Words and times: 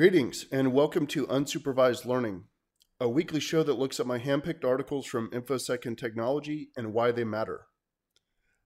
Greetings 0.00 0.46
and 0.50 0.72
welcome 0.72 1.06
to 1.08 1.26
Unsupervised 1.26 2.06
Learning, 2.06 2.44
a 2.98 3.06
weekly 3.06 3.38
show 3.38 3.62
that 3.62 3.78
looks 3.78 4.00
at 4.00 4.06
my 4.06 4.18
handpicked 4.18 4.64
articles 4.64 5.04
from 5.04 5.28
InfoSec 5.28 5.84
and 5.84 5.98
technology 5.98 6.70
and 6.74 6.94
why 6.94 7.12
they 7.12 7.22
matter. 7.22 7.66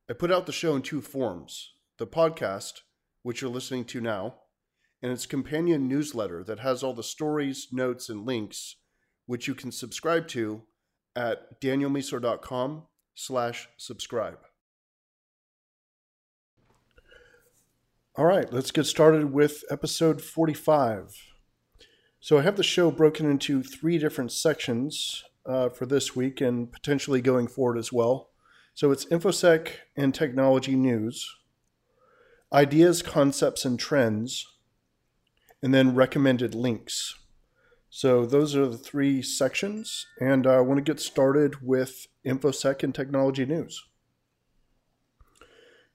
I 0.08 0.12
put 0.12 0.30
out 0.30 0.46
the 0.46 0.52
show 0.52 0.76
in 0.76 0.82
two 0.82 1.00
forms 1.00 1.72
the 1.98 2.06
podcast, 2.06 2.82
which 3.24 3.40
you're 3.40 3.50
listening 3.50 3.84
to 3.86 4.00
now, 4.00 4.36
and 5.02 5.10
its 5.10 5.26
companion 5.26 5.88
newsletter 5.88 6.44
that 6.44 6.60
has 6.60 6.84
all 6.84 6.94
the 6.94 7.02
stories, 7.02 7.66
notes, 7.72 8.08
and 8.08 8.24
links, 8.24 8.76
which 9.26 9.48
you 9.48 9.56
can 9.56 9.72
subscribe 9.72 10.28
to 10.28 10.62
at 11.16 11.60
danielmiessler.com 11.60 12.84
slash 13.16 13.68
subscribe. 13.76 14.38
All 18.16 18.26
right, 18.26 18.52
let's 18.52 18.70
get 18.70 18.86
started 18.86 19.32
with 19.32 19.64
episode 19.72 20.22
45. 20.22 21.20
So 22.20 22.38
I 22.38 22.42
have 22.42 22.56
the 22.56 22.62
show 22.62 22.92
broken 22.92 23.28
into 23.28 23.60
three 23.64 23.98
different 23.98 24.30
sections 24.30 25.24
uh, 25.44 25.70
for 25.70 25.84
this 25.84 26.14
week 26.14 26.40
and 26.40 26.70
potentially 26.70 27.20
going 27.20 27.48
forward 27.48 27.76
as 27.76 27.92
well. 27.92 28.30
So 28.72 28.92
it's 28.92 29.04
InfoSec 29.06 29.70
and 29.96 30.14
technology 30.14 30.76
news, 30.76 31.28
ideas, 32.52 33.02
concepts, 33.02 33.64
and 33.64 33.80
trends, 33.80 34.46
and 35.60 35.74
then 35.74 35.96
recommended 35.96 36.54
links. 36.54 37.16
So 37.90 38.24
those 38.26 38.54
are 38.54 38.68
the 38.68 38.78
three 38.78 39.22
sections, 39.22 40.06
and 40.20 40.46
I 40.46 40.60
want 40.60 40.78
to 40.78 40.88
get 40.88 41.00
started 41.00 41.66
with 41.66 42.06
InfoSec 42.24 42.84
and 42.84 42.94
technology 42.94 43.44
news. 43.44 43.82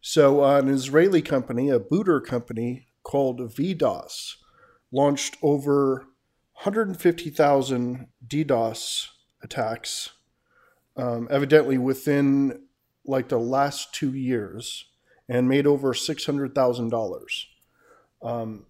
So, 0.01 0.43
uh, 0.43 0.59
an 0.59 0.69
Israeli 0.69 1.21
company, 1.21 1.69
a 1.69 1.79
booter 1.79 2.21
company 2.21 2.87
called 3.03 3.39
VDOS, 3.39 4.35
launched 4.91 5.37
over 5.41 6.07
150,000 6.63 8.07
DDoS 8.25 9.07
attacks, 9.43 10.11
um, 10.95 11.27
evidently 11.29 11.77
within 11.77 12.63
like 13.05 13.29
the 13.29 13.39
last 13.39 13.93
two 13.93 14.13
years, 14.13 14.85
and 15.27 15.49
made 15.49 15.67
over 15.67 15.93
$600,000. 15.93 17.45
Um, 18.21 18.65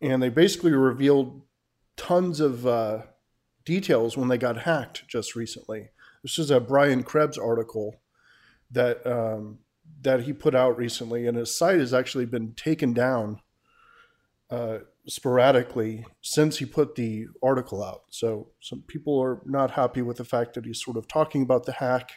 and 0.00 0.22
they 0.22 0.28
basically 0.28 0.72
revealed 0.72 1.42
tons 1.96 2.40
of 2.40 2.66
uh, 2.66 3.02
details 3.64 4.16
when 4.16 4.28
they 4.28 4.38
got 4.38 4.62
hacked 4.62 5.06
just 5.08 5.36
recently. 5.36 5.90
This 6.22 6.38
is 6.38 6.50
a 6.50 6.60
Brian 6.60 7.02
Krebs 7.02 7.38
article 7.38 8.00
that 8.70 9.04
um, 9.06 9.58
that 10.02 10.22
he 10.22 10.32
put 10.32 10.54
out 10.54 10.76
recently, 10.76 11.26
and 11.26 11.36
his 11.36 11.56
site 11.56 11.78
has 11.78 11.94
actually 11.94 12.26
been 12.26 12.52
taken 12.54 12.92
down 12.92 13.40
uh, 14.50 14.78
sporadically 15.06 16.04
since 16.20 16.58
he 16.58 16.66
put 16.66 16.94
the 16.94 17.26
article 17.42 17.82
out. 17.82 18.02
So 18.10 18.48
some 18.60 18.82
people 18.82 19.18
are 19.20 19.40
not 19.44 19.72
happy 19.72 20.02
with 20.02 20.18
the 20.18 20.24
fact 20.24 20.54
that 20.54 20.66
he's 20.66 20.82
sort 20.82 20.96
of 20.96 21.08
talking 21.08 21.42
about 21.42 21.64
the 21.64 21.72
hack 21.72 22.12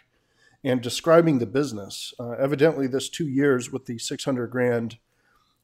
and 0.63 0.81
describing 0.81 1.39
the 1.39 1.45
business. 1.45 2.13
Uh, 2.19 2.31
evidently, 2.31 2.87
this 2.87 3.09
two 3.09 3.27
years 3.27 3.71
with 3.71 3.85
the 3.85 3.97
600 3.97 4.47
grand 4.47 4.97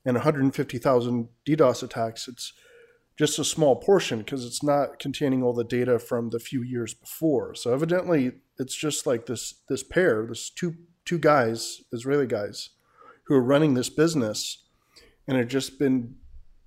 and 0.05 0.15
150,000 0.15 1.29
DDoS 1.45 1.83
attacks, 1.83 2.27
it's 2.27 2.53
just 3.17 3.37
a 3.37 3.43
small 3.43 3.75
portion 3.75 4.19
because 4.19 4.45
it's 4.45 4.63
not 4.63 4.97
containing 4.99 5.43
all 5.43 5.53
the 5.53 5.63
data 5.63 5.99
from 5.99 6.29
the 6.29 6.39
few 6.39 6.61
years 6.61 6.93
before. 6.93 7.53
So 7.53 7.73
evidently, 7.73 8.33
it's 8.57 8.75
just 8.75 9.05
like 9.05 9.25
this 9.25 9.55
this 9.69 9.83
pair, 9.83 10.25
this 10.25 10.49
two 10.49 10.75
two 11.05 11.19
guys, 11.19 11.81
Israeli 11.91 12.27
guys, 12.27 12.69
who 13.23 13.35
are 13.35 13.41
running 13.41 13.73
this 13.73 13.89
business 13.89 14.65
and 15.27 15.37
have 15.37 15.47
just 15.47 15.79
been 15.79 16.15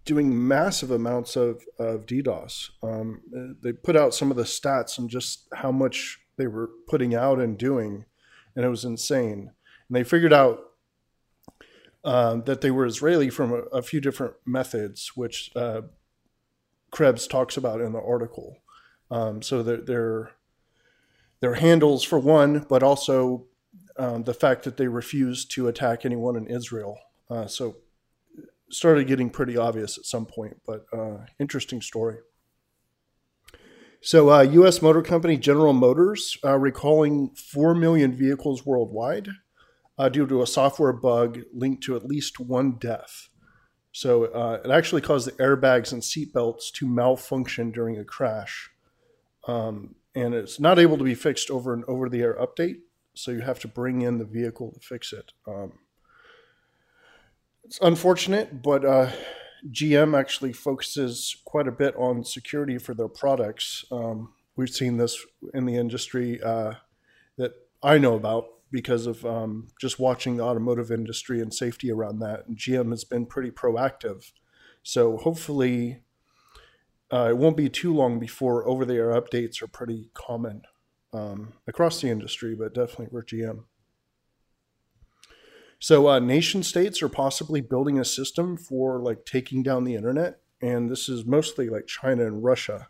doing 0.04 0.46
massive 0.48 0.90
amounts 0.90 1.36
of, 1.36 1.62
of 1.78 2.06
DDoS. 2.06 2.70
Um, 2.82 3.56
they 3.62 3.72
put 3.72 3.96
out 3.96 4.14
some 4.14 4.30
of 4.30 4.36
the 4.36 4.42
stats 4.42 4.98
and 4.98 5.08
just 5.08 5.48
how 5.54 5.72
much 5.72 6.20
they 6.36 6.46
were 6.46 6.70
putting 6.88 7.14
out 7.14 7.40
and 7.40 7.56
doing, 7.56 8.04
and 8.54 8.64
it 8.64 8.68
was 8.68 8.84
insane. 8.84 9.50
And 9.88 9.96
they 9.96 10.04
figured 10.04 10.32
out 10.32 10.60
um, 12.04 12.42
that 12.44 12.60
they 12.60 12.70
were 12.70 12.86
Israeli 12.86 13.30
from 13.30 13.52
a, 13.52 13.60
a 13.76 13.82
few 13.82 14.00
different 14.00 14.34
methods, 14.44 15.12
which 15.14 15.50
uh, 15.56 15.82
Krebs 16.90 17.26
talks 17.26 17.56
about 17.56 17.80
in 17.80 17.92
the 17.92 18.00
article. 18.00 18.58
Um, 19.10 19.42
so 19.42 19.62
their 19.62 20.32
their 21.40 21.54
handles 21.54 22.02
for 22.02 22.18
one, 22.18 22.66
but 22.68 22.82
also 22.82 23.46
um, 23.96 24.24
the 24.24 24.34
fact 24.34 24.64
that 24.64 24.76
they 24.76 24.88
refused 24.88 25.50
to 25.52 25.68
attack 25.68 26.04
anyone 26.04 26.36
in 26.36 26.46
Israel. 26.46 26.98
Uh, 27.30 27.46
so 27.46 27.76
started 28.70 29.06
getting 29.06 29.30
pretty 29.30 29.56
obvious 29.56 29.98
at 29.98 30.04
some 30.04 30.26
point, 30.26 30.60
but 30.66 30.84
uh, 30.92 31.18
interesting 31.38 31.80
story. 31.80 32.16
So, 34.00 34.30
uh, 34.30 34.42
U.S. 34.42 34.82
Motor 34.82 35.00
Company 35.00 35.38
General 35.38 35.72
Motors 35.72 36.36
uh, 36.44 36.58
recalling 36.58 37.30
4 37.30 37.74
million 37.74 38.12
vehicles 38.12 38.66
worldwide 38.66 39.28
uh, 39.96 40.10
due 40.10 40.26
to 40.26 40.42
a 40.42 40.46
software 40.46 40.92
bug 40.92 41.40
linked 41.54 41.82
to 41.84 41.96
at 41.96 42.04
least 42.04 42.38
one 42.38 42.76
death. 42.78 43.28
So, 43.92 44.24
uh, 44.24 44.60
it 44.62 44.70
actually 44.70 45.00
caused 45.00 45.26
the 45.26 45.32
airbags 45.42 45.90
and 45.90 46.02
seatbelts 46.02 46.70
to 46.72 46.86
malfunction 46.86 47.70
during 47.70 47.96
a 47.96 48.04
crash. 48.04 48.68
Um, 49.48 49.94
and 50.14 50.34
it's 50.34 50.60
not 50.60 50.78
able 50.78 50.98
to 50.98 51.04
be 51.04 51.14
fixed 51.14 51.50
over 51.50 51.72
an 51.72 51.84
over 51.88 52.08
the 52.08 52.20
air 52.20 52.34
update 52.34 52.80
so 53.14 53.30
you 53.30 53.40
have 53.40 53.60
to 53.60 53.68
bring 53.68 54.02
in 54.02 54.18
the 54.18 54.24
vehicle 54.24 54.72
to 54.72 54.80
fix 54.80 55.12
it. 55.12 55.32
Um, 55.46 55.72
it's 57.64 57.78
unfortunate, 57.80 58.62
but 58.62 58.84
uh, 58.84 59.10
GM 59.70 60.18
actually 60.18 60.52
focuses 60.52 61.36
quite 61.44 61.66
a 61.66 61.72
bit 61.72 61.94
on 61.96 62.24
security 62.24 62.76
for 62.78 62.92
their 62.92 63.08
products. 63.08 63.84
Um, 63.90 64.32
we've 64.56 64.70
seen 64.70 64.98
this 64.98 65.18
in 65.54 65.64
the 65.64 65.76
industry 65.76 66.42
uh, 66.42 66.74
that 67.38 67.52
I 67.82 67.98
know 67.98 68.14
about 68.14 68.46
because 68.70 69.06
of 69.06 69.24
um, 69.24 69.68
just 69.80 69.98
watching 69.98 70.36
the 70.36 70.42
automotive 70.42 70.90
industry 70.90 71.40
and 71.40 71.54
safety 71.54 71.90
around 71.90 72.18
that. 72.18 72.46
And 72.46 72.56
GM 72.56 72.90
has 72.90 73.04
been 73.04 73.24
pretty 73.24 73.50
proactive. 73.50 74.32
So 74.82 75.16
hopefully, 75.16 76.00
uh, 77.10 77.28
it 77.30 77.38
won't 77.38 77.56
be 77.56 77.68
too 77.68 77.94
long 77.94 78.18
before 78.18 78.66
over 78.68 78.84
the 78.84 78.94
air 78.94 79.10
updates 79.10 79.62
are 79.62 79.68
pretty 79.68 80.10
common 80.12 80.62
um, 81.14 81.52
across 81.66 82.00
the 82.00 82.10
industry, 82.10 82.54
but 82.54 82.74
definitely 82.74 83.06
for 83.06 83.22
GM. 83.22 83.64
So, 85.78 86.08
uh, 86.08 86.18
nation 86.18 86.62
states 86.62 87.02
are 87.02 87.08
possibly 87.08 87.60
building 87.60 87.98
a 87.98 88.04
system 88.04 88.56
for 88.56 88.98
like 89.00 89.24
taking 89.24 89.62
down 89.62 89.84
the 89.84 89.94
internet, 89.94 90.40
and 90.60 90.90
this 90.90 91.08
is 91.08 91.24
mostly 91.24 91.68
like 91.68 91.86
China 91.86 92.26
and 92.26 92.42
Russia. 92.42 92.88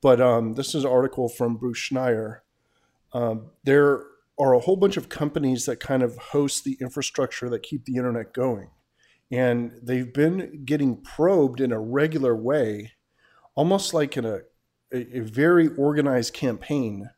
But 0.00 0.20
um, 0.20 0.54
this 0.54 0.74
is 0.74 0.84
an 0.84 0.90
article 0.90 1.28
from 1.28 1.56
Bruce 1.56 1.90
Schneier. 1.90 2.38
Um, 3.12 3.50
there 3.64 4.04
are 4.38 4.54
a 4.54 4.60
whole 4.60 4.76
bunch 4.76 4.96
of 4.96 5.08
companies 5.08 5.66
that 5.66 5.80
kind 5.80 6.02
of 6.02 6.16
host 6.16 6.64
the 6.64 6.78
infrastructure 6.80 7.50
that 7.50 7.62
keep 7.62 7.84
the 7.84 7.96
internet 7.96 8.32
going, 8.32 8.70
and 9.30 9.72
they've 9.82 10.12
been 10.12 10.62
getting 10.64 11.02
probed 11.02 11.60
in 11.60 11.72
a 11.72 11.80
regular 11.80 12.34
way, 12.34 12.92
almost 13.54 13.92
like 13.92 14.16
in 14.16 14.24
a, 14.24 14.38
a, 14.92 15.18
a 15.18 15.20
very 15.20 15.68
organized 15.76 16.32
campaign 16.32 17.10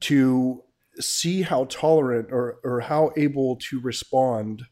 to 0.00 0.62
see 0.98 1.42
how 1.42 1.64
tolerant 1.64 2.28
or, 2.30 2.58
or 2.64 2.80
how 2.80 3.12
able 3.16 3.56
to 3.56 3.80
respond 3.80 4.64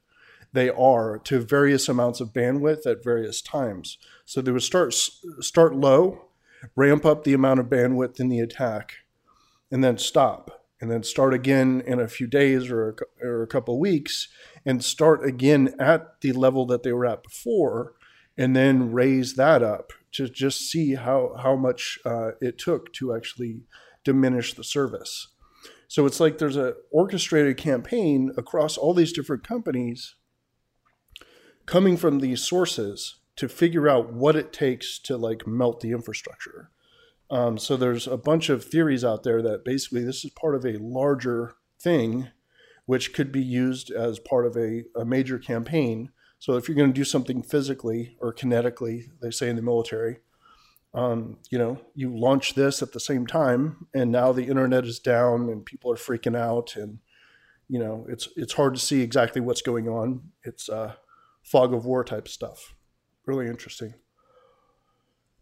they 0.52 0.70
are 0.70 1.18
to 1.18 1.40
various 1.40 1.88
amounts 1.88 2.20
of 2.20 2.32
bandwidth 2.32 2.86
at 2.86 3.02
various 3.02 3.42
times. 3.42 3.98
So 4.24 4.40
they 4.40 4.52
would 4.52 4.62
start 4.62 4.94
start 4.94 5.74
low, 5.74 6.26
ramp 6.76 7.04
up 7.04 7.24
the 7.24 7.34
amount 7.34 7.60
of 7.60 7.66
bandwidth 7.66 8.20
in 8.20 8.28
the 8.28 8.40
attack, 8.40 8.94
and 9.70 9.82
then 9.82 9.98
stop, 9.98 10.64
and 10.80 10.90
then 10.90 11.02
start 11.02 11.34
again 11.34 11.82
in 11.84 11.98
a 11.98 12.08
few 12.08 12.28
days 12.28 12.70
or 12.70 12.90
a, 12.90 13.26
or 13.26 13.42
a 13.42 13.48
couple 13.48 13.78
weeks, 13.80 14.28
and 14.64 14.84
start 14.84 15.26
again 15.26 15.74
at 15.80 16.20
the 16.20 16.32
level 16.32 16.66
that 16.66 16.84
they 16.84 16.92
were 16.92 17.06
at 17.06 17.24
before, 17.24 17.94
and 18.38 18.54
then 18.54 18.92
raise 18.92 19.34
that 19.34 19.62
up 19.62 19.92
to 20.12 20.28
just 20.28 20.70
see 20.70 20.94
how 20.94 21.34
how 21.42 21.56
much 21.56 21.98
uh, 22.04 22.30
it 22.40 22.58
took 22.58 22.92
to 22.92 23.12
actually 23.12 23.62
diminish 24.04 24.54
the 24.54 24.64
service. 24.64 25.28
So 25.88 26.06
it's 26.06 26.20
like 26.20 26.38
there's 26.38 26.56
an 26.56 26.74
orchestrated 26.90 27.56
campaign 27.56 28.32
across 28.36 28.76
all 28.76 28.94
these 28.94 29.12
different 29.12 29.46
companies 29.46 30.14
coming 31.66 31.96
from 31.96 32.20
these 32.20 32.42
sources 32.42 33.16
to 33.36 33.48
figure 33.48 33.88
out 33.88 34.12
what 34.12 34.36
it 34.36 34.52
takes 34.52 34.98
to 35.00 35.16
like 35.16 35.46
melt 35.46 35.80
the 35.80 35.92
infrastructure. 35.92 36.70
Um, 37.30 37.58
so 37.58 37.76
there's 37.76 38.06
a 38.06 38.16
bunch 38.16 38.48
of 38.48 38.64
theories 38.64 39.04
out 39.04 39.22
there 39.22 39.42
that 39.42 39.64
basically 39.64 40.04
this 40.04 40.24
is 40.24 40.30
part 40.30 40.54
of 40.54 40.64
a 40.64 40.78
larger 40.78 41.54
thing, 41.80 42.28
which 42.86 43.12
could 43.12 43.32
be 43.32 43.42
used 43.42 43.90
as 43.90 44.18
part 44.18 44.46
of 44.46 44.56
a, 44.56 44.84
a 44.94 45.04
major 45.04 45.38
campaign. 45.38 46.10
So 46.38 46.56
if 46.56 46.68
you're 46.68 46.76
going 46.76 46.92
to 46.92 46.94
do 46.94 47.04
something 47.04 47.42
physically 47.42 48.16
or 48.20 48.34
kinetically, 48.34 49.04
they 49.22 49.30
say 49.30 49.48
in 49.48 49.56
the 49.56 49.62
military, 49.62 50.18
um, 50.94 51.38
you 51.50 51.58
know, 51.58 51.78
you 51.94 52.16
launch 52.16 52.54
this 52.54 52.80
at 52.80 52.92
the 52.92 53.00
same 53.00 53.26
time, 53.26 53.88
and 53.94 54.12
now 54.12 54.32
the 54.32 54.46
internet 54.46 54.84
is 54.84 55.00
down 55.00 55.48
and 55.48 55.66
people 55.66 55.90
are 55.90 55.96
freaking 55.96 56.36
out, 56.36 56.76
and 56.76 56.98
you 57.68 57.80
know, 57.80 58.06
it's 58.08 58.28
it's 58.36 58.52
hard 58.52 58.74
to 58.74 58.80
see 58.80 59.02
exactly 59.02 59.40
what's 59.40 59.62
going 59.62 59.88
on. 59.88 60.30
It's 60.44 60.68
uh, 60.68 60.94
fog 61.42 61.74
of 61.74 61.84
war 61.84 62.04
type 62.04 62.28
stuff. 62.28 62.74
Really 63.26 63.46
interesting. 63.46 63.94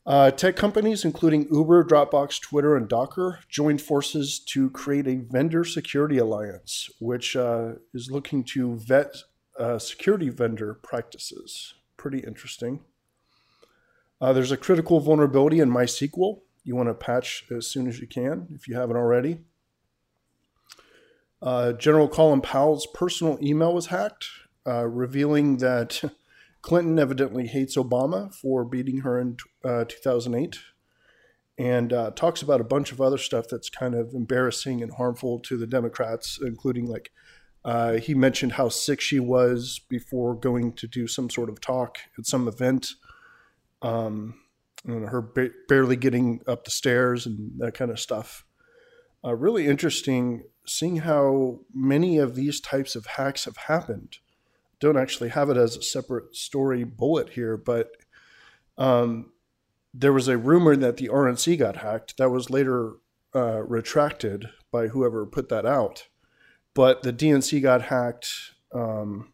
Uh, 0.05 0.31
tech 0.33 0.57
companies, 0.57 1.05
including 1.05 1.47
Uber, 1.53 1.85
Dropbox, 1.85 2.41
Twitter, 2.41 2.75
and 2.75 2.89
Docker, 2.89 3.39
joined 3.49 3.81
forces 3.81 4.41
to 4.41 4.69
create 4.71 5.07
a 5.07 5.17
vendor 5.17 5.65
security 5.65 6.19
alliance, 6.19 6.91
which 6.99 7.37
uh, 7.37 7.75
is 7.95 8.11
looking 8.11 8.43
to 8.45 8.77
vet 8.79 9.15
uh, 9.59 9.79
security 9.79 10.29
vendor 10.29 10.75
practices. 10.75 11.75
Pretty 11.97 12.19
interesting. 12.19 12.81
Uh, 14.23 14.33
there's 14.33 14.53
a 14.53 14.57
critical 14.57 15.01
vulnerability 15.01 15.59
in 15.59 15.69
MySQL. 15.69 16.43
You 16.63 16.77
want 16.77 16.89
to 16.89 16.95
patch 16.95 17.45
as 17.51 17.67
soon 17.67 17.89
as 17.89 17.99
you 17.99 18.07
can 18.07 18.47
if 18.55 18.69
you 18.69 18.77
haven't 18.77 18.97
already. 18.97 19.41
Uh, 21.43 21.73
General 21.73 22.07
Colin 22.07 22.41
Powell's 22.41 22.87
personal 22.95 23.37
email 23.43 23.75
was 23.75 23.87
hacked, 23.87 24.27
uh, 24.65 24.87
revealing 24.87 25.57
that 25.57 26.01
Clinton 26.63 27.01
evidently 27.01 27.49
hates 27.49 27.77
Obama 27.77 28.33
for 28.33 28.65
beating 28.65 28.99
her 28.99 29.19
in 29.19 29.39
uh, 29.65 29.87
2008 29.89 30.57
and 31.59 31.93
uh, 31.93 32.13
talks 32.13 32.43
about 32.43 32.61
a 32.61 32.65
bunch 32.65 32.93
of 32.93 33.01
other 33.01 33.19
stuff 33.19 33.47
that's 33.51 33.69
kind 33.69 33.97
of 33.97 34.15
embarrassing 34.15 34.83
and 34.83 34.93
harmful 34.93 35.41
to 35.41 35.57
the 35.57 35.67
Democrats, 35.67 36.39
including 36.41 36.87
like 36.87 37.11
uh, 37.65 37.95
he 37.95 38.15
mentioned 38.15 38.53
how 38.53 38.69
sick 38.69 39.01
she 39.01 39.19
was 39.19 39.81
before 39.89 40.37
going 40.37 40.73
to 40.75 40.87
do 40.87 41.09
some 41.09 41.29
sort 41.29 41.49
of 41.49 41.61
talk 41.61 41.99
at 42.17 42.25
some 42.25 42.47
event. 42.47 42.93
Um, 43.83 44.35
her 44.87 45.21
ba- 45.21 45.51
barely 45.69 45.97
getting 45.97 46.41
up 46.47 46.65
the 46.65 46.71
stairs 46.71 47.27
and 47.27 47.53
that 47.59 47.75
kind 47.75 47.91
of 47.91 48.01
stuff. 48.01 48.45
Uh, 49.25 49.35
really 49.35 49.67
interesting 49.67 50.45
seeing 50.67 50.99
how 50.99 51.61
many 51.75 52.19
of 52.19 52.35
these 52.35 52.61
types 52.61 52.95
of 52.95 53.07
hacks 53.07 53.45
have 53.45 53.57
happened 53.57 54.19
don't 54.81 54.99
actually 54.99 55.29
have 55.29 55.49
it 55.49 55.57
as 55.57 55.77
a 55.77 55.83
separate 55.83 56.35
story 56.35 56.83
bullet 56.83 57.31
here, 57.31 57.57
but 57.57 57.93
um, 58.77 59.31
there 59.95 60.13
was 60.13 60.27
a 60.27 60.37
rumor 60.37 60.75
that 60.75 60.97
the 60.97 61.09
RNC 61.09 61.57
got 61.59 61.77
hacked. 61.77 62.17
That 62.17 62.31
was 62.31 62.51
later 62.51 62.95
uh, 63.33 63.63
retracted 63.63 64.51
by 64.73 64.89
whoever 64.89 65.25
put 65.25 65.49
that 65.51 65.65
out. 65.65 66.09
But 66.75 67.03
the 67.03 67.13
DNC 67.13 67.63
got 67.63 67.83
hacked. 67.83 68.29
Um, 68.75 69.33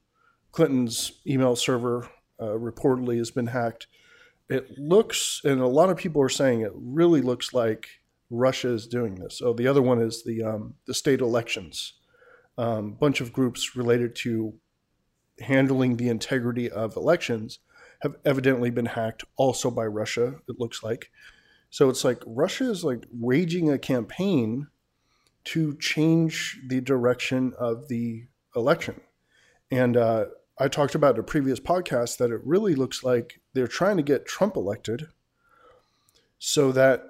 Clinton's 0.52 1.12
email 1.26 1.56
server 1.56 2.10
uh, 2.38 2.56
reportedly 2.58 3.16
has 3.16 3.30
been 3.30 3.46
hacked. 3.46 3.86
It 4.48 4.78
looks, 4.78 5.42
and 5.44 5.60
a 5.60 5.66
lot 5.66 5.90
of 5.90 5.96
people 5.96 6.22
are 6.22 6.28
saying 6.28 6.62
it 6.62 6.72
really 6.74 7.20
looks 7.20 7.52
like 7.52 7.88
Russia 8.30 8.70
is 8.70 8.86
doing 8.86 9.16
this. 9.16 9.40
Oh, 9.44 9.52
the 9.52 9.66
other 9.66 9.82
one 9.82 10.00
is 10.00 10.24
the 10.24 10.42
um, 10.42 10.74
the 10.86 10.94
state 10.94 11.20
elections. 11.20 11.94
A 12.56 12.62
um, 12.62 12.92
bunch 12.92 13.20
of 13.20 13.32
groups 13.32 13.76
related 13.76 14.16
to 14.16 14.54
handling 15.40 15.96
the 15.96 16.08
integrity 16.08 16.70
of 16.70 16.96
elections 16.96 17.60
have 18.00 18.16
evidently 18.24 18.70
been 18.70 18.86
hacked 18.86 19.24
also 19.36 19.70
by 19.70 19.84
Russia, 19.84 20.36
it 20.48 20.58
looks 20.58 20.82
like. 20.82 21.10
So 21.70 21.88
it's 21.88 22.04
like 22.04 22.22
Russia 22.26 22.70
is 22.70 22.84
like 22.84 23.04
waging 23.12 23.70
a 23.70 23.78
campaign 23.78 24.68
to 25.44 25.76
change 25.76 26.60
the 26.66 26.80
direction 26.80 27.52
of 27.58 27.88
the 27.88 28.26
election. 28.54 29.00
And 29.70 29.96
uh, 29.96 30.26
I 30.60 30.68
talked 30.68 30.94
about 30.94 31.14
in 31.14 31.20
a 31.20 31.24
previous 31.24 31.60
podcast 31.60 32.18
that 32.18 32.30
it 32.30 32.40
really 32.44 32.74
looks 32.74 33.04
like 33.04 33.40
they're 33.54 33.68
trying 33.68 33.96
to 33.96 34.02
get 34.02 34.26
Trump 34.26 34.56
elected 34.56 35.08
so 36.38 36.72
that 36.72 37.04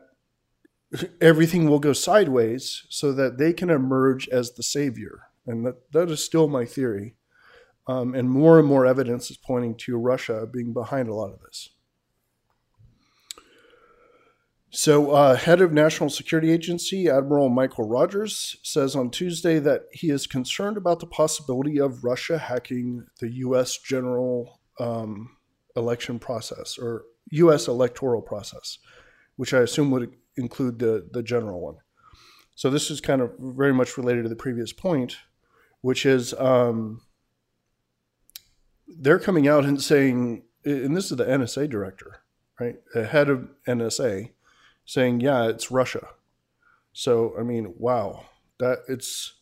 everything 1.21 1.69
will 1.69 1.79
go 1.79 1.93
sideways 1.93 2.85
so 2.89 3.13
that 3.13 3.39
they 3.39 3.53
can 3.53 3.71
emerge 3.71 4.29
as 4.29 4.53
the 4.53 4.63
savior. 4.63 5.23
And 5.47 5.65
that, 5.67 5.93
that 5.93 6.11
is 6.11 6.23
still 6.23 6.49
my 6.49 6.65
theory. 6.65 7.15
Um, 7.87 8.15
and 8.15 8.31
more 8.31 8.59
and 8.59 8.69
more 8.69 8.85
evidence 8.85 9.31
is 9.31 9.39
pointing 9.39 9.75
to 9.77 9.97
Russia 9.97 10.47
being 10.47 10.75
behind 10.75 11.09
a 11.09 11.15
lot 11.15 11.33
of 11.33 11.41
this. 11.41 11.71
So, 14.89 15.11
uh, 15.11 15.37
head 15.37 15.61
of 15.61 15.71
National 15.71 16.09
Security 16.09 16.51
Agency 16.51 17.11
Admiral 17.11 17.51
Michael 17.51 17.87
Rogers 17.87 18.57
says 18.63 18.97
on 18.97 19.11
Tuesday 19.11 19.59
that 19.59 19.83
he 19.93 20.09
is 20.09 20.27
concerned 20.27 20.79
about 20.79 21.01
the 21.01 21.07
possibility 21.07 21.79
of 21.79 22.05
Russia 22.05 22.39
hacking 22.39 23.07
the 23.21 23.31
U.S. 23.33 23.77
general 23.77 24.61
um, 24.81 25.37
election 25.77 26.19
process 26.19 26.79
or 26.79 27.05
U.S. 27.33 27.69
electoral 27.69 28.23
process, 28.23 28.79
which 29.37 29.53
I 29.53 29.59
assume 29.59 29.91
would 29.91 30.11
include 30.39 30.79
the 30.79 31.07
the 31.13 31.23
general 31.23 31.61
one. 31.61 31.77
So 32.55 32.71
this 32.71 32.91
is 32.91 33.03
kind 33.03 33.21
of 33.21 33.33
very 33.39 33.75
much 33.75 33.99
related 33.99 34.23
to 34.23 34.31
the 34.31 34.37
previous 34.37 34.73
point, 34.73 35.19
which 35.83 36.07
is 36.07 36.33
um, 36.39 37.03
they're 38.87 39.19
coming 39.19 39.47
out 39.47 39.67
and 39.67 39.83
saying, 39.83 40.45
and 40.65 40.97
this 40.97 41.11
is 41.11 41.19
the 41.19 41.27
NSA 41.27 41.69
director, 41.69 42.23
right, 42.59 42.77
the 42.95 43.05
head 43.05 43.29
of 43.29 43.51
NSA, 43.67 44.31
saying, 44.89 45.21
yeah, 45.21 45.47
it's 45.47 45.71
Russia. 45.71 46.09
So 46.95 47.35
I 47.39 47.43
mean, 47.43 47.75
wow, 47.77 48.25
that 48.59 48.79
it's 48.89 49.35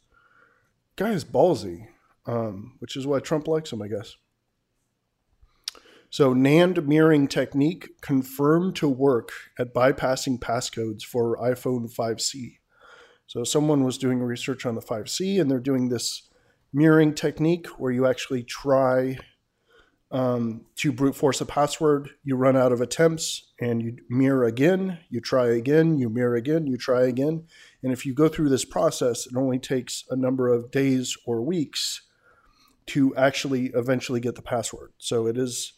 guy 0.97 1.13
is 1.13 1.25
ballsy, 1.25 1.87
um, 2.27 2.75
which 2.81 2.97
is 2.97 3.07
why 3.07 3.21
Trump 3.21 3.47
likes 3.47 3.73
him, 3.73 3.81
I 3.81 3.87
guess. 3.87 4.17
So 6.11 6.35
NAND 6.35 6.85
mirroring 6.87 7.29
technique 7.29 8.01
confirmed 8.01 8.75
to 8.77 8.89
work 8.89 9.31
at 9.59 9.73
bypassing 9.73 10.41
passcodes 10.41 11.03
for 11.03 11.37
iPhone 11.37 11.95
5C. 11.95 12.59
So 13.27 13.45
someone 13.45 13.85
was 13.85 13.99
doing 13.99 14.21
research 14.21 14.67
on 14.67 14.75
the 14.75 14.81
5C 14.81 15.41
and 15.41 15.51
they're 15.51 15.61
doing 15.61 15.89
this 15.89 16.29
mirroring 16.73 17.15
technique 17.15 17.67
where 17.79 17.93
you 17.93 18.07
actually 18.07 18.43
try 18.43 19.19
um, 20.11 20.63
to 20.77 20.93
brute 20.93 21.17
force 21.17 21.41
a 21.41 21.47
password. 21.47 22.11
You 22.23 22.37
run 22.37 22.57
out 22.57 22.73
of 22.73 22.81
attempts 22.81 23.53
and 23.61 23.83
you 23.83 23.97
mirror 24.09 24.45
again, 24.45 24.99
you 25.09 25.21
try 25.21 25.49
again, 25.49 25.99
you 25.99 26.09
mirror 26.09 26.37
again, 26.37 26.67
you 26.67 26.77
try 26.77 27.03
again. 27.03 27.45
And 27.83 27.93
if 27.93 28.07
you 28.07 28.15
go 28.15 28.29
through 28.29 28.49
this 28.49 28.65
process, 28.65 29.27
it 29.27 29.37
only 29.37 29.59
takes 29.59 30.05
a 30.11 30.17
number 30.17 30.49
of 30.49 30.71
days 30.71 31.17
or 31.27 31.43
weeks 31.43 32.03
to 32.87 33.15
actually 33.17 33.67
eventually 33.75 34.21
get 34.21 34.37
the 34.37 34.43
password. 34.43 34.93
So 34.99 35.27
it 35.27 35.37
is 35.37 35.73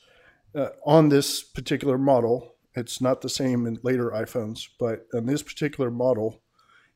uh, 0.54 0.68
on 0.84 1.08
this 1.08 1.42
particular 1.42 1.96
model. 1.96 2.54
It's 2.74 3.00
not 3.00 3.22
the 3.22 3.30
same 3.30 3.66
in 3.66 3.78
later 3.82 4.10
iPhones, 4.10 4.68
but 4.78 5.06
on 5.14 5.26
this 5.26 5.42
particular 5.42 5.90
model, 5.90 6.42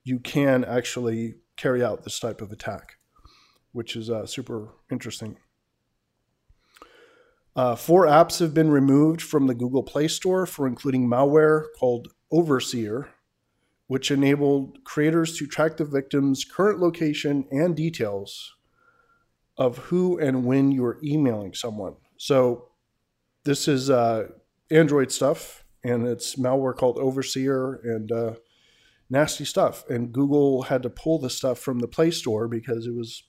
you 0.04 0.18
can 0.18 0.64
actually 0.64 1.36
carry 1.56 1.82
out 1.82 2.04
this 2.04 2.20
type 2.20 2.40
of 2.42 2.52
attack, 2.52 2.98
which 3.72 3.96
is 3.96 4.10
uh, 4.10 4.26
super 4.26 4.74
interesting. 4.90 5.38
Uh, 7.54 7.76
four 7.76 8.06
apps 8.06 8.38
have 8.40 8.54
been 8.54 8.70
removed 8.70 9.20
from 9.20 9.46
the 9.46 9.54
Google 9.54 9.82
Play 9.82 10.08
Store 10.08 10.46
for 10.46 10.66
including 10.66 11.06
malware 11.06 11.66
called 11.78 12.08
Overseer, 12.30 13.10
which 13.88 14.10
enabled 14.10 14.82
creators 14.84 15.36
to 15.36 15.46
track 15.46 15.76
the 15.76 15.84
victim's 15.84 16.44
current 16.44 16.80
location 16.80 17.46
and 17.50 17.76
details 17.76 18.54
of 19.58 19.76
who 19.78 20.18
and 20.18 20.46
when 20.46 20.72
you're 20.72 20.98
emailing 21.04 21.52
someone. 21.52 21.96
So 22.16 22.68
this 23.44 23.68
is 23.68 23.90
uh, 23.90 24.28
Android 24.70 25.12
stuff, 25.12 25.64
and 25.84 26.06
it's 26.06 26.36
malware 26.36 26.74
called 26.74 26.96
Overseer 26.96 27.80
and 27.84 28.10
uh, 28.10 28.34
nasty 29.10 29.44
stuff. 29.44 29.84
And 29.90 30.10
Google 30.10 30.62
had 30.62 30.82
to 30.84 30.90
pull 30.90 31.18
the 31.18 31.28
stuff 31.28 31.58
from 31.58 31.80
the 31.80 31.88
Play 31.88 32.12
Store 32.12 32.48
because 32.48 32.86
it 32.86 32.94
was 32.94 33.24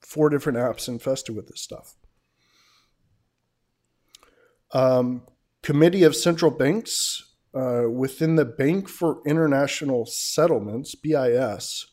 four 0.00 0.30
different 0.30 0.58
apps 0.58 0.88
infested 0.88 1.36
with 1.36 1.46
this 1.46 1.60
stuff. 1.60 1.94
Um, 4.72 5.22
Committee 5.62 6.04
of 6.04 6.14
Central 6.14 6.50
Banks 6.50 7.34
uh, 7.54 7.84
within 7.90 8.36
the 8.36 8.44
Bank 8.44 8.88
for 8.88 9.22
International 9.26 10.06
Settlements, 10.06 10.94
BIS, 10.94 11.86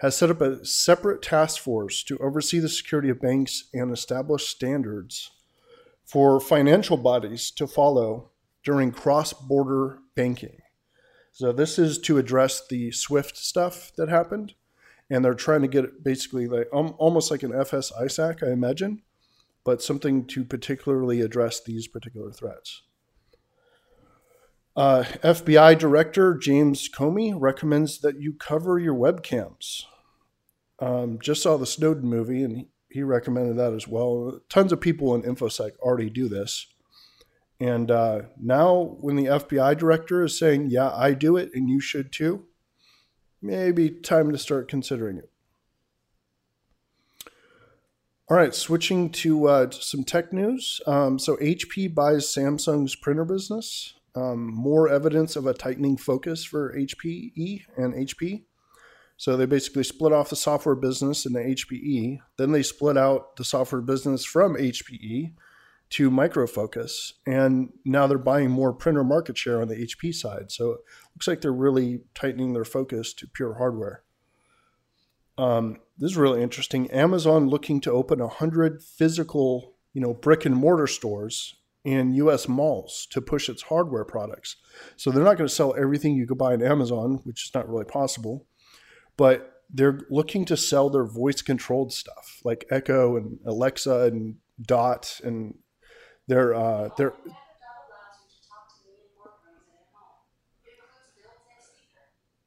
has 0.00 0.16
set 0.16 0.30
up 0.30 0.40
a 0.40 0.64
separate 0.64 1.20
task 1.20 1.60
force 1.60 2.02
to 2.04 2.16
oversee 2.18 2.58
the 2.58 2.68
security 2.68 3.10
of 3.10 3.20
banks 3.20 3.68
and 3.74 3.92
establish 3.92 4.48
standards 4.48 5.30
for 6.06 6.40
financial 6.40 6.96
bodies 6.96 7.50
to 7.50 7.66
follow 7.66 8.30
during 8.64 8.92
cross 8.92 9.32
border 9.32 9.98
banking. 10.14 10.58
So, 11.32 11.52
this 11.52 11.78
is 11.78 11.98
to 11.98 12.18
address 12.18 12.66
the 12.66 12.90
SWIFT 12.90 13.36
stuff 13.36 13.92
that 13.96 14.08
happened. 14.08 14.54
And 15.10 15.24
they're 15.24 15.34
trying 15.34 15.62
to 15.62 15.68
get 15.68 15.84
it 15.84 16.04
basically 16.04 16.46
like 16.46 16.68
um, 16.72 16.94
almost 16.98 17.30
like 17.30 17.42
an 17.42 17.52
FS 17.52 17.90
ISAC, 17.92 18.46
I 18.46 18.52
imagine, 18.52 19.02
but 19.64 19.82
something 19.82 20.26
to 20.26 20.44
particularly 20.44 21.20
address 21.20 21.60
these 21.62 21.86
particular 21.86 22.30
threats. 22.30 22.82
Uh, 24.76 25.04
FBI 25.22 25.78
Director 25.78 26.34
James 26.34 26.88
Comey 26.88 27.34
recommends 27.36 28.00
that 28.00 28.20
you 28.20 28.32
cover 28.32 28.78
your 28.78 28.94
webcams. 28.94 29.82
Um, 30.78 31.18
just 31.20 31.42
saw 31.42 31.56
the 31.56 31.66
Snowden 31.66 32.08
movie, 32.08 32.42
and 32.42 32.66
he 32.88 33.02
recommended 33.02 33.56
that 33.58 33.74
as 33.74 33.86
well. 33.86 34.40
Tons 34.48 34.72
of 34.72 34.80
people 34.80 35.14
in 35.14 35.22
InfoSec 35.22 35.76
already 35.80 36.08
do 36.08 36.28
this. 36.28 36.66
And 37.60 37.90
uh, 37.90 38.22
now, 38.40 38.96
when 39.00 39.16
the 39.16 39.26
FBI 39.26 39.76
director 39.76 40.24
is 40.24 40.38
saying, 40.38 40.70
Yeah, 40.70 40.90
I 40.94 41.12
do 41.12 41.36
it 41.36 41.50
and 41.52 41.68
you 41.68 41.78
should 41.78 42.10
too, 42.10 42.46
maybe 43.42 43.90
time 43.90 44.32
to 44.32 44.38
start 44.38 44.68
considering 44.68 45.18
it. 45.18 45.29
All 48.30 48.36
right, 48.36 48.54
switching 48.54 49.10
to 49.10 49.48
uh, 49.48 49.70
some 49.70 50.04
tech 50.04 50.32
news. 50.32 50.80
Um, 50.86 51.18
so, 51.18 51.36
HP 51.38 51.92
buys 51.92 52.26
Samsung's 52.26 52.94
printer 52.94 53.24
business. 53.24 53.94
um, 54.14 54.52
more 54.52 54.88
evidence 54.88 55.36
of 55.36 55.46
a 55.46 55.54
tightening 55.54 55.96
focus 55.96 56.44
for 56.44 56.74
HPE 56.76 57.64
and 57.76 57.94
HP. 57.94 58.44
So 59.16 59.36
they 59.36 59.46
basically 59.46 59.84
split 59.84 60.12
off 60.12 60.30
the 60.30 60.36
software 60.36 60.74
business 60.74 61.26
in 61.26 61.34
the 61.34 61.40
HPE. 61.40 62.18
Then 62.38 62.52
they 62.52 62.62
split 62.62 62.96
out 62.96 63.36
the 63.36 63.44
software 63.44 63.82
business 63.82 64.24
from 64.24 64.56
HPE 64.56 65.34
to 65.90 66.10
Micro 66.10 66.46
Focus, 66.46 67.14
and 67.26 67.72
now 67.84 68.06
they're 68.06 68.16
buying 68.16 68.50
more 68.50 68.72
printer 68.72 69.02
market 69.02 69.36
share 69.36 69.60
on 69.60 69.68
the 69.68 69.74
HP 69.74 70.14
side. 70.14 70.52
So 70.52 70.70
it 70.70 70.80
looks 71.14 71.26
like 71.26 71.40
they're 71.40 71.52
really 71.52 72.00
tightening 72.14 72.52
their 72.52 72.64
focus 72.64 73.12
to 73.14 73.26
pure 73.26 73.54
hardware. 73.54 74.04
Um, 75.40 75.78
this 75.96 76.10
is 76.10 76.16
really 76.18 76.42
interesting. 76.42 76.90
Amazon 76.90 77.48
looking 77.48 77.80
to 77.82 77.92
open 77.92 78.20
hundred 78.20 78.82
physical, 78.82 79.74
you 79.94 80.00
know, 80.00 80.12
brick 80.12 80.44
and 80.44 80.54
mortar 80.54 80.86
stores 80.86 81.54
in 81.82 82.12
U.S. 82.12 82.46
malls 82.46 83.06
to 83.10 83.22
push 83.22 83.48
its 83.48 83.62
hardware 83.62 84.04
products. 84.04 84.56
So 84.96 85.10
they're 85.10 85.24
not 85.24 85.38
going 85.38 85.48
to 85.48 85.54
sell 85.54 85.74
everything 85.78 86.14
you 86.14 86.26
could 86.26 86.36
buy 86.36 86.52
on 86.52 86.62
Amazon, 86.62 87.20
which 87.24 87.46
is 87.46 87.54
not 87.54 87.68
really 87.70 87.86
possible, 87.86 88.46
but 89.16 89.62
they're 89.72 90.00
looking 90.10 90.44
to 90.44 90.58
sell 90.58 90.90
their 90.90 91.06
voice 91.06 91.40
controlled 91.40 91.92
stuff 91.94 92.40
like 92.44 92.66
Echo 92.70 93.16
and 93.16 93.38
Alexa 93.46 94.02
and 94.02 94.36
Dot 94.60 95.20
and 95.24 95.54
their 96.26 96.54
uh, 96.54 96.90
their 96.98 97.14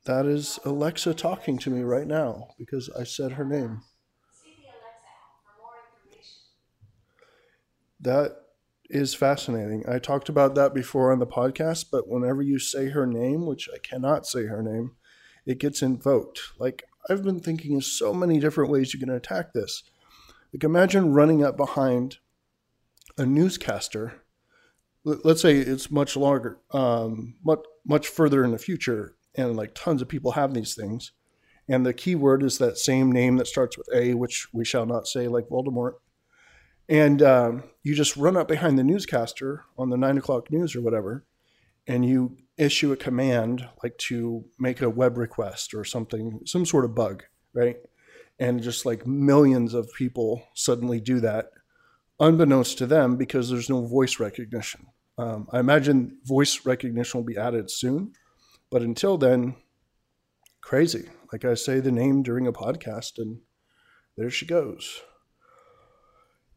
That 0.05 0.25
is 0.25 0.59
Alexa 0.65 1.13
talking 1.13 1.57
to 1.59 1.69
me 1.69 1.81
right 1.81 2.07
now 2.07 2.49
because 2.57 2.89
I 2.89 3.03
said 3.03 3.33
her 3.33 3.45
name. 3.45 3.83
That 8.01 8.35
is 8.89 9.13
fascinating. 9.15 9.85
I 9.87 9.99
talked 9.99 10.27
about 10.27 10.55
that 10.55 10.73
before 10.73 11.13
on 11.13 11.19
the 11.19 11.25
podcast, 11.25 11.85
but 11.89 12.09
whenever 12.09 12.41
you 12.41 12.59
say 12.59 12.89
her 12.89 13.07
name, 13.07 13.45
which 13.45 13.69
I 13.73 13.77
cannot 13.77 14.27
say 14.27 14.45
her 14.45 14.61
name, 14.61 14.91
it 15.45 15.57
gets 15.57 15.81
invoked. 15.81 16.41
Like 16.59 16.83
I've 17.09 17.23
been 17.23 17.39
thinking 17.39 17.77
of 17.77 17.85
so 17.85 18.13
many 18.13 18.39
different 18.39 18.71
ways 18.71 18.93
you 18.93 18.99
can 18.99 19.09
attack 19.09 19.53
this. 19.53 19.83
Like 20.53 20.65
imagine 20.65 21.13
running 21.13 21.45
up 21.45 21.55
behind 21.55 22.17
a 23.17 23.25
newscaster. 23.25 24.21
Let's 25.05 25.41
say 25.41 25.57
it's 25.57 25.89
much 25.89 26.17
longer, 26.17 26.59
um, 26.71 27.35
much 27.43 27.59
much 27.85 28.07
further 28.07 28.43
in 28.43 28.51
the 28.51 28.57
future, 28.57 29.15
and 29.35 29.55
like 29.55 29.73
tons 29.73 30.01
of 30.01 30.07
people 30.07 30.31
have 30.31 30.53
these 30.53 30.75
things. 30.75 31.11
And 31.67 31.85
the 31.85 31.93
key 31.93 32.15
word 32.15 32.43
is 32.43 32.57
that 32.57 32.77
same 32.77 33.11
name 33.11 33.37
that 33.37 33.47
starts 33.47 33.77
with 33.77 33.87
A, 33.93 34.13
which 34.13 34.47
we 34.53 34.65
shall 34.65 34.85
not 34.85 35.07
say, 35.07 35.27
like 35.27 35.47
Voldemort. 35.47 35.93
And 36.89 37.21
um, 37.21 37.63
you 37.83 37.95
just 37.95 38.17
run 38.17 38.35
up 38.35 38.49
behind 38.49 38.77
the 38.77 38.83
newscaster 38.83 39.63
on 39.77 39.89
the 39.89 39.97
nine 39.97 40.17
o'clock 40.17 40.51
news 40.51 40.75
or 40.75 40.81
whatever, 40.81 41.25
and 41.87 42.05
you 42.05 42.37
issue 42.57 42.91
a 42.91 42.97
command 42.97 43.67
like 43.81 43.97
to 43.97 44.43
make 44.59 44.81
a 44.81 44.89
web 44.89 45.17
request 45.17 45.73
or 45.73 45.85
something, 45.85 46.41
some 46.45 46.65
sort 46.65 46.85
of 46.85 46.93
bug, 46.93 47.23
right? 47.53 47.77
And 48.37 48.61
just 48.61 48.85
like 48.85 49.07
millions 49.07 49.73
of 49.73 49.93
people 49.93 50.43
suddenly 50.53 50.99
do 50.99 51.21
that, 51.21 51.51
unbeknownst 52.19 52.77
to 52.79 52.85
them 52.85 53.15
because 53.15 53.49
there's 53.49 53.69
no 53.69 53.85
voice 53.85 54.19
recognition. 54.19 54.87
Um, 55.17 55.47
I 55.51 55.59
imagine 55.59 56.17
voice 56.25 56.65
recognition 56.65 57.19
will 57.19 57.25
be 57.25 57.37
added 57.37 57.71
soon 57.71 58.13
but 58.73 58.81
until 58.81 59.19
then, 59.19 59.55
crazy. 60.59 61.07
Like 61.31 61.45
I 61.45 61.53
say 61.53 61.79
the 61.79 61.91
name 61.91 62.23
during 62.23 62.47
a 62.47 62.51
podcast, 62.51 63.19
and 63.19 63.41
there 64.17 64.31
she 64.31 64.47
goes. 64.47 64.99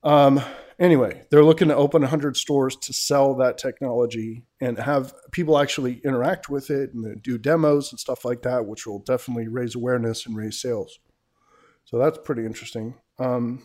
Um, 0.02 0.40
anyway, 0.78 1.26
they're 1.30 1.44
looking 1.44 1.68
to 1.68 1.76
open 1.76 2.00
100 2.00 2.38
stores 2.38 2.74
to 2.76 2.94
sell 2.94 3.34
that 3.34 3.58
technology 3.58 4.46
and 4.62 4.78
have 4.78 5.12
people 5.30 5.58
actually 5.58 6.00
interact 6.06 6.48
with 6.48 6.70
it 6.70 6.94
and 6.94 7.22
do 7.22 7.36
demos 7.36 7.92
and 7.92 8.00
stuff 8.00 8.24
like 8.24 8.40
that, 8.42 8.64
which 8.64 8.86
will 8.86 9.00
definitely 9.00 9.48
raise 9.48 9.74
awareness 9.74 10.24
and 10.24 10.34
raise 10.34 10.58
sales. 10.58 10.98
So 11.84 11.98
that's 11.98 12.18
pretty 12.24 12.46
interesting. 12.46 12.94
Um, 13.18 13.62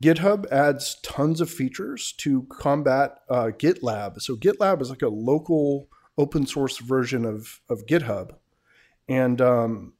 GitHub 0.00 0.46
adds 0.52 1.00
tons 1.02 1.40
of 1.40 1.50
features 1.50 2.12
to 2.18 2.46
combat 2.48 3.18
uh, 3.28 3.50
GitLab. 3.58 4.22
So 4.22 4.36
GitLab 4.36 4.80
is 4.80 4.90
like 4.90 5.02
a 5.02 5.08
local 5.08 5.88
open 6.16 6.46
source 6.46 6.78
version 6.78 7.24
of 7.24 7.60
of 7.68 7.86
GitHub, 7.86 8.36
and 9.08 9.40
um, 9.40 9.94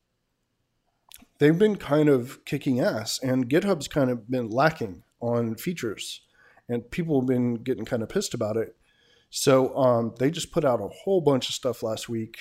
they've 1.38 1.58
been 1.58 1.76
kind 1.76 2.08
of 2.08 2.44
kicking 2.44 2.80
ass. 2.80 3.18
And 3.22 3.48
GitHub's 3.48 3.88
kind 3.88 4.10
of 4.10 4.30
been 4.30 4.48
lacking 4.48 5.02
on 5.20 5.56
features, 5.56 6.22
and 6.68 6.90
people 6.90 7.20
have 7.20 7.28
been 7.28 7.54
getting 7.56 7.84
kind 7.84 8.02
of 8.02 8.08
pissed 8.08 8.34
about 8.34 8.56
it. 8.56 8.76
So 9.30 9.76
um, 9.76 10.14
they 10.18 10.30
just 10.30 10.52
put 10.52 10.64
out 10.64 10.80
a 10.80 10.88
whole 10.88 11.20
bunch 11.20 11.48
of 11.48 11.54
stuff 11.54 11.82
last 11.82 12.08
week. 12.08 12.38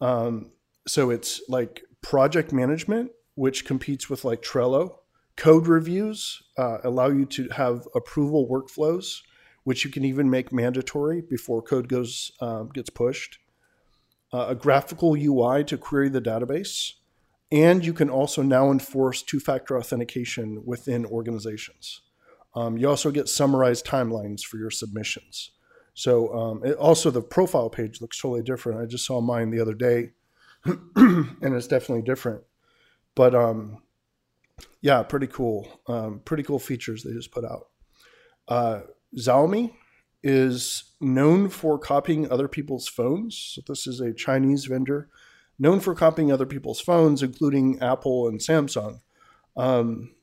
Um, 0.00 0.50
so 0.86 1.10
it's 1.10 1.40
like 1.48 1.82
project 2.02 2.52
management, 2.52 3.12
which 3.34 3.64
competes 3.64 4.10
with 4.10 4.24
like 4.24 4.42
Trello. 4.42 4.96
Code 5.36 5.66
reviews 5.66 6.42
uh, 6.58 6.78
allow 6.84 7.08
you 7.08 7.24
to 7.24 7.48
have 7.48 7.88
approval 7.94 8.46
workflows 8.46 9.20
which 9.64 9.84
you 9.84 9.90
can 9.90 10.04
even 10.04 10.30
make 10.30 10.52
mandatory 10.52 11.20
before 11.20 11.62
code 11.62 11.88
goes 11.88 12.32
um, 12.40 12.68
gets 12.72 12.90
pushed. 12.90 13.38
Uh, 14.32 14.46
a 14.50 14.54
graphical 14.54 15.16
UI 15.16 15.64
to 15.64 15.76
query 15.76 16.08
the 16.08 16.20
database, 16.20 16.92
and 17.50 17.84
you 17.84 17.92
can 17.92 18.08
also 18.08 18.42
now 18.42 18.70
enforce 18.70 19.22
two-factor 19.22 19.76
authentication 19.76 20.62
within 20.64 21.04
organizations. 21.04 22.02
Um, 22.54 22.76
you 22.76 22.88
also 22.88 23.10
get 23.10 23.28
summarized 23.28 23.86
timelines 23.86 24.42
for 24.42 24.56
your 24.56 24.70
submissions. 24.70 25.50
So 25.94 26.32
um, 26.34 26.64
it, 26.64 26.76
also 26.76 27.10
the 27.10 27.22
profile 27.22 27.70
page 27.70 28.00
looks 28.00 28.20
totally 28.20 28.42
different. 28.42 28.80
I 28.80 28.86
just 28.86 29.04
saw 29.04 29.20
mine 29.20 29.50
the 29.50 29.60
other 29.60 29.74
day, 29.74 30.10
and 30.64 31.54
it's 31.54 31.66
definitely 31.66 32.02
different. 32.02 32.42
But 33.14 33.34
um, 33.34 33.82
yeah, 34.80 35.02
pretty 35.02 35.26
cool. 35.26 35.80
Um, 35.86 36.20
pretty 36.24 36.42
cool 36.42 36.58
features 36.58 37.02
they 37.02 37.12
just 37.12 37.32
put 37.32 37.44
out. 37.44 37.68
Uh, 38.48 38.80
Xiaomi 39.16 39.72
is 40.22 40.92
known 41.00 41.48
for 41.48 41.78
copying 41.78 42.30
other 42.30 42.48
people's 42.48 42.88
phones. 42.88 43.36
So 43.36 43.62
this 43.66 43.86
is 43.86 44.00
a 44.00 44.12
Chinese 44.12 44.66
vendor 44.66 45.08
known 45.58 45.80
for 45.80 45.94
copying 45.94 46.32
other 46.32 46.46
people's 46.46 46.80
phones, 46.80 47.22
including 47.22 47.80
Apple 47.80 48.28
and 48.28 48.40
Samsung. 48.40 49.00
Um, 49.56 50.14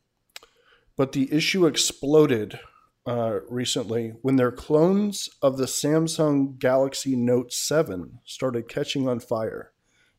but 0.96 1.12
the 1.12 1.32
issue 1.32 1.66
exploded 1.66 2.60
uh, 3.06 3.40
recently 3.48 4.10
when 4.22 4.36
their 4.36 4.52
clones 4.52 5.30
of 5.42 5.58
the 5.58 5.66
Samsung 5.66 6.58
Galaxy 6.60 7.16
Note 7.16 7.54
7 7.54 8.20
started 8.26 8.68
catching 8.68 9.08
on 9.08 9.20
fire. 9.20 9.72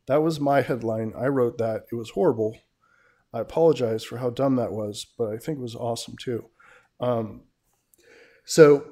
That 0.06 0.22
was 0.22 0.40
my 0.40 0.62
headline. 0.62 1.12
I 1.16 1.26
wrote 1.26 1.58
that. 1.58 1.82
It 1.92 1.96
was 1.96 2.10
horrible. 2.10 2.56
I 3.32 3.40
apologize 3.40 4.04
for 4.04 4.18
how 4.18 4.30
dumb 4.30 4.56
that 4.56 4.72
was, 4.72 5.06
but 5.18 5.30
I 5.30 5.36
think 5.36 5.58
it 5.58 5.62
was 5.62 5.74
awesome 5.74 6.16
too. 6.16 6.46
Um, 7.00 7.42
so 8.48 8.82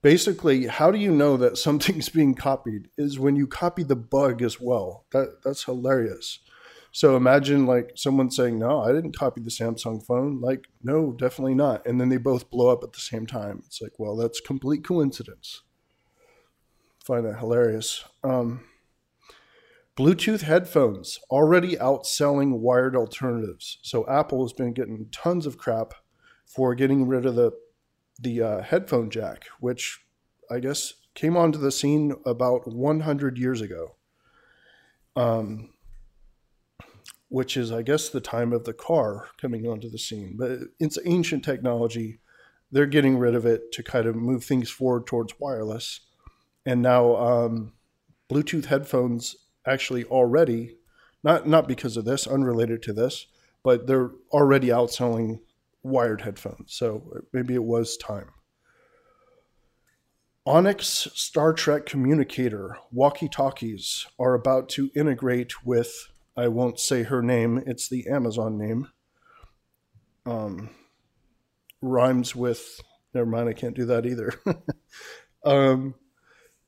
basically, 0.00 0.68
how 0.68 0.92
do 0.92 0.98
you 0.98 1.10
know 1.10 1.36
that 1.36 1.58
something's 1.58 2.08
being 2.20 2.36
copied 2.36 2.88
is 2.96 3.18
when 3.18 3.34
you 3.34 3.48
copy 3.48 3.82
the 3.82 3.96
bug 3.96 4.42
as 4.42 4.60
well. 4.60 5.06
That 5.10 5.42
that's 5.42 5.64
hilarious. 5.64 6.38
So 6.92 7.16
imagine 7.16 7.66
like 7.66 7.90
someone 7.96 8.30
saying, 8.30 8.60
"No, 8.60 8.80
I 8.80 8.92
didn't 8.92 9.18
copy 9.18 9.40
the 9.40 9.50
Samsung 9.50 10.06
phone." 10.06 10.40
Like, 10.40 10.68
no, 10.84 11.10
definitely 11.10 11.54
not. 11.54 11.84
And 11.84 12.00
then 12.00 12.10
they 12.10 12.16
both 12.16 12.48
blow 12.48 12.68
up 12.68 12.84
at 12.84 12.92
the 12.92 13.00
same 13.00 13.26
time. 13.26 13.64
It's 13.66 13.82
like, 13.82 13.98
well, 13.98 14.14
that's 14.14 14.40
complete 14.40 14.84
coincidence. 14.84 15.62
Find 17.04 17.26
that 17.26 17.40
hilarious. 17.40 18.04
Um, 18.22 18.66
Bluetooth 19.96 20.42
headphones 20.42 21.18
already 21.28 21.74
outselling 21.74 22.60
wired 22.60 22.94
alternatives. 22.94 23.78
So 23.82 24.08
Apple 24.08 24.44
has 24.44 24.52
been 24.52 24.74
getting 24.74 25.08
tons 25.10 25.44
of 25.44 25.58
crap 25.58 25.94
for 26.46 26.76
getting 26.76 27.08
rid 27.08 27.26
of 27.26 27.34
the 27.34 27.52
the 28.20 28.42
uh, 28.42 28.62
headphone 28.62 29.10
jack, 29.10 29.46
which 29.60 30.00
I 30.50 30.60
guess 30.60 30.94
came 31.14 31.36
onto 31.36 31.58
the 31.58 31.72
scene 31.72 32.14
about 32.26 32.66
100 32.66 33.38
years 33.38 33.60
ago. 33.60 33.96
Um, 35.16 35.70
which 37.30 37.56
is, 37.56 37.70
I 37.70 37.82
guess, 37.82 38.08
the 38.08 38.20
time 38.20 38.52
of 38.52 38.64
the 38.64 38.72
car 38.72 39.28
coming 39.40 39.66
onto 39.66 39.88
the 39.88 39.98
scene. 39.98 40.34
But 40.36 40.58
it's 40.80 40.98
ancient 41.04 41.44
technology. 41.44 42.18
They're 42.72 42.86
getting 42.86 43.18
rid 43.18 43.36
of 43.36 43.46
it 43.46 43.70
to 43.72 43.84
kind 43.84 44.06
of 44.06 44.16
move 44.16 44.44
things 44.44 44.68
forward 44.68 45.06
towards 45.06 45.38
wireless. 45.38 46.00
And 46.66 46.82
now 46.82 47.16
um, 47.16 47.72
Bluetooth 48.30 48.66
headphones 48.66 49.36
actually 49.64 50.04
already, 50.04 50.76
not 51.22 51.46
not 51.46 51.68
because 51.68 51.96
of 51.96 52.04
this, 52.04 52.26
unrelated 52.26 52.82
to 52.82 52.92
this, 52.92 53.26
but 53.62 53.86
they're 53.86 54.10
already 54.32 54.68
outselling 54.68 55.40
wired 55.82 56.22
headphones. 56.22 56.74
So 56.74 57.22
maybe 57.32 57.54
it 57.54 57.64
was 57.64 57.96
time. 57.96 58.30
Onyx 60.46 61.08
Star 61.14 61.52
Trek 61.52 61.86
communicator 61.86 62.76
walkie 62.90 63.28
talkies 63.28 64.06
are 64.18 64.34
about 64.34 64.68
to 64.70 64.90
integrate 64.96 65.64
with, 65.64 66.08
I 66.36 66.48
won't 66.48 66.80
say 66.80 67.02
her 67.04 67.22
name, 67.22 67.62
it's 67.66 67.88
the 67.88 68.08
Amazon 68.08 68.58
name. 68.58 68.88
Um, 70.26 70.70
rhymes 71.82 72.34
with, 72.34 72.80
never 73.12 73.26
mind, 73.26 73.48
I 73.48 73.52
can't 73.52 73.76
do 73.76 73.84
that 73.86 74.06
either. 74.06 74.34
Um, 75.44 75.94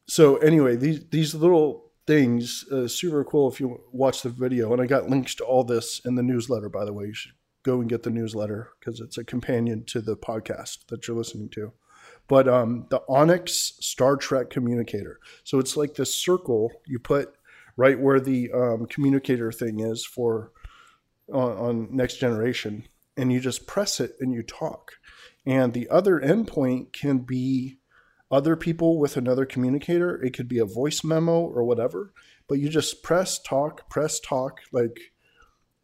so 0.06 0.36
anyway, 0.38 0.76
these 0.76 1.08
these 1.10 1.34
little 1.34 1.92
things 2.06 2.64
uh, 2.72 2.88
super 2.88 3.24
cool 3.24 3.50
if 3.50 3.60
you 3.60 3.80
watch 3.92 4.22
the 4.22 4.30
video, 4.30 4.72
and 4.72 4.82
I 4.82 4.86
got 4.86 5.08
links 5.08 5.34
to 5.36 5.44
all 5.44 5.64
this 5.64 6.00
in 6.04 6.14
the 6.14 6.22
newsletter. 6.22 6.68
By 6.68 6.84
the 6.84 6.92
way, 6.92 7.06
you 7.06 7.14
should 7.14 7.32
go 7.62 7.80
and 7.80 7.88
get 7.88 8.02
the 8.02 8.10
newsletter 8.10 8.70
because 8.78 9.00
it's 9.00 9.18
a 9.18 9.24
companion 9.24 9.84
to 9.86 10.00
the 10.00 10.16
podcast 10.16 10.86
that 10.88 11.06
you're 11.06 11.16
listening 11.16 11.48
to. 11.50 11.72
But 12.28 12.48
um, 12.48 12.86
the 12.90 13.02
Onyx 13.08 13.74
Star 13.80 14.16
Trek 14.16 14.50
communicator. 14.50 15.18
So 15.44 15.58
it's 15.58 15.76
like 15.76 15.94
this 15.94 16.14
circle 16.14 16.70
you 16.86 16.98
put 16.98 17.34
right 17.76 17.98
where 17.98 18.20
the 18.20 18.50
um, 18.52 18.86
communicator 18.86 19.52
thing 19.52 19.80
is 19.80 20.04
for 20.04 20.52
on, 21.32 21.52
on 21.52 21.88
Next 21.90 22.16
Generation, 22.16 22.84
and 23.16 23.32
you 23.32 23.40
just 23.40 23.66
press 23.66 24.00
it 24.00 24.16
and 24.20 24.32
you 24.32 24.42
talk. 24.42 24.92
And 25.44 25.72
the 25.72 25.88
other 25.88 26.20
endpoint 26.20 26.92
can 26.92 27.18
be 27.18 27.78
other 28.30 28.56
people 28.56 28.98
with 28.98 29.16
another 29.16 29.44
communicator. 29.44 30.22
It 30.22 30.34
could 30.34 30.48
be 30.48 30.58
a 30.58 30.64
voice 30.64 31.04
memo 31.04 31.40
or 31.40 31.64
whatever, 31.64 32.12
but 32.48 32.58
you 32.58 32.68
just 32.68 33.02
press 33.02 33.38
talk, 33.38 33.90
press 33.90 34.20
talk. 34.20 34.60
Like 34.72 34.98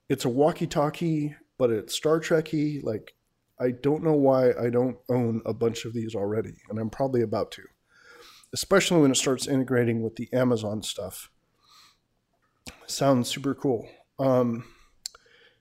it's 0.08 0.24
a 0.24 0.30
walkie 0.30 0.66
talkie, 0.66 1.36
but 1.58 1.70
it's 1.70 1.94
Star 1.94 2.20
Trekky. 2.20 2.82
Like 2.82 3.14
I 3.60 3.72
don't 3.72 4.04
know 4.04 4.14
why 4.14 4.52
I 4.52 4.70
don't 4.70 4.96
own 5.08 5.42
a 5.44 5.52
bunch 5.52 5.84
of 5.84 5.92
these 5.92 6.14
already, 6.14 6.54
and 6.70 6.78
I'm 6.78 6.90
probably 6.90 7.22
about 7.22 7.50
to, 7.52 7.64
especially 8.54 9.00
when 9.00 9.10
it 9.10 9.16
starts 9.16 9.46
integrating 9.46 10.02
with 10.02 10.16
the 10.16 10.28
Amazon 10.32 10.82
stuff. 10.82 11.30
Sounds 12.86 13.28
super 13.28 13.54
cool. 13.54 13.88
Um, 14.18 14.64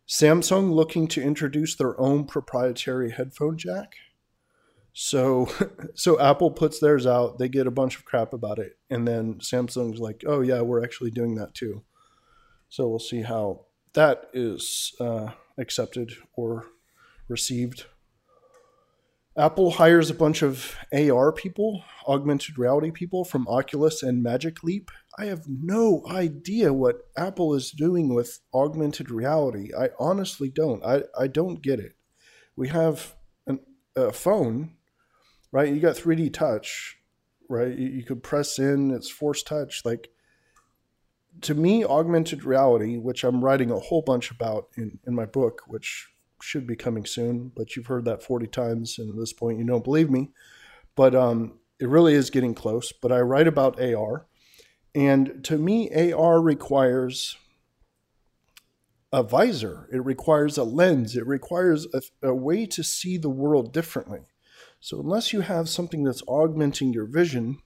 Samsung 0.08 0.72
looking 0.72 1.08
to 1.10 1.22
introduce 1.22 1.76
their 1.76 2.00
own 2.00 2.26
proprietary 2.26 3.12
headphone 3.12 3.58
jack. 3.58 3.94
So, 4.94 5.50
so 5.96 6.20
Apple 6.20 6.52
puts 6.52 6.80
theirs 6.80 7.06
out. 7.06 7.40
They 7.40 7.50
get 7.50 7.68
a 7.68 7.72
bunch 7.72 7.98
of 7.98 8.06
crap 8.06 8.34
about 8.34 8.60
it, 8.60 8.78
and 8.90 9.08
then 9.08 9.36
Samsung's 9.36 10.00
like, 10.00 10.24
"Oh 10.28 10.42
yeah, 10.42 10.62
we're 10.62 10.84
actually 10.84 11.12
doing 11.12 11.36
that 11.36 11.54
too." 11.54 11.84
So 12.70 12.88
we'll 12.88 13.00
see 13.00 13.22
how 13.22 13.66
that 13.94 14.30
is 14.34 14.94
uh, 15.00 15.32
accepted 15.58 16.14
or 16.34 16.68
received. 17.28 17.86
Apple 19.38 19.72
hires 19.72 20.10
a 20.10 20.16
bunch 20.16 20.42
of 20.42 20.76
AR 20.92 21.32
people, 21.32 21.84
augmented 22.08 22.58
reality 22.58 22.90
people 22.90 23.24
from 23.24 23.48
Oculus 23.48 24.02
and 24.02 24.24
Magic 24.24 24.64
Leap. 24.64 24.90
I 25.20 25.26
have 25.26 25.46
no 25.48 26.04
idea 26.10 26.74
what 26.74 27.02
Apple 27.16 27.54
is 27.54 27.70
doing 27.70 28.14
with 28.14 28.40
augmented 28.54 29.12
reality. 29.12 29.70
I 29.78 29.90
honestly 30.00 30.50
don't. 30.50 30.84
I, 30.84 31.04
I 31.18 31.28
don't 31.28 31.62
get 31.62 31.80
it. 31.80 31.94
We 32.56 32.70
have 32.70 33.16
an, 33.46 33.60
a 33.96 34.12
phone 34.12 34.72
right? 35.52 35.74
You 35.74 35.80
got 35.80 35.96
3D 35.96 36.34
touch, 36.34 36.98
right? 37.50 37.76
You, 37.78 37.88
you 37.88 38.04
could 38.04 38.24
press 38.24 38.60
in, 38.60 38.92
it's 38.92 39.10
force 39.10 39.44
touch. 39.44 39.84
Like, 39.86 40.10
to 41.42 41.54
me, 41.54 41.84
augmented 41.84 42.44
reality, 42.44 42.98
which 42.98 43.24
I'm 43.24 43.44
writing 43.44 43.72
a 43.72 43.80
whole 43.80 44.02
bunch 44.02 44.32
about 44.32 44.68
in, 44.76 45.00
in 45.06 45.16
my 45.16 45.26
book, 45.26 45.62
which 45.68 46.08
should 46.42 46.68
be 46.68 46.76
coming 46.76 47.06
soon, 47.06 47.52
but 47.56 47.76
you've 47.76 47.88
heard 47.88 48.06
that 48.06 48.24
40 48.24 48.48
times, 48.48 49.00
and 49.00 49.10
at 49.10 49.18
this 49.18 49.34
point, 49.34 49.60
you 49.60 49.66
don't 49.66 49.84
believe 49.84 50.10
me. 50.10 50.32
But 50.96 51.16
um, 51.16 51.60
it 51.80 51.88
really 51.88 52.14
is 52.14 52.30
getting 52.30 52.54
close. 52.54 52.92
But 52.92 53.12
I 53.12 53.20
write 53.20 53.48
about 53.48 53.82
AR. 53.82 54.26
And 54.96 55.44
to 55.46 55.58
me, 55.58 56.12
AR 56.12 56.42
requires 56.42 57.38
a 59.14 59.24
visor, 59.24 59.88
it 59.92 60.04
requires 60.04 60.58
a 60.58 60.64
lens, 60.64 61.16
it 61.16 61.26
requires 61.26 61.88
a, 61.94 62.02
a 62.28 62.34
way 62.36 62.66
to 62.66 62.84
see 62.84 63.18
the 63.18 63.30
world 63.30 63.72
differently. 63.72 64.22
So 64.80 65.00
unless 65.00 65.32
you 65.32 65.42
have 65.42 65.70
something 65.70 66.04
that's 66.04 66.24
augmenting 66.28 66.94
your 66.94 67.06
vision, 67.06 67.60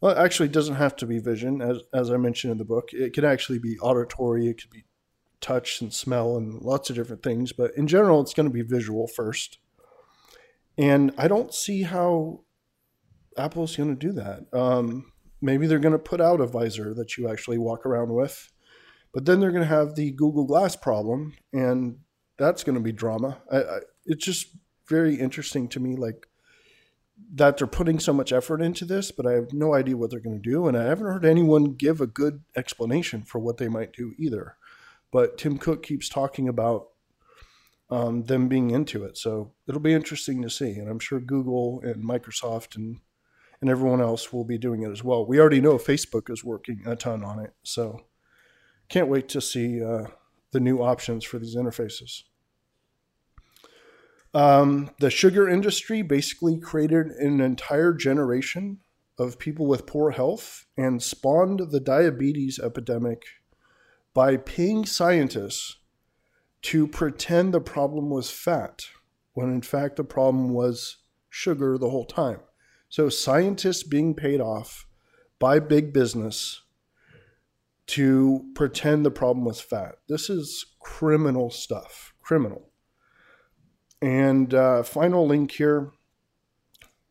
well, 0.00 0.16
actually, 0.16 0.46
it 0.46 0.52
doesn't 0.52 0.76
have 0.76 0.96
to 0.96 1.06
be 1.06 1.18
vision, 1.18 1.60
as 1.60 1.78
as 1.92 2.10
I 2.10 2.16
mentioned 2.16 2.52
in 2.52 2.58
the 2.58 2.64
book. 2.64 2.90
It 2.92 3.12
could 3.12 3.24
actually 3.24 3.58
be 3.58 3.78
auditory. 3.78 4.48
It 4.48 4.60
could 4.60 4.70
be 4.70 4.84
touch 5.40 5.80
and 5.80 5.92
smell 5.92 6.36
and 6.36 6.60
lots 6.62 6.90
of 6.90 6.96
different 6.96 7.22
things. 7.22 7.52
But 7.52 7.72
in 7.76 7.86
general, 7.86 8.20
it's 8.20 8.34
going 8.34 8.48
to 8.48 8.52
be 8.52 8.62
visual 8.62 9.06
first. 9.06 9.58
And 10.78 11.12
I 11.18 11.28
don't 11.28 11.52
see 11.52 11.82
how 11.82 12.44
Apple's 13.36 13.76
going 13.76 13.96
to 13.96 14.06
do 14.06 14.12
that. 14.12 14.46
Um, 14.52 15.12
maybe 15.40 15.66
they're 15.66 15.78
going 15.78 15.92
to 15.92 15.98
put 15.98 16.20
out 16.20 16.40
a 16.40 16.46
visor 16.46 16.94
that 16.94 17.16
you 17.16 17.28
actually 17.28 17.58
walk 17.58 17.84
around 17.86 18.12
with, 18.14 18.50
but 19.12 19.24
then 19.24 19.40
they're 19.40 19.50
going 19.50 19.62
to 19.62 19.68
have 19.68 19.94
the 19.94 20.12
Google 20.12 20.44
Glass 20.44 20.76
problem, 20.76 21.34
and 21.52 21.98
that's 22.38 22.64
going 22.64 22.76
to 22.76 22.82
be 22.82 22.92
drama. 22.92 23.38
I, 23.50 23.58
I, 23.58 23.78
it's 24.06 24.24
just 24.24 24.48
very 24.88 25.14
interesting 25.14 25.68
to 25.68 25.80
me, 25.80 25.96
like 25.96 26.26
that 27.32 27.56
they're 27.56 27.66
putting 27.66 28.00
so 28.00 28.12
much 28.12 28.32
effort 28.32 28.60
into 28.60 28.84
this, 28.84 29.12
but 29.12 29.26
I 29.26 29.32
have 29.32 29.52
no 29.52 29.74
idea 29.74 29.96
what 29.96 30.10
they're 30.10 30.20
going 30.20 30.42
to 30.42 30.50
do. 30.50 30.66
And 30.66 30.76
I 30.76 30.84
haven't 30.84 31.06
heard 31.06 31.24
anyone 31.24 31.74
give 31.74 32.00
a 32.00 32.06
good 32.06 32.42
explanation 32.56 33.22
for 33.22 33.38
what 33.38 33.58
they 33.58 33.68
might 33.68 33.92
do 33.92 34.14
either. 34.18 34.56
But 35.12 35.38
Tim 35.38 35.58
Cook 35.58 35.82
keeps 35.82 36.08
talking 36.08 36.48
about 36.48 36.88
um, 37.90 38.24
them 38.24 38.48
being 38.48 38.70
into 38.70 39.04
it. 39.04 39.16
So 39.16 39.52
it'll 39.68 39.80
be 39.80 39.92
interesting 39.92 40.42
to 40.42 40.50
see. 40.50 40.72
And 40.72 40.88
I'm 40.88 40.98
sure 40.98 41.20
Google 41.20 41.80
and 41.84 42.04
Microsoft 42.04 42.76
and, 42.76 42.98
and 43.60 43.70
everyone 43.70 44.00
else 44.00 44.32
will 44.32 44.44
be 44.44 44.58
doing 44.58 44.82
it 44.82 44.90
as 44.90 45.04
well. 45.04 45.26
We 45.26 45.40
already 45.40 45.60
know 45.60 45.74
Facebook 45.74 46.30
is 46.30 46.44
working 46.44 46.82
a 46.86 46.96
ton 46.96 47.24
on 47.24 47.38
it. 47.38 47.52
So 47.62 48.00
can't 48.88 49.08
wait 49.08 49.28
to 49.30 49.40
see 49.40 49.82
uh, 49.82 50.06
the 50.52 50.60
new 50.60 50.78
options 50.82 51.24
for 51.24 51.38
these 51.38 51.56
interfaces. 51.56 52.22
Um, 54.32 54.90
the 55.00 55.10
sugar 55.10 55.48
industry 55.48 56.02
basically 56.02 56.58
created 56.58 57.08
an 57.08 57.40
entire 57.40 57.92
generation 57.92 58.78
of 59.18 59.38
people 59.38 59.66
with 59.66 59.86
poor 59.86 60.12
health 60.12 60.66
and 60.76 61.02
spawned 61.02 61.70
the 61.70 61.80
diabetes 61.80 62.58
epidemic 62.58 63.22
by 64.14 64.36
paying 64.36 64.86
scientists 64.86 65.76
to 66.62 66.86
pretend 66.86 67.52
the 67.52 67.60
problem 67.60 68.10
was 68.10 68.30
fat 68.30 68.82
when 69.34 69.50
in 69.50 69.62
fact 69.62 69.96
the 69.96 70.04
problem 70.04 70.50
was 70.50 70.98
sugar 71.28 71.78
the 71.78 71.90
whole 71.90 72.04
time. 72.04 72.40
So, 72.88 73.08
scientists 73.08 73.84
being 73.84 74.14
paid 74.14 74.40
off 74.40 74.86
by 75.38 75.60
big 75.60 75.92
business 75.92 76.62
to 77.86 78.50
pretend 78.54 79.04
the 79.04 79.10
problem 79.10 79.44
was 79.44 79.60
fat. 79.60 79.96
This 80.08 80.28
is 80.28 80.66
criminal 80.80 81.50
stuff. 81.50 82.14
Criminal. 82.20 82.69
And 84.02 84.54
uh, 84.54 84.82
final 84.82 85.26
link 85.26 85.52
here 85.52 85.92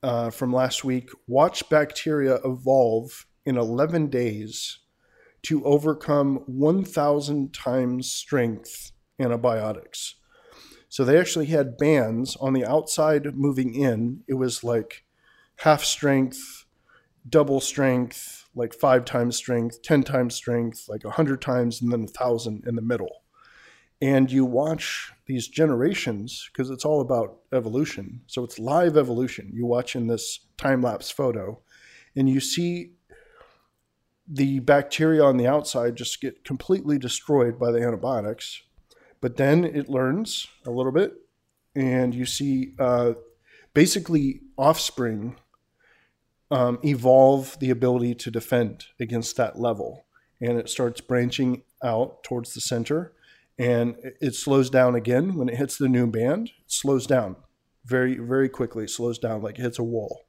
uh, 0.02 0.30
from 0.30 0.54
last 0.54 0.84
week 0.84 1.10
watch 1.28 1.69
bacteria 1.69 2.39
evolve 2.45 3.28
in 3.45 3.58
11 3.58 4.08
days 4.08 4.80
to 5.43 5.63
overcome 5.63 6.43
1,000 6.47 7.54
times 7.54 8.12
strength 8.12 8.91
antibiotics. 9.19 10.15
So 10.89 11.06
they 11.06 11.19
actually 11.19 11.45
had 11.45 11.78
bands 11.78 12.36
on 12.38 12.54
the 12.54 12.65
outside 12.65 13.36
moving 13.36 13.75
in. 13.75 14.21
It 14.28 14.34
was 14.34 14.63
like 14.63 15.06
half 15.58 15.84
strength, 15.84 16.65
double 17.28 17.62
strength, 17.62 18.47
like 18.56 18.73
five 18.73 19.06
times 19.06 19.38
strength, 19.38 19.82
10 19.84 20.04
times 20.04 20.34
strength, 20.34 20.89
like 20.89 21.04
100 21.04 21.41
times, 21.41 21.82
and 21.82 21.91
then 21.91 22.02
a 22.02 22.04
1,000 22.04 22.63
in 22.65 22.75
the 22.75 22.82
middle 22.82 23.21
and 24.01 24.31
you 24.31 24.45
watch 24.45 25.12
these 25.25 25.47
generations 25.47 26.49
because 26.51 26.69
it's 26.69 26.85
all 26.85 27.01
about 27.01 27.38
evolution. 27.53 28.21
So 28.27 28.43
it's 28.43 28.57
live 28.57 28.95
evolution. 28.95 29.51
You 29.53 29.65
watch 29.65 29.95
in 29.95 30.07
this 30.07 30.39
time 30.57 30.81
lapse 30.81 31.12
photo, 31.12 31.59
and 32.15 32.29
you 32.29 32.39
see 32.39 32.93
the 34.27 34.59
bacteria 34.59 35.23
on 35.23 35.38
the 35.38 35.47
outside 35.47 35.95
just 35.95 36.21
get 36.21 36.45
completely 36.45 36.97
destroyed 36.97 37.59
by 37.59 37.71
the 37.71 37.81
antibiotics. 37.81 38.62
But 39.21 39.38
then 39.38 39.65
it 39.65 39.89
learns 39.89 40.47
a 40.65 40.71
little 40.71 40.93
bit, 40.93 41.13
and 41.75 42.15
you 42.15 42.25
see 42.25 42.73
uh, 42.79 43.13
basically 43.73 44.41
offspring 44.57 45.35
um, 46.51 46.79
evolve 46.83 47.57
the 47.59 47.69
ability 47.69 48.15
to 48.15 48.31
defend 48.31 48.85
against 48.99 49.35
that 49.38 49.59
level. 49.59 50.05
And 50.41 50.57
it 50.57 50.69
starts 50.69 51.01
branching 51.01 51.63
out 51.83 52.23
towards 52.23 52.53
the 52.53 52.62
center 52.62 53.13
and 53.60 53.98
it 54.22 54.36
slows 54.36 54.69
down 54.69 54.95
again 54.95 55.36
when 55.36 55.50
it 55.50 55.58
hits 55.58 55.78
the 55.78 55.89
new 55.89 56.08
band. 56.08 56.52
It 56.65 56.72
slows 56.72 57.06
down 57.06 57.36
very, 57.86 58.17
very 58.17 58.48
quickly. 58.48 58.86
It 58.86 58.89
slows 58.89 59.19
down 59.19 59.41
like 59.41 59.60
it 59.60 59.63
hits 59.63 59.78
a 59.78 59.84
wall. 59.84 60.22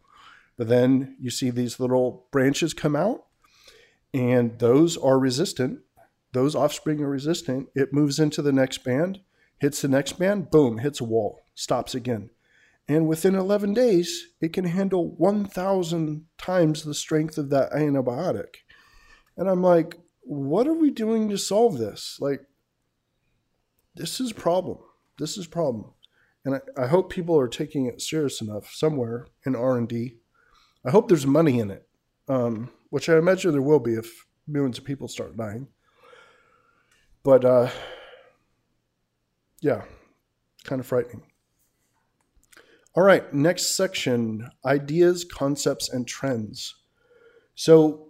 But 0.59 0.69
then 0.69 1.17
you 1.21 1.31
see 1.31 1.49
these 1.51 1.79
little 1.79 2.27
branches 2.33 2.75
come 2.75 2.97
out, 2.97 3.25
and 4.13 4.59
those 4.59 4.97
are 4.97 5.19
resistant. 5.19 5.81
Those 6.33 6.57
offspring 6.57 7.01
are 7.03 7.09
resistant. 7.09 7.69
It 7.75 7.93
moves 7.93 8.19
into 8.19 8.43
the 8.43 8.53
next 8.53 8.85
band, 8.85 9.21
hits 9.61 9.81
the 9.81 9.89
next 9.89 10.19
band, 10.19 10.51
boom, 10.51 10.79
hits 10.79 11.01
a 11.01 11.05
wall, 11.05 11.41
stops 11.55 11.95
again. 11.95 12.31
And 12.89 13.07
within 13.07 13.37
11 13.37 13.75
days, 13.75 14.27
it 14.41 14.53
can 14.53 14.65
handle 14.65 15.15
1,000 15.17 16.27
times 16.37 16.83
the 16.83 16.95
strength 16.95 17.39
of 17.39 17.49
that 17.51 17.71
antibiotic. 17.71 18.57
And 19.37 19.49
I'm 19.49 19.63
like, 19.63 19.97
what 20.23 20.67
are 20.67 20.75
we 20.75 20.91
doing 20.91 21.29
to 21.29 21.39
solve 21.39 21.79
this? 21.79 22.17
Like, 22.21 22.41
this 23.95 24.21
is 24.21 24.31
a 24.31 24.35
problem. 24.35 24.79
This 25.19 25.37
is 25.37 25.47
a 25.47 25.51
problem. 25.51 25.93
And 26.45 26.57
I, 26.57 26.85
I 26.85 26.87
hope 26.87 27.11
people 27.11 27.39
are 27.39 27.49
taking 27.49 27.87
it 27.87 28.01
serious 28.01 28.41
enough 28.41 28.73
somewhere 28.73 29.27
in 29.45 29.55
R&D 29.55 30.17
I 30.85 30.91
hope 30.91 31.09
there's 31.09 31.27
money 31.27 31.59
in 31.59 31.71
it, 31.71 31.87
um, 32.29 32.71
which 32.89 33.09
I 33.09 33.19
imagine 33.19 33.53
there 33.53 33.61
will 33.61 33.81
be 33.81 33.95
if 33.95 34.27
millions 34.47 34.79
of 34.79 34.85
people 34.85 35.09
start 35.09 35.37
dying. 35.37 35.69
But 37.23 37.45
uh, 37.45 37.69
yeah, 39.61 39.83
kind 40.65 40.81
of 40.81 40.87
frightening. 40.87 41.23
All 42.95 43.03
right, 43.03 43.33
next 43.33 43.77
section 43.77 44.49
ideas, 44.65 45.25
concepts, 45.25 45.91
and 45.91 46.09
trends. 46.09 46.75
So, 47.55 48.09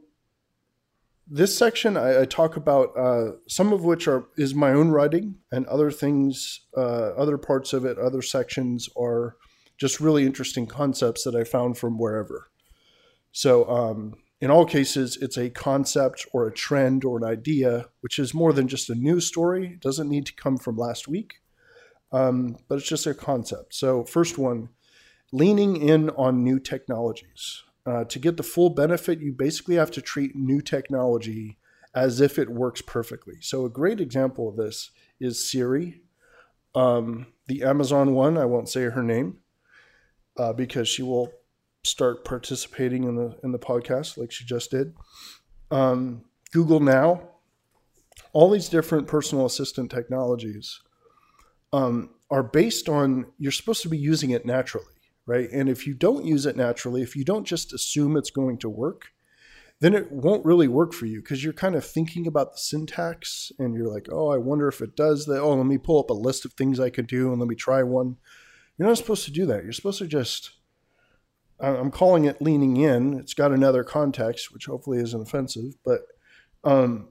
this 1.31 1.57
section 1.57 1.97
I, 1.97 2.23
I 2.23 2.25
talk 2.25 2.57
about 2.57 2.97
uh, 2.99 3.33
some 3.49 3.73
of 3.73 3.85
which 3.85 4.09
are 4.09 4.25
is 4.37 4.55
my 4.55 4.73
own 4.73 4.91
writing, 4.91 5.37
and 5.53 5.65
other 5.67 5.91
things, 5.91 6.61
uh, 6.77 7.13
other 7.17 7.39
parts 7.39 7.73
of 7.73 7.85
it, 7.85 7.99
other 7.99 8.21
sections 8.21 8.89
are 8.99 9.37
just 9.79 10.01
really 10.01 10.27
interesting 10.27 10.67
concepts 10.67 11.25
that 11.25 11.37
I 11.37 11.45
found 11.45 11.79
from 11.79 11.99
wherever. 11.99 12.51
So, 13.33 13.69
um, 13.71 14.15
in 14.41 14.51
all 14.51 14.67
cases, 14.67 15.19
it's 15.21 15.37
a 15.37 15.51
concept 15.51 16.27
or 16.33 16.47
a 16.47 16.53
trend 16.53 17.05
or 17.05 17.19
an 17.19 17.25
idea, 17.25 17.87
which 18.01 18.19
is 18.19 18.35
more 18.35 18.53
than 18.53 18.69
just 18.69 18.91
a 18.91 18.95
news 18.95 19.27
story. 19.27 19.75
It 19.75 19.81
doesn't 19.81 20.09
need 20.09 20.27
to 20.27 20.35
come 20.35 20.57
from 20.57 20.77
last 20.77 21.07
week, 21.07 21.35
um, 22.11 22.57
but 22.69 22.79
it's 22.79 22.89
just 22.89 23.07
a 23.07 23.15
concept. 23.15 23.75
So, 23.75 24.05
first 24.05 24.37
one 24.37 24.71
leaning 25.33 25.77
in 25.77 26.11
on 26.11 26.43
new 26.43 26.59
technologies. 26.59 27.63
Uh, 27.87 28.05
to 28.05 28.19
get 28.19 28.37
the 28.37 28.43
full 28.43 28.71
benefit, 28.71 29.21
you 29.21 29.33
basically 29.33 29.77
have 29.77 29.91
to 29.91 30.03
treat 30.03 30.37
new 30.37 30.61
technology 30.61 31.59
as 31.95 32.21
if 32.21 32.39
it 32.39 32.51
works 32.51 32.83
perfectly. 32.83 33.35
So, 33.41 33.65
a 33.65 33.71
great 33.71 34.01
example 34.01 34.49
of 34.49 34.57
this 34.57 34.91
is 35.19 35.51
Siri. 35.51 36.03
Um, 36.75 37.29
the 37.47 37.63
Amazon 37.63 38.15
one, 38.15 38.39
I 38.39 38.45
won't 38.45 38.69
say 38.69 38.83
her 38.83 39.03
name 39.03 39.39
uh, 40.39 40.53
because 40.53 40.89
she 40.89 41.03
will 41.03 41.33
start 41.83 42.25
participating 42.25 43.05
in 43.05 43.17
the 43.17 43.39
in 43.43 43.53
the 43.53 43.59
podcast 43.59 44.17
like 44.17 44.31
she 44.31 44.45
just 44.45 44.71
did. 44.71 44.95
Um, 45.71 46.25
Google 46.53 46.81
Now, 46.81 47.23
all 48.33 48.51
these 48.51 48.69
different 48.69 49.07
personal 49.07 49.47
assistant 49.47 49.91
technologies 49.91 50.81
um, 51.73 52.11
are 52.31 52.43
based 52.43 52.89
on 52.89 53.27
you're 53.39 53.53
supposed 53.53 53.83
to 53.83 53.89
be 53.89 53.99
using 53.99 54.31
it 54.31 54.45
naturally, 54.45 54.87
right? 55.31 55.49
And 55.53 55.69
if 55.69 55.87
you 55.87 55.95
don't 55.95 56.25
use 56.25 56.45
it 56.45 56.57
naturally, 56.57 57.03
if 57.03 57.15
you 57.15 57.25
don't 57.25 57.47
just 57.47 57.73
assume 57.73 58.17
it's 58.17 58.33
going 58.33 58.59
to 58.59 58.69
work, 58.69 59.13
then 59.79 59.95
it 59.95 60.11
won't 60.11 60.45
really 60.45 60.67
work 60.67 60.93
for 60.93 61.07
you 61.07 61.21
because 61.23 61.45
you're 61.45 61.53
kind 61.53 61.77
of 61.77 61.87
thinking 61.87 62.27
about 62.27 62.51
the 62.51 62.59
syntax 62.59 63.53
and 63.57 63.73
you're 63.73 63.87
like, 63.87 64.09
oh, 64.11 64.31
I 64.31 64.39
wonder 64.39 64.67
if 64.67 64.81
it 64.81 64.97
does 64.97 65.27
that. 65.27 65.41
Oh, 65.41 65.55
let 65.55 65.67
me 65.67 65.79
pull 65.79 66.01
up 66.01 66.11
a 66.11 66.15
list 66.15 66.45
of 66.45 66.55
things 66.55 66.81
I 66.81 66.91
could 66.91 67.07
do 67.07 67.31
and 67.31 67.39
let 67.39 67.49
me 67.49 67.55
try 67.55 67.85
one. 67.85 68.17
You're 68.77 68.89
not 68.89 68.97
supposed 68.97 69.25
to 69.27 69.31
do 69.31 69.47
that. 69.47 69.63
You're 69.63 69.73
supposed 69.73 70.01
to 70.01 70.09
just 70.09 70.51
I'm 71.61 71.93
calling 71.93 72.25
it 72.25 72.43
leaning 72.43 72.77
in. 72.79 73.15
It's 73.15 73.35
got 73.35 73.53
another 73.53 73.85
context, 73.85 74.53
which 74.53 74.67
hopefully 74.67 74.99
isn't 74.99 75.21
offensive, 75.21 75.75
but 75.85 76.01
um, 76.65 77.09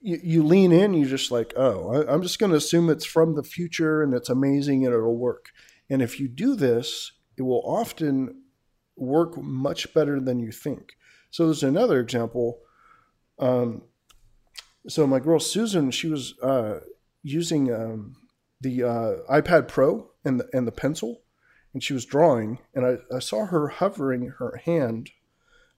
you, 0.00 0.18
you, 0.22 0.42
lean 0.42 0.72
in, 0.72 0.94
you're 0.94 1.08
just 1.08 1.30
like, 1.30 1.52
oh, 1.54 1.92
I, 1.92 2.12
I'm 2.12 2.22
just 2.22 2.38
going 2.38 2.50
to 2.50 2.56
assume 2.56 2.90
it's 2.90 3.04
from 3.04 3.36
the 3.36 3.42
future 3.42 4.02
and 4.02 4.12
it's 4.12 4.30
amazing 4.30 4.84
and 4.84 4.94
it'll 4.94 5.16
work. 5.16 5.50
And 5.90 6.00
if 6.00 6.20
you 6.20 6.28
do 6.28 6.54
this, 6.54 7.12
it 7.36 7.42
will 7.42 7.62
often 7.64 8.42
work 8.96 9.36
much 9.36 9.92
better 9.92 10.20
than 10.20 10.38
you 10.40 10.52
think. 10.52 10.92
So 11.30 11.46
there's 11.46 11.62
another 11.62 12.00
example. 12.00 12.60
Um, 13.38 13.82
so 14.88 15.06
my 15.06 15.20
girl 15.20 15.40
Susan, 15.40 15.90
she 15.90 16.08
was 16.08 16.38
uh, 16.40 16.80
using 17.22 17.72
um, 17.72 18.14
the 18.60 18.84
uh, 18.84 19.12
iPad 19.30 19.68
Pro 19.68 20.10
and 20.24 20.40
the, 20.40 20.48
and 20.52 20.66
the 20.66 20.72
pencil 20.72 21.22
and 21.72 21.82
she 21.82 21.92
was 21.92 22.04
drawing, 22.04 22.58
and 22.74 22.84
I, 22.84 22.96
I 23.14 23.18
saw 23.20 23.46
her 23.46 23.68
hovering 23.68 24.34
her 24.38 24.60
hand 24.64 25.10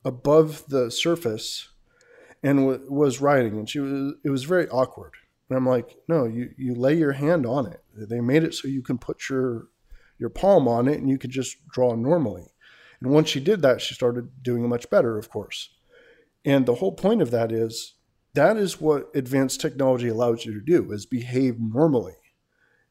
above 0.04 0.64
the 0.68 0.90
surface 0.90 1.68
and 2.42 2.58
w- 2.58 2.90
was 2.90 3.20
writing, 3.20 3.58
and 3.58 3.68
she 3.68 3.78
was 3.78 4.14
it 4.24 4.30
was 4.30 4.44
very 4.44 4.68
awkward. 4.68 5.12
And 5.48 5.56
I'm 5.56 5.66
like, 5.66 5.96
no, 6.08 6.24
you 6.24 6.50
you 6.56 6.74
lay 6.74 6.94
your 6.94 7.12
hand 7.12 7.44
on 7.44 7.66
it. 7.66 7.82
They 7.94 8.20
made 8.20 8.42
it 8.42 8.54
so 8.54 8.68
you 8.68 8.82
can 8.82 8.98
put 8.98 9.28
your 9.28 9.68
your 10.22 10.30
palm 10.30 10.66
on 10.66 10.88
it, 10.88 10.98
and 10.98 11.10
you 11.10 11.18
could 11.18 11.30
just 11.30 11.56
draw 11.68 11.94
normally. 11.94 12.46
And 13.00 13.10
once 13.10 13.28
she 13.28 13.40
did 13.40 13.60
that, 13.60 13.82
she 13.82 13.94
started 13.94 14.42
doing 14.42 14.66
much 14.68 14.88
better, 14.88 15.18
of 15.18 15.28
course. 15.28 15.68
And 16.44 16.64
the 16.64 16.76
whole 16.76 16.92
point 16.92 17.20
of 17.20 17.30
that 17.30 17.52
is 17.52 17.94
that 18.32 18.56
is 18.56 18.80
what 18.80 19.10
advanced 19.14 19.60
technology 19.60 20.08
allows 20.08 20.46
you 20.46 20.54
to 20.54 20.60
do 20.60 20.90
is 20.92 21.04
behave 21.04 21.60
normally 21.60 22.14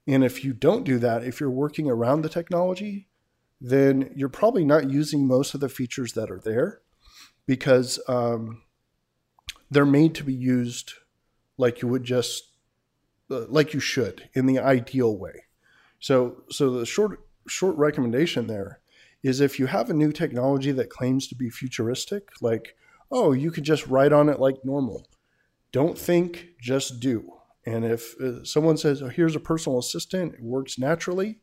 and 0.08 0.24
if 0.24 0.44
you 0.44 0.54
don't 0.54 0.84
do 0.84 0.98
that, 1.00 1.24
if 1.24 1.40
you're 1.40 1.50
working 1.50 1.90
around 1.90 2.22
the 2.22 2.30
technology, 2.30 3.08
then 3.60 4.12
you're 4.16 4.30
probably 4.30 4.66
not 4.66 4.90
using 4.90 5.28
most 5.28 5.54
of 5.54 5.60
the 5.60 5.70
features 5.70 6.14
that 6.14 6.32
are 6.32 6.40
there 6.44 6.82
because 7.46 8.00
um, 8.08 8.64
they're 9.70 9.86
made 9.86 10.16
to 10.16 10.24
be 10.24 10.34
used 10.34 10.94
like 11.58 11.82
you 11.82 11.88
would 11.88 12.04
just 12.04 12.50
uh, 13.30 13.46
like 13.48 13.74
you 13.74 13.80
should 13.80 14.30
in 14.34 14.48
the 14.48 14.58
ideal 14.58 15.16
way. 15.16 15.44
So 16.02 16.44
so 16.50 16.72
the 16.72 16.86
short 16.86 17.22
short 17.48 17.78
recommendation 17.78 18.48
there 18.48 18.80
is 19.24 19.40
if 19.40 19.60
you 19.60 19.68
have 19.68 19.90
a 19.90 19.94
new 19.94 20.12
technology 20.12 20.72
that 20.74 20.90
claims 20.90 21.28
to 21.28 21.36
be 21.36 21.50
futuristic, 21.50 22.30
like 22.42 22.76
oh 23.10 23.32
you 23.32 23.52
can 23.52 23.64
just 23.64 23.88
write 23.88 24.12
on 24.12 24.28
it 24.28 24.40
like 24.40 24.66
normal. 24.66 25.08
Don't 25.72 25.98
think, 25.98 26.50
just 26.60 27.00
do. 27.00 27.32
And 27.66 27.86
if 27.86 28.20
uh, 28.20 28.44
someone 28.44 28.76
says, 28.76 29.02
oh, 29.02 29.08
here's 29.08 29.36
a 29.36 29.40
personal 29.40 29.80
assistant, 29.80 30.34
it 30.34 30.44
works 30.44 30.78
naturally, 30.78 31.40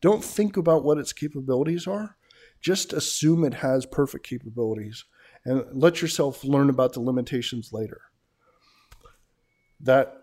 don't 0.00 0.22
think 0.22 0.56
about 0.56 0.84
what 0.84 0.98
its 0.98 1.12
capabilities 1.12 1.86
are. 1.86 2.16
Just 2.60 2.92
assume 2.92 3.44
it 3.44 3.54
has 3.54 3.86
perfect 3.86 4.24
capabilities 4.26 5.04
and 5.44 5.64
let 5.72 6.02
yourself 6.02 6.44
learn 6.44 6.70
about 6.70 6.92
the 6.92 7.00
limitations 7.00 7.72
later. 7.72 8.02
That 9.80 10.21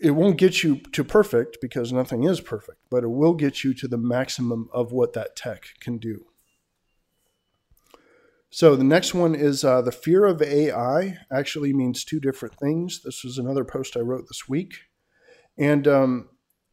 it 0.00 0.10
won't 0.10 0.36
get 0.36 0.62
you 0.62 0.78
to 0.92 1.04
perfect 1.04 1.58
because 1.60 1.92
nothing 1.92 2.24
is 2.24 2.40
perfect, 2.40 2.78
but 2.90 3.04
it 3.04 3.08
will 3.08 3.34
get 3.34 3.64
you 3.64 3.72
to 3.74 3.88
the 3.88 3.98
maximum 3.98 4.68
of 4.72 4.92
what 4.92 5.14
that 5.14 5.36
tech 5.36 5.68
can 5.80 5.98
do. 5.98 6.26
So 8.50 8.76
the 8.76 8.84
next 8.84 9.12
one 9.12 9.34
is 9.34 9.64
uh, 9.64 9.82
the 9.82 9.92
fear 9.92 10.24
of 10.24 10.40
AI 10.40 11.18
actually 11.30 11.72
means 11.72 12.04
two 12.04 12.20
different 12.20 12.54
things. 12.54 13.02
This 13.02 13.24
was 13.24 13.38
another 13.38 13.64
post 13.64 13.96
I 13.96 14.00
wrote 14.00 14.26
this 14.28 14.48
week. 14.48 14.74
And 15.58 15.88
um, 15.88 16.28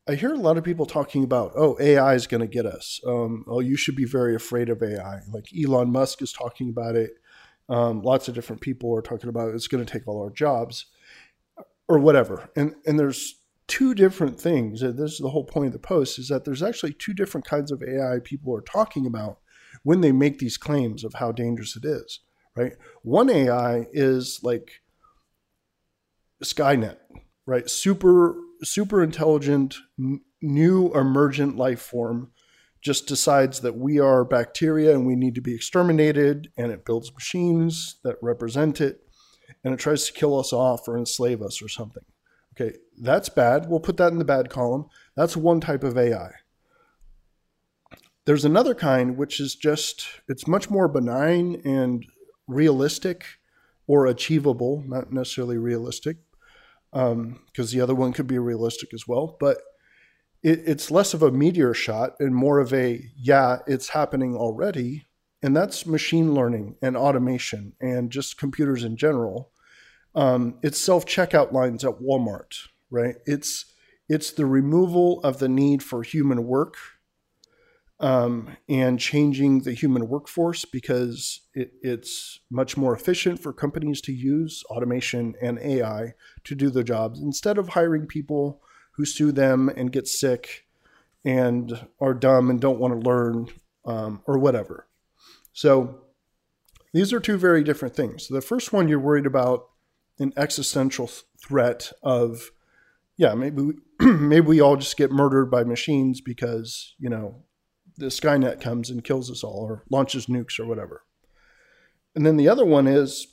I 0.07 0.15
hear 0.15 0.33
a 0.33 0.37
lot 0.37 0.57
of 0.57 0.63
people 0.63 0.85
talking 0.85 1.23
about, 1.23 1.53
oh, 1.55 1.77
AI 1.79 2.13
is 2.13 2.27
going 2.27 2.41
to 2.41 2.47
get 2.47 2.65
us. 2.65 2.99
Um, 3.05 3.45
oh, 3.47 3.59
you 3.59 3.75
should 3.75 3.95
be 3.95 4.05
very 4.05 4.35
afraid 4.35 4.69
of 4.69 4.83
AI. 4.83 5.21
Like 5.31 5.47
Elon 5.57 5.91
Musk 5.91 6.21
is 6.21 6.31
talking 6.31 6.69
about 6.69 6.95
it. 6.95 7.11
Um, 7.69 8.01
lots 8.01 8.27
of 8.27 8.35
different 8.35 8.61
people 8.61 8.95
are 8.95 9.01
talking 9.01 9.29
about 9.29 9.49
it. 9.49 9.55
it's 9.55 9.67
going 9.67 9.83
to 9.83 9.91
take 9.91 10.07
all 10.07 10.21
our 10.21 10.29
jobs 10.29 10.85
or 11.87 11.99
whatever. 11.99 12.49
And 12.55 12.75
and 12.85 12.99
there's 12.99 13.39
two 13.67 13.93
different 13.93 14.39
things. 14.39 14.81
This 14.81 15.13
is 15.13 15.19
the 15.19 15.29
whole 15.29 15.45
point 15.45 15.67
of 15.67 15.73
the 15.73 15.79
post 15.79 16.19
is 16.19 16.27
that 16.27 16.45
there's 16.45 16.63
actually 16.63 16.93
two 16.93 17.13
different 17.13 17.47
kinds 17.47 17.71
of 17.71 17.81
AI 17.81 18.19
people 18.23 18.55
are 18.55 18.61
talking 18.61 19.05
about 19.05 19.39
when 19.83 20.01
they 20.01 20.11
make 20.11 20.39
these 20.39 20.57
claims 20.57 21.03
of 21.03 21.15
how 21.15 21.31
dangerous 21.31 21.75
it 21.75 21.85
is. 21.85 22.19
Right. 22.55 22.73
One 23.01 23.29
AI 23.29 23.87
is 23.93 24.39
like 24.43 24.81
Skynet, 26.43 26.97
right? 27.45 27.69
Super 27.69 28.35
super 28.63 29.03
intelligent, 29.03 29.77
n- 29.99 30.21
new 30.41 30.93
emergent 30.93 31.57
life 31.57 31.81
form 31.81 32.31
just 32.81 33.07
decides 33.07 33.61
that 33.61 33.77
we 33.77 33.99
are 33.99 34.25
bacteria 34.25 34.93
and 34.93 35.07
we 35.07 35.15
need 35.15 35.35
to 35.35 35.41
be 35.41 35.55
exterminated, 35.55 36.51
and 36.57 36.71
it 36.71 36.85
builds 36.85 37.13
machines 37.13 37.95
that 38.03 38.17
represent 38.21 38.81
it, 38.81 39.07
and 39.63 39.73
it 39.73 39.79
tries 39.79 40.05
to 40.05 40.13
kill 40.13 40.39
us 40.39 40.51
off 40.53 40.87
or 40.87 40.97
enslave 40.97 41.41
us 41.41 41.61
or 41.61 41.67
something. 41.67 42.03
Okay, 42.53 42.77
that's 42.99 43.29
bad. 43.29 43.67
We'll 43.67 43.79
put 43.79 43.97
that 43.97 44.11
in 44.11 44.19
the 44.19 44.25
bad 44.25 44.49
column. 44.49 44.85
That's 45.15 45.35
one 45.35 45.59
type 45.59 45.83
of 45.83 45.97
AI. 45.97 46.31
There's 48.25 48.45
another 48.45 48.75
kind 48.75 49.17
which 49.17 49.39
is 49.39 49.55
just, 49.55 50.07
it's 50.29 50.47
much 50.47 50.69
more 50.69 50.87
benign 50.87 51.61
and 51.65 52.05
realistic 52.47 53.25
or 53.87 54.05
achievable, 54.05 54.83
not 54.87 55.11
necessarily 55.11 55.57
realistic, 55.57 56.17
because 56.91 57.11
um, 57.11 57.39
the 57.55 57.81
other 57.81 57.95
one 57.95 58.13
could 58.13 58.27
be 58.27 58.37
realistic 58.37 58.93
as 58.93 59.07
well. 59.07 59.35
But 59.39 59.57
it, 60.43 60.61
it's 60.65 60.91
less 60.91 61.13
of 61.13 61.23
a 61.23 61.31
meteor 61.31 61.73
shot 61.73 62.15
and 62.19 62.35
more 62.35 62.59
of 62.59 62.73
a, 62.73 63.03
yeah, 63.15 63.59
it's 63.67 63.89
happening 63.89 64.35
already. 64.35 65.07
And 65.41 65.55
that's 65.55 65.85
machine 65.85 66.33
learning 66.33 66.75
and 66.81 66.95
automation 66.95 67.73
and 67.81 68.09
just 68.11 68.37
computers 68.37 68.83
in 68.83 68.95
general. 68.95 69.51
Um, 70.15 70.55
it's 70.61 70.79
self 70.79 71.05
checkout 71.05 71.51
lines 71.51 71.83
at 71.83 71.99
Walmart, 71.99 72.67
right? 72.89 73.15
It's 73.25 73.65
it's 74.09 74.31
the 74.31 74.45
removal 74.45 75.21
of 75.21 75.39
the 75.39 75.49
need 75.49 75.81
for 75.81 76.03
human 76.03 76.45
work 76.45 76.75
um, 77.99 78.49
and 78.67 78.99
changing 78.99 79.61
the 79.61 79.73
human 79.73 80.07
workforce 80.07 80.65
because 80.65 81.41
it, 81.53 81.73
it's 81.81 82.41
much 82.51 82.75
more 82.75 82.93
efficient 82.93 83.39
for 83.39 83.53
companies 83.53 84.01
to 84.01 84.11
use 84.11 84.63
automation 84.69 85.35
and 85.41 85.57
AI 85.59 86.13
to 86.43 86.53
do 86.53 86.69
their 86.69 86.83
jobs 86.83 87.21
instead 87.21 87.57
of 87.57 87.69
hiring 87.69 88.05
people 88.05 88.61
who 88.91 89.05
sue 89.05 89.31
them 89.31 89.69
and 89.69 89.91
get 89.91 90.07
sick 90.07 90.65
and 91.23 91.87
are 92.01 92.13
dumb 92.13 92.49
and 92.49 92.59
don't 92.59 92.79
want 92.79 92.93
to 92.93 93.09
learn 93.09 93.47
um, 93.85 94.21
or 94.25 94.37
whatever. 94.37 94.87
So 95.53 96.01
these 96.93 97.13
are 97.13 97.19
two 97.19 97.37
very 97.37 97.63
different 97.63 97.95
things. 97.95 98.27
The 98.27 98.41
first 98.41 98.73
one, 98.73 98.87
you're 98.87 98.99
worried 98.99 99.25
about 99.25 99.69
an 100.19 100.33
existential 100.37 101.09
threat 101.41 101.91
of, 102.01 102.51
yeah, 103.17 103.33
maybe 103.33 103.61
we, 103.61 103.73
maybe 104.05 104.47
we 104.47 104.61
all 104.61 104.75
just 104.75 104.97
get 104.97 105.11
murdered 105.11 105.49
by 105.49 105.63
machines 105.63 106.21
because 106.21 106.95
you 106.99 107.09
know 107.09 107.43
the 107.97 108.07
Skynet 108.07 108.61
comes 108.61 108.89
and 108.89 109.03
kills 109.03 109.29
us 109.29 109.43
all 109.43 109.65
or 109.69 109.83
launches 109.89 110.27
nukes 110.27 110.59
or 110.59 110.65
whatever. 110.65 111.03
And 112.15 112.25
then 112.25 112.37
the 112.37 112.49
other 112.49 112.65
one 112.65 112.87
is 112.87 113.27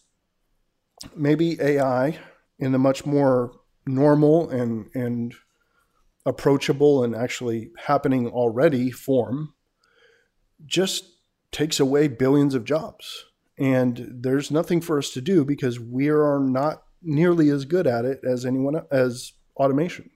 maybe 1.15 1.61
AI 1.61 2.19
in 2.59 2.75
a 2.75 2.79
much 2.79 3.07
more 3.07 3.53
normal 3.87 4.49
and 4.51 4.91
and 4.95 5.35
approachable 6.27 7.03
and 7.03 7.17
actually 7.17 7.71
happening 7.87 8.29
already 8.29 8.91
form 8.91 9.55
just 10.67 11.05
takes 11.51 11.81
away 11.81 12.09
billions 12.09 12.55
of 12.55 12.65
jobs. 12.65 13.25
And 13.61 14.09
there's 14.11 14.51
nothing 14.51 14.81
for 14.81 14.99
us 14.99 15.11
to 15.11 15.21
do 15.21 15.45
because 15.45 15.79
we 15.79 16.09
are 16.09 16.41
not 16.41 16.83
nearly 17.03 17.51
as 17.51 17.67
good 17.67 17.87
at 17.87 18.07
it 18.07 18.21
as 18.25 18.47
anyone 18.47 18.83
as 18.91 19.35
automation. 19.57 20.11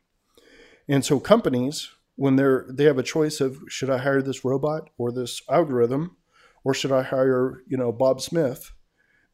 And 0.88 1.04
so 1.04 1.20
companies, 1.20 1.90
when 2.16 2.36
they're 2.36 2.66
they 2.68 2.84
have 2.84 2.98
a 2.98 3.02
choice 3.02 3.40
of 3.40 3.58
should 3.68 3.90
I 3.90 3.98
hire 3.98 4.22
this 4.22 4.44
robot 4.44 4.88
or 4.96 5.12
this 5.12 5.42
algorithm, 5.50 6.16
or 6.64 6.72
should 6.72 6.92
I 6.92 7.02
hire, 7.02 7.62
you 7.68 7.76
know, 7.76 7.92
Bob 7.92 8.22
Smith? 8.22 8.72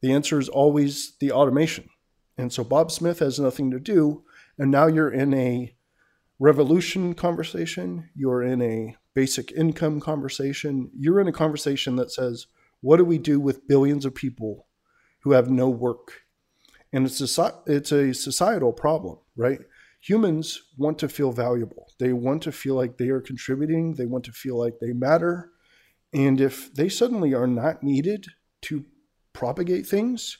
The 0.01 0.11
answer 0.11 0.39
is 0.39 0.49
always 0.49 1.13
the 1.19 1.31
automation. 1.31 1.89
And 2.37 2.51
so 2.51 2.63
Bob 2.63 2.91
Smith 2.91 3.19
has 3.19 3.39
nothing 3.39 3.71
to 3.71 3.79
do. 3.79 4.23
And 4.57 4.71
now 4.71 4.87
you're 4.87 5.11
in 5.11 5.33
a 5.33 5.73
revolution 6.39 7.13
conversation, 7.13 8.09
you're 8.15 8.41
in 8.41 8.61
a 8.61 8.95
basic 9.13 9.51
income 9.51 9.99
conversation, 9.99 10.89
you're 10.97 11.19
in 11.19 11.27
a 11.27 11.33
conversation 11.33 11.95
that 11.97 12.11
says, 12.11 12.47
what 12.81 12.97
do 12.97 13.05
we 13.05 13.17
do 13.17 13.39
with 13.39 13.67
billions 13.67 14.05
of 14.05 14.13
people 14.13 14.67
who 15.23 15.31
have 15.31 15.49
no 15.49 15.69
work? 15.69 16.21
And 16.91 17.05
it's 17.05 17.21
a, 17.37 17.53
it's 17.67 17.91
a 17.91 18.13
societal 18.13 18.73
problem, 18.73 19.17
right? 19.35 19.59
Humans 20.01 20.61
want 20.77 20.97
to 20.99 21.07
feel 21.07 21.31
valuable. 21.31 21.91
They 21.99 22.11
want 22.11 22.41
to 22.43 22.51
feel 22.51 22.75
like 22.75 22.97
they 22.97 23.09
are 23.09 23.21
contributing. 23.21 23.93
They 23.93 24.05
want 24.05 24.25
to 24.25 24.31
feel 24.31 24.57
like 24.57 24.79
they 24.79 24.93
matter. 24.93 25.51
And 26.13 26.41
if 26.41 26.73
they 26.73 26.89
suddenly 26.89 27.33
are 27.33 27.47
not 27.47 27.83
needed 27.83 28.25
to 28.63 28.83
propagate 29.33 29.85
things, 29.85 30.39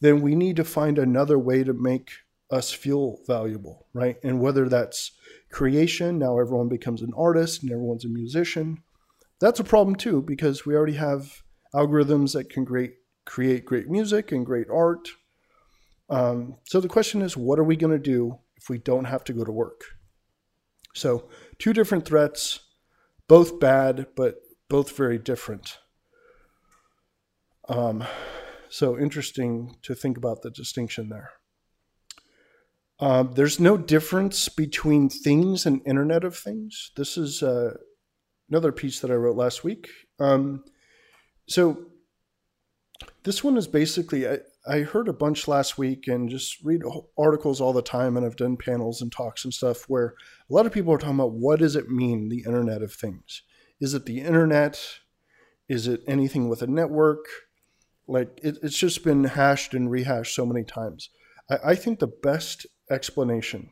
then 0.00 0.20
we 0.20 0.34
need 0.34 0.56
to 0.56 0.64
find 0.64 0.98
another 0.98 1.38
way 1.38 1.64
to 1.64 1.72
make 1.72 2.10
us 2.50 2.70
feel 2.70 3.20
valuable, 3.26 3.86
right? 3.94 4.16
And 4.22 4.40
whether 4.40 4.68
that's 4.68 5.12
creation, 5.50 6.18
now 6.18 6.38
everyone 6.38 6.68
becomes 6.68 7.00
an 7.00 7.12
artist 7.16 7.62
and 7.62 7.72
everyone's 7.72 8.04
a 8.04 8.08
musician. 8.08 8.82
That's 9.40 9.60
a 9.60 9.64
problem 9.64 9.96
too, 9.96 10.20
because 10.20 10.66
we 10.66 10.74
already 10.74 10.94
have 10.94 11.42
algorithms 11.76 12.32
that 12.32 12.48
can 12.48 12.64
create, 12.64 12.94
create 13.26 13.64
great 13.64 13.88
music 13.88 14.32
and 14.32 14.46
great 14.46 14.68
art. 14.72 15.08
Um, 16.08 16.56
so 16.64 16.80
the 16.80 16.88
question 16.88 17.20
is, 17.20 17.36
what 17.36 17.58
are 17.58 17.64
we 17.64 17.76
going 17.76 17.92
to 17.92 17.98
do 17.98 18.38
if 18.56 18.68
we 18.70 18.78
don't 18.78 19.04
have 19.04 19.24
to 19.24 19.32
go 19.32 19.44
to 19.44 19.52
work? 19.52 19.82
So, 20.94 21.28
two 21.58 21.74
different 21.74 22.06
threats, 22.06 22.60
both 23.28 23.60
bad, 23.60 24.06
but 24.16 24.36
both 24.68 24.96
very 24.96 25.18
different. 25.18 25.78
Um, 27.68 28.04
so 28.70 28.98
interesting 28.98 29.76
to 29.82 29.94
think 29.94 30.16
about 30.16 30.42
the 30.42 30.50
distinction 30.50 31.08
there. 31.08 31.30
Uh, 32.98 33.24
there's 33.24 33.60
no 33.60 33.76
difference 33.76 34.48
between 34.48 35.08
things 35.10 35.66
and 35.66 35.82
Internet 35.86 36.24
of 36.24 36.36
Things. 36.36 36.92
This 36.96 37.18
is 37.18 37.42
uh, 37.42 37.74
another 38.48 38.72
piece 38.72 39.00
that 39.00 39.10
I 39.10 39.14
wrote 39.14 39.36
last 39.36 39.64
week. 39.64 39.88
Um, 40.18 40.64
so 41.48 41.86
this 43.24 43.42
one 43.42 43.56
is 43.56 43.66
basically 43.66 44.28
I, 44.28 44.38
I 44.68 44.80
heard 44.80 45.08
a 45.08 45.12
bunch 45.12 45.46
last 45.48 45.78
week 45.78 46.08
and 46.08 46.28
just 46.28 46.62
read 46.64 46.82
articles 47.18 47.60
all 47.60 47.72
the 47.72 47.82
time, 47.82 48.16
and 48.16 48.26
I've 48.26 48.36
done 48.36 48.56
panels 48.56 49.00
and 49.02 49.12
talks 49.12 49.44
and 49.44 49.54
stuff 49.54 49.88
where 49.88 50.14
a 50.50 50.52
lot 50.52 50.66
of 50.66 50.72
people 50.72 50.92
are 50.92 50.98
talking 50.98 51.16
about 51.16 51.32
what 51.32 51.60
does 51.60 51.76
it 51.76 51.88
mean, 51.88 52.28
the 52.28 52.44
Internet 52.46 52.82
of 52.82 52.92
Things? 52.92 53.42
Is 53.80 53.94
it 53.94 54.06
the 54.06 54.20
internet? 54.20 54.80
Is 55.68 55.86
it 55.86 56.02
anything 56.06 56.48
with 56.48 56.62
a 56.62 56.66
network? 56.66 57.26
Like 58.06 58.40
it, 58.42 58.58
it's 58.62 58.78
just 58.78 59.04
been 59.04 59.24
hashed 59.24 59.74
and 59.74 59.90
rehashed 59.90 60.34
so 60.34 60.46
many 60.46 60.64
times. 60.64 61.10
I, 61.50 61.58
I 61.64 61.74
think 61.74 61.98
the 61.98 62.06
best 62.06 62.66
explanation, 62.90 63.70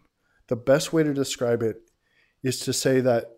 the 0.49 0.57
best 0.57 0.93
way 0.93 1.03
to 1.03 1.15
describe 1.15 1.63
it 1.63 1.77
is 2.43 2.61
to 2.61 2.73
say 2.73 3.01
that 3.01 3.31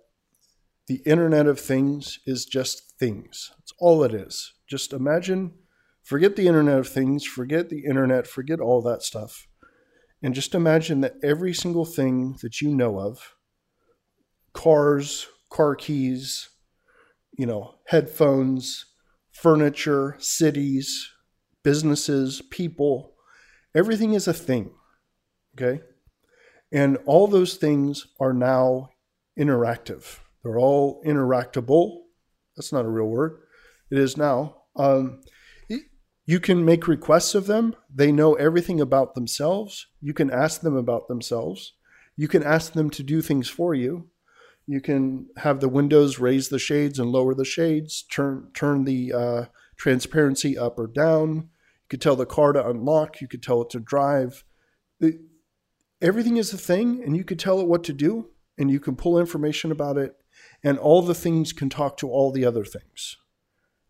the 0.89 1.03
Internet 1.07 1.47
of 1.47 1.61
Things 1.61 2.19
is 2.27 2.45
just 2.45 2.99
things. 2.99 3.53
All 3.79 4.03
it 4.03 4.15
is. 4.15 4.55
Just 4.69 4.93
imagine, 4.93 5.53
forget 6.03 6.37
the 6.37 6.47
Internet 6.47 6.79
of 6.79 6.89
Things, 6.89 7.25
forget 7.25 7.69
the 7.69 7.85
Internet, 7.85 8.27
forget 8.27 8.61
all 8.61 8.83
that 8.83 9.03
stuff. 9.03 9.47
And 10.23 10.35
just 10.35 10.55
imagine 10.55 11.03
that 11.03 11.17
every 11.23 11.53
single 11.53 11.85
thing 11.85 12.39
that 12.43 12.61
you 12.61 12.75
know 12.75 12.99
of 12.99 13.35
cars, 14.53 15.27
car 15.51 15.75
keys, 15.75 16.49
you 17.37 17.47
know, 17.47 17.75
headphones, 17.89 18.87
furniture, 19.31 20.17
cities, 20.19 21.13
businesses, 21.63 22.43
people, 22.51 23.15
everything 23.75 24.15
is 24.15 24.27
a 24.27 24.33
thing. 24.33 24.71
Okay. 25.55 25.83
And 26.73 26.97
all 27.05 27.27
those 27.27 27.57
things 27.57 28.07
are 28.19 28.33
now 28.33 28.91
interactive. 29.39 30.21
They're 30.43 30.59
all 30.59 31.03
interactable. 31.05 32.05
That's 32.57 32.73
not 32.73 32.85
a 32.85 32.89
real 32.89 33.07
word. 33.07 33.43
It 33.91 33.99
is 33.99 34.17
now. 34.17 34.63
Um, 34.75 35.21
you 36.27 36.41
can 36.41 36.65
make 36.65 36.89
requests 36.89 37.37
of 37.37 37.47
them. 37.47 37.77
They 37.93 38.11
know 38.11 38.35
everything 38.35 38.81
about 38.81 39.15
themselves. 39.15 39.87
You 40.01 40.13
can 40.13 40.29
ask 40.29 40.61
them 40.61 40.77
about 40.77 41.07
themselves. 41.07 41.75
You 42.17 42.27
can 42.27 42.43
ask 42.43 42.73
them 42.73 42.91
to 42.91 43.03
do 43.05 43.23
things 43.23 43.49
for 43.49 43.75
you. 43.75 44.09
You 44.67 44.81
can 44.81 45.29
have 45.37 45.61
the 45.61 45.69
windows 45.69 46.19
raise 46.19 46.49
the 46.49 46.59
shades 46.59 46.99
and 46.99 47.13
lower 47.13 47.35
the 47.35 47.45
shades, 47.45 48.03
turn 48.11 48.51
turn 48.53 48.85
the 48.85 49.13
uh, 49.13 49.45
transparency 49.77 50.59
up 50.59 50.79
or 50.81 50.89
down. 50.89 51.35
You 51.35 51.89
could 51.89 52.01
tell 52.01 52.17
the 52.17 52.27
car 52.27 52.53
to 52.53 52.69
unlock. 52.69 53.21
You 53.21 53.29
could 53.29 53.45
tell 53.45 53.63
it 53.63 53.71
to 53.71 53.79
drive. 53.79 54.43
Everything 56.03 56.37
is 56.37 56.53
a 56.53 56.59
thing, 56.59 57.03
and 57.05 57.17
you 57.17 57.23
could 57.23 57.39
tell 57.39 57.61
it 57.61 57.69
what 57.69 57.85
to 57.85 57.93
do, 57.93 58.31
and 58.59 58.69
you 58.69 58.81
can 58.81 58.97
pull 58.97 59.21
information 59.21 59.71
about 59.71 59.97
it, 59.97 60.17
and 60.65 60.77
all 60.79 61.03
the 61.03 61.15
things 61.15 61.53
can 61.53 61.71
talk 61.71 61.97
to 61.99 62.11
all 62.11 62.33
the 62.33 62.45
other 62.45 62.65
things. 62.65 63.17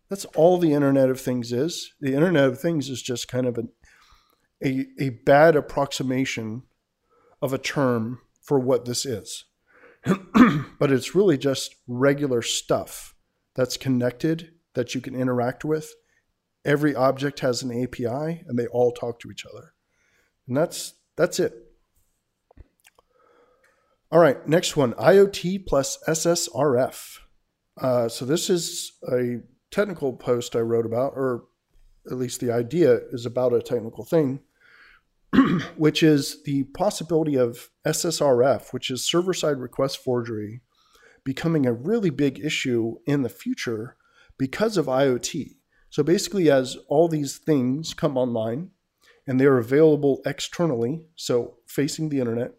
That's 0.09 0.25
all 0.27 0.59
the 0.59 0.73
Internet 0.73 1.11
of 1.11 1.21
Things 1.21 1.53
is. 1.53 1.93
The 2.01 2.15
Internet 2.15 2.45
of 2.45 2.61
Things 2.61 2.89
is 2.89 3.03
just 3.03 3.29
kind 3.29 3.47
of 3.47 3.59
a, 3.59 3.65
a, 4.65 4.87
a 5.01 5.09
bad 5.25 5.57
approximation 5.57 6.63
of 7.43 7.53
a 7.53 7.59
term 7.59 8.21
for 8.43 8.59
what 8.59 8.85
this 8.85 9.05
is. 9.05 9.45
but 10.79 10.93
it's 10.93 11.15
really 11.15 11.37
just 11.37 11.75
regular 11.89 12.41
stuff 12.41 13.15
that's 13.55 13.77
connected 13.77 14.53
that 14.75 14.95
you 14.95 15.01
can 15.01 15.15
interact 15.15 15.65
with. 15.65 15.93
Every 16.65 16.95
object 16.95 17.41
has 17.41 17.63
an 17.63 17.83
API 17.83 18.45
and 18.47 18.59
they 18.59 18.67
all 18.69 18.93
talk 18.93 19.19
to 19.21 19.31
each 19.31 19.45
other. 19.45 19.73
And 20.47 20.57
that's 20.57 20.95
that's 21.17 21.41
it. 21.41 21.55
All 24.13 24.21
right, 24.21 24.47
next 24.47 24.77
one 24.77 24.93
IoT 24.95 25.67
plus 25.67 25.99
SSRF. 26.07 27.19
Uh, 27.81 28.09
so, 28.09 28.25
this 28.25 28.49
is 28.49 28.93
a 29.11 29.41
technical 29.77 30.15
post 30.15 30.57
I 30.57 30.61
wrote 30.61 30.87
about, 30.87 31.13
or 31.15 31.45
at 32.07 32.17
least 32.17 32.41
the 32.41 32.51
idea 32.51 33.01
is 33.13 33.27
about 33.27 33.53
a 33.53 33.61
technical 33.61 34.05
thing. 34.05 34.41
which 35.77 36.03
is 36.03 36.43
the 36.45 36.65
possibility 36.65 37.37
of 37.37 37.69
SSRF, 37.87 38.73
which 38.73 38.91
is 38.91 39.05
server 39.05 39.35
side 39.35 39.59
request 39.59 39.99
forgery, 39.99 40.61
becoming 41.25 41.67
a 41.67 41.73
really 41.73 42.11
big 42.11 42.39
issue 42.39 42.97
in 43.07 43.23
the 43.23 43.29
future 43.29 43.97
because 44.39 44.77
of 44.77 44.87
IoT. 44.87 45.57
So 45.91 46.03
basically, 46.03 46.51
as 46.51 46.77
all 46.89 47.09
these 47.09 47.37
things 47.37 47.93
come 47.93 48.17
online 48.17 48.71
and 49.27 49.41
they 49.41 49.45
are 49.45 49.59
available 49.59 50.23
externally, 50.25 51.03
so 51.17 51.57
facing 51.67 52.09
the 52.09 52.21
internet, 52.21 52.53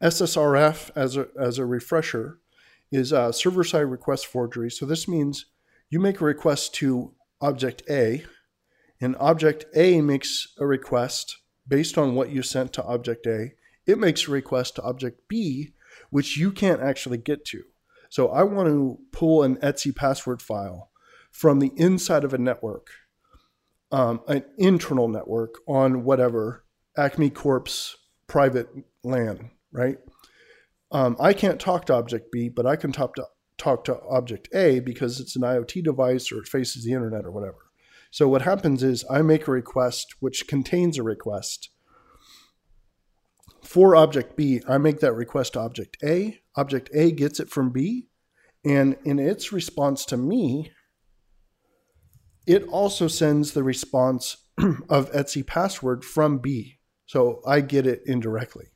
SSRF, 0.00 0.90
as 0.94 1.16
a, 1.16 1.28
as 1.38 1.58
a 1.58 1.66
refresher, 1.66 2.38
is 2.92 3.12
server 3.36 3.64
side 3.64 3.80
request 3.80 4.26
forgery. 4.26 4.70
So 4.70 4.86
this 4.86 5.08
means 5.08 5.46
you 5.88 6.00
make 6.00 6.20
a 6.20 6.24
request 6.24 6.74
to 6.76 7.14
object 7.40 7.82
A, 7.88 8.24
and 9.00 9.16
object 9.18 9.66
A 9.74 10.00
makes 10.00 10.48
a 10.58 10.66
request 10.66 11.38
based 11.68 11.98
on 11.98 12.14
what 12.14 12.30
you 12.30 12.42
sent 12.42 12.72
to 12.74 12.84
object 12.84 13.26
A. 13.26 13.52
It 13.86 13.98
makes 13.98 14.26
a 14.26 14.30
request 14.30 14.76
to 14.76 14.82
object 14.82 15.28
B, 15.28 15.74
which 16.10 16.36
you 16.36 16.50
can't 16.50 16.80
actually 16.80 17.18
get 17.18 17.44
to. 17.46 17.62
So 18.08 18.28
I 18.28 18.42
want 18.42 18.68
to 18.68 18.98
pull 19.12 19.42
an 19.42 19.56
Etsy 19.56 19.94
password 19.94 20.40
file 20.40 20.90
from 21.30 21.58
the 21.58 21.72
inside 21.76 22.24
of 22.24 22.32
a 22.32 22.38
network, 22.38 22.88
um, 23.92 24.22
an 24.26 24.44
internal 24.56 25.08
network 25.08 25.56
on 25.68 26.04
whatever 26.04 26.64
Acme 26.96 27.30
Corp's 27.30 27.96
private 28.26 28.68
LAN, 29.04 29.50
right? 29.72 29.98
Um, 30.90 31.16
I 31.20 31.32
can't 31.32 31.60
talk 31.60 31.86
to 31.86 31.94
object 31.94 32.32
B, 32.32 32.48
but 32.48 32.66
I 32.66 32.76
can 32.76 32.92
talk 32.92 33.14
to 33.16 33.26
talk 33.58 33.84
to 33.84 33.98
object 34.00 34.48
A 34.54 34.80
because 34.80 35.20
it's 35.20 35.36
an 35.36 35.42
IoT 35.42 35.84
device 35.84 36.30
or 36.30 36.38
it 36.38 36.48
faces 36.48 36.84
the 36.84 36.92
internet 36.92 37.24
or 37.24 37.30
whatever. 37.30 37.58
So 38.10 38.28
what 38.28 38.42
happens 38.42 38.82
is 38.82 39.04
I 39.10 39.22
make 39.22 39.46
a 39.46 39.50
request 39.50 40.14
which 40.20 40.46
contains 40.46 40.98
a 40.98 41.02
request. 41.02 41.70
For 43.62 43.96
object 43.96 44.36
B, 44.36 44.62
I 44.68 44.78
make 44.78 45.00
that 45.00 45.12
request 45.12 45.54
to 45.54 45.60
object 45.60 45.96
A. 46.02 46.40
Object 46.56 46.88
A 46.94 47.10
gets 47.10 47.40
it 47.40 47.50
from 47.50 47.70
B. 47.70 48.08
And 48.64 48.96
in 49.04 49.18
its 49.18 49.52
response 49.52 50.04
to 50.06 50.16
me, 50.16 50.72
it 52.46 52.62
also 52.68 53.08
sends 53.08 53.52
the 53.52 53.64
response 53.64 54.36
of 54.88 55.10
Etsy 55.12 55.46
password 55.46 56.04
from 56.04 56.38
B. 56.38 56.78
So 57.06 57.40
I 57.46 57.60
get 57.60 57.86
it 57.86 58.02
indirectly. 58.06 58.66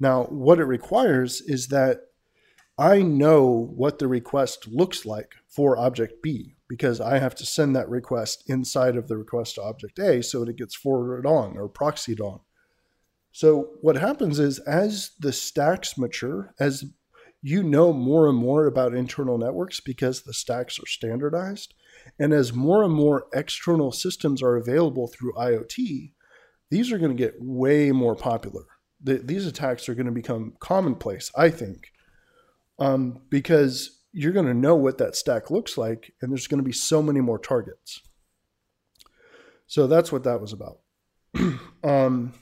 Now, 0.00 0.24
what 0.24 0.60
it 0.60 0.64
requires 0.64 1.40
is 1.40 1.68
that 1.68 2.00
I 2.78 3.02
know 3.02 3.72
what 3.74 3.98
the 3.98 4.06
request 4.06 4.68
looks 4.68 5.04
like 5.04 5.34
for 5.48 5.76
object 5.76 6.22
B 6.22 6.54
because 6.68 7.00
I 7.00 7.18
have 7.18 7.34
to 7.36 7.46
send 7.46 7.74
that 7.74 7.88
request 7.88 8.44
inside 8.46 8.96
of 8.96 9.08
the 9.08 9.16
request 9.16 9.56
to 9.56 9.62
object 9.62 9.98
A 9.98 10.22
so 10.22 10.40
that 10.40 10.50
it 10.50 10.58
gets 10.58 10.76
forwarded 10.76 11.26
on 11.26 11.56
or 11.56 11.68
proxied 11.68 12.20
on. 12.20 12.40
So 13.32 13.70
what 13.80 13.96
happens 13.96 14.38
is 14.38 14.58
as 14.60 15.12
the 15.18 15.32
stacks 15.32 15.98
mature, 15.98 16.54
as 16.60 16.84
you 17.42 17.62
know 17.62 17.92
more 17.92 18.28
and 18.28 18.38
more 18.38 18.66
about 18.66 18.94
internal 18.94 19.38
networks 19.38 19.80
because 19.80 20.22
the 20.22 20.32
stacks 20.32 20.78
are 20.78 20.86
standardized, 20.86 21.74
and 22.18 22.32
as 22.32 22.52
more 22.52 22.82
and 22.82 22.92
more 22.92 23.26
external 23.34 23.92
systems 23.92 24.42
are 24.42 24.56
available 24.56 25.08
through 25.08 25.34
IoT, 25.34 26.12
these 26.70 26.92
are 26.92 26.98
going 26.98 27.16
to 27.16 27.22
get 27.22 27.36
way 27.38 27.92
more 27.92 28.14
popular. 28.14 28.64
The, 29.02 29.18
these 29.18 29.46
attacks 29.46 29.88
are 29.88 29.94
going 29.94 30.06
to 30.06 30.12
become 30.12 30.54
commonplace, 30.58 31.30
I 31.36 31.50
think, 31.50 31.92
um, 32.78 33.20
because 33.30 34.02
you're 34.12 34.32
going 34.32 34.46
to 34.46 34.54
know 34.54 34.74
what 34.74 34.98
that 34.98 35.16
stack 35.16 35.50
looks 35.50 35.76
like, 35.76 36.12
and 36.20 36.30
there's 36.30 36.46
going 36.46 36.58
to 36.58 36.64
be 36.64 36.72
so 36.72 37.02
many 37.02 37.20
more 37.20 37.38
targets. 37.38 38.00
So 39.66 39.86
that's 39.86 40.10
what 40.10 40.24
that 40.24 40.40
was 40.40 40.52
about. 40.52 40.78
um, 41.84 42.32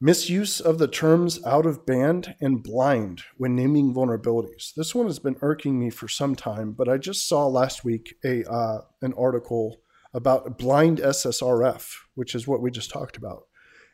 misuse 0.00 0.60
of 0.60 0.78
the 0.78 0.88
terms 0.88 1.44
out 1.46 1.64
of 1.64 1.86
band 1.86 2.34
and 2.40 2.62
blind 2.62 3.22
when 3.36 3.54
naming 3.54 3.94
vulnerabilities. 3.94 4.74
This 4.74 4.94
one 4.94 5.06
has 5.06 5.20
been 5.20 5.36
irking 5.40 5.78
me 5.78 5.90
for 5.90 6.08
some 6.08 6.34
time, 6.34 6.72
but 6.72 6.88
I 6.88 6.98
just 6.98 7.28
saw 7.28 7.46
last 7.46 7.84
week 7.84 8.16
a 8.24 8.44
uh, 8.50 8.80
an 9.00 9.14
article 9.16 9.80
about 10.12 10.58
blind 10.58 10.98
SSRF, 10.98 11.94
which 12.14 12.34
is 12.34 12.48
what 12.48 12.60
we 12.60 12.70
just 12.70 12.90
talked 12.90 13.16
about. 13.16 13.44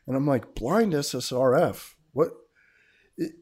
And 0.07 0.17
I'm 0.17 0.27
like, 0.27 0.55
blind 0.55 0.93
SSRF? 0.93 1.93
What? 2.11 2.31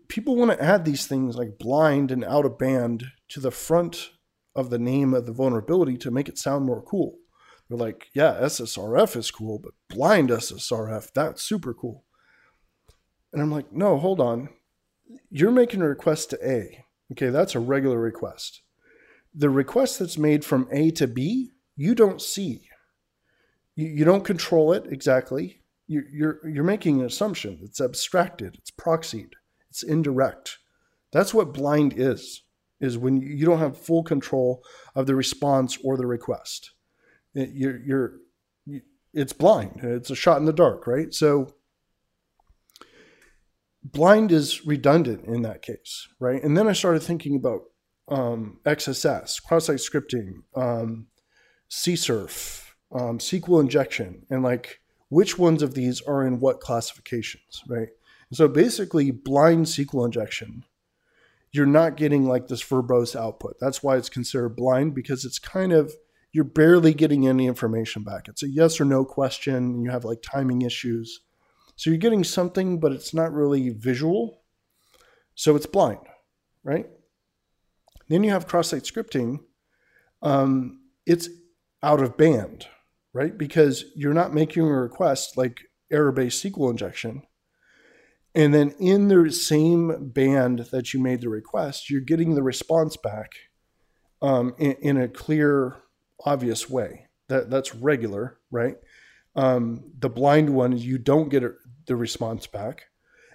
People 0.07 0.35
want 0.35 0.51
to 0.51 0.63
add 0.63 0.85
these 0.85 1.05
things 1.05 1.35
like 1.35 1.57
blind 1.59 2.11
and 2.11 2.23
out 2.23 2.45
of 2.45 2.57
band 2.57 3.05
to 3.29 3.39
the 3.39 3.51
front 3.51 4.11
of 4.55 4.69
the 4.69 4.79
name 4.79 5.13
of 5.13 5.25
the 5.25 5.31
vulnerability 5.31 5.97
to 5.97 6.11
make 6.11 6.27
it 6.27 6.37
sound 6.37 6.65
more 6.65 6.81
cool. 6.81 7.17
They're 7.69 7.77
like, 7.77 8.07
yeah, 8.13 8.37
SSRF 8.41 9.15
is 9.15 9.29
cool, 9.29 9.59
but 9.59 9.73
blind 9.89 10.29
SSRF, 10.29 11.11
that's 11.13 11.43
super 11.43 11.73
cool. 11.73 12.05
And 13.33 13.41
I'm 13.41 13.51
like, 13.51 13.71
no, 13.71 13.97
hold 13.97 14.19
on. 14.19 14.49
You're 15.29 15.51
making 15.51 15.81
a 15.81 15.87
request 15.87 16.31
to 16.31 16.49
A. 16.49 16.85
Okay, 17.11 17.29
that's 17.29 17.55
a 17.55 17.59
regular 17.59 17.99
request. 17.99 18.61
The 19.33 19.49
request 19.49 19.99
that's 19.99 20.17
made 20.17 20.43
from 20.43 20.67
A 20.71 20.91
to 20.91 21.07
B, 21.07 21.51
you 21.75 21.93
don't 21.93 22.21
see. 22.21 22.67
You, 23.75 23.87
you 23.87 24.05
don't 24.05 24.25
control 24.25 24.73
it 24.73 24.87
exactly. 24.89 25.61
You, 25.87 26.03
you're, 26.11 26.49
you're 26.49 26.63
making 26.63 26.99
an 26.99 27.05
assumption. 27.05 27.59
It's 27.61 27.79
abstracted, 27.79 28.55
it's 28.55 28.71
proxied. 28.71 29.33
It's 29.77 29.83
indirect. 29.83 30.57
That's 31.11 31.35
what 31.35 31.53
blind 31.53 31.93
is, 31.95 32.41
is 32.81 32.97
when 32.97 33.21
you 33.21 33.45
don't 33.45 33.59
have 33.59 33.77
full 33.77 34.01
control 34.01 34.63
of 34.95 35.05
the 35.05 35.13
response 35.13 35.77
or 35.83 35.97
the 35.97 36.07
request. 36.07 36.71
You're, 37.35 37.77
you're, 37.77 38.13
it's 39.13 39.33
blind. 39.33 39.81
It's 39.83 40.09
a 40.09 40.15
shot 40.15 40.39
in 40.39 40.45
the 40.45 40.51
dark, 40.53 40.87
right? 40.87 41.13
So 41.13 41.53
blind 43.83 44.31
is 44.31 44.65
redundant 44.65 45.25
in 45.25 45.43
that 45.43 45.61
case, 45.61 46.07
right? 46.19 46.41
And 46.41 46.57
then 46.57 46.67
I 46.67 46.73
started 46.73 47.03
thinking 47.03 47.35
about 47.35 47.61
um, 48.07 48.59
XSS, 48.65 49.43
cross-site 49.43 49.77
scripting, 49.77 50.41
um, 50.55 51.05
CSRF, 51.69 52.63
um, 52.93 53.19
SQL 53.19 53.61
injection, 53.61 54.25
and 54.31 54.41
like 54.41 54.79
which 55.09 55.37
ones 55.37 55.61
of 55.61 55.75
these 55.75 56.01
are 56.01 56.25
in 56.25 56.39
what 56.39 56.61
classifications, 56.61 57.61
right? 57.67 57.89
So 58.33 58.47
basically, 58.47 59.11
blind 59.11 59.67
SQL 59.67 60.05
injection, 60.05 60.65
you're 61.51 61.65
not 61.65 61.95
getting 61.95 62.27
like 62.27 62.47
this 62.47 62.63
verbose 62.63 63.15
output. 63.15 63.57
That's 63.59 63.81
why 63.81 63.97
it's 63.97 64.09
considered 64.09 64.55
blind 64.55 64.93
because 64.93 65.23
it's 65.23 65.39
kind 65.39 65.71
of, 65.71 65.93
you're 66.33 66.43
barely 66.43 66.93
getting 66.93 67.27
any 67.27 67.47
information 67.47 68.03
back. 68.03 68.27
It's 68.27 68.43
a 68.43 68.49
yes 68.49 68.81
or 68.81 68.85
no 68.85 69.05
question. 69.05 69.55
And 69.55 69.83
you 69.83 69.91
have 69.91 70.03
like 70.03 70.21
timing 70.21 70.61
issues. 70.61 71.21
So 71.77 71.89
you're 71.89 71.99
getting 71.99 72.23
something, 72.23 72.79
but 72.79 72.91
it's 72.91 73.13
not 73.13 73.31
really 73.31 73.69
visual. 73.69 74.41
So 75.35 75.55
it's 75.55 75.65
blind, 75.65 75.99
right? 76.63 76.87
Then 78.09 78.23
you 78.23 78.31
have 78.31 78.47
cross 78.47 78.69
site 78.69 78.83
scripting. 78.83 79.39
Um, 80.21 80.81
it's 81.05 81.29
out 81.81 82.01
of 82.01 82.17
band, 82.17 82.67
right? 83.13 83.37
Because 83.37 83.85
you're 83.95 84.13
not 84.13 84.33
making 84.33 84.63
a 84.63 84.73
request 84.73 85.37
like 85.37 85.61
error 85.91 86.11
based 86.11 86.43
SQL 86.43 86.71
injection 86.71 87.23
and 88.37 88.53
then 88.53 88.75
in 88.79 89.07
the 89.07 89.31
same 89.31 90.09
band 90.09 90.67
that 90.71 90.93
you 90.93 90.99
made 90.99 91.21
the 91.21 91.29
request, 91.29 91.89
you're 91.89 92.01
getting 92.01 92.35
the 92.35 92.43
response 92.43 92.95
back 92.95 93.31
um, 94.21 94.53
in, 94.59 94.73
in, 94.73 94.97
a 94.97 95.07
clear, 95.07 95.77
obvious 96.23 96.69
way. 96.69 97.07
That 97.29 97.49
that's 97.49 97.73
regular, 97.73 98.37
right? 98.51 98.75
Um, 99.35 99.91
the 99.97 100.09
blind 100.09 100.51
one, 100.51 100.77
you 100.77 100.99
don't 100.99 101.29
get 101.29 101.43
the 101.87 101.95
response 101.95 102.45
back, 102.45 102.83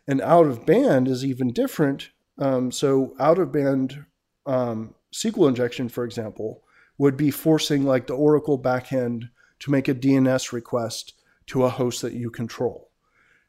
and 0.07 0.21
out 0.21 0.47
of 0.47 0.67
band 0.67 1.09
is 1.09 1.25
even 1.25 1.53
different. 1.53 2.11
Um, 2.39 2.71
so 2.71 3.17
out 3.19 3.41
of 3.41 3.51
band 3.51 4.05
um, 4.47 4.95
SQL 5.13 5.49
injection, 5.49 5.89
for 5.89 6.05
example, 6.05 6.63
would 6.97 7.17
be 7.17 7.33
forcing 7.33 7.85
like 7.85 8.07
the 8.07 8.15
Oracle 8.15 8.57
backend 8.57 9.31
to 9.59 9.71
make 9.73 9.89
a 9.89 9.95
DNS 9.97 10.53
request 10.53 11.15
to 11.49 11.65
a 11.65 11.71
host 11.71 12.03
that 12.03 12.13
you 12.13 12.31
control. 12.31 12.92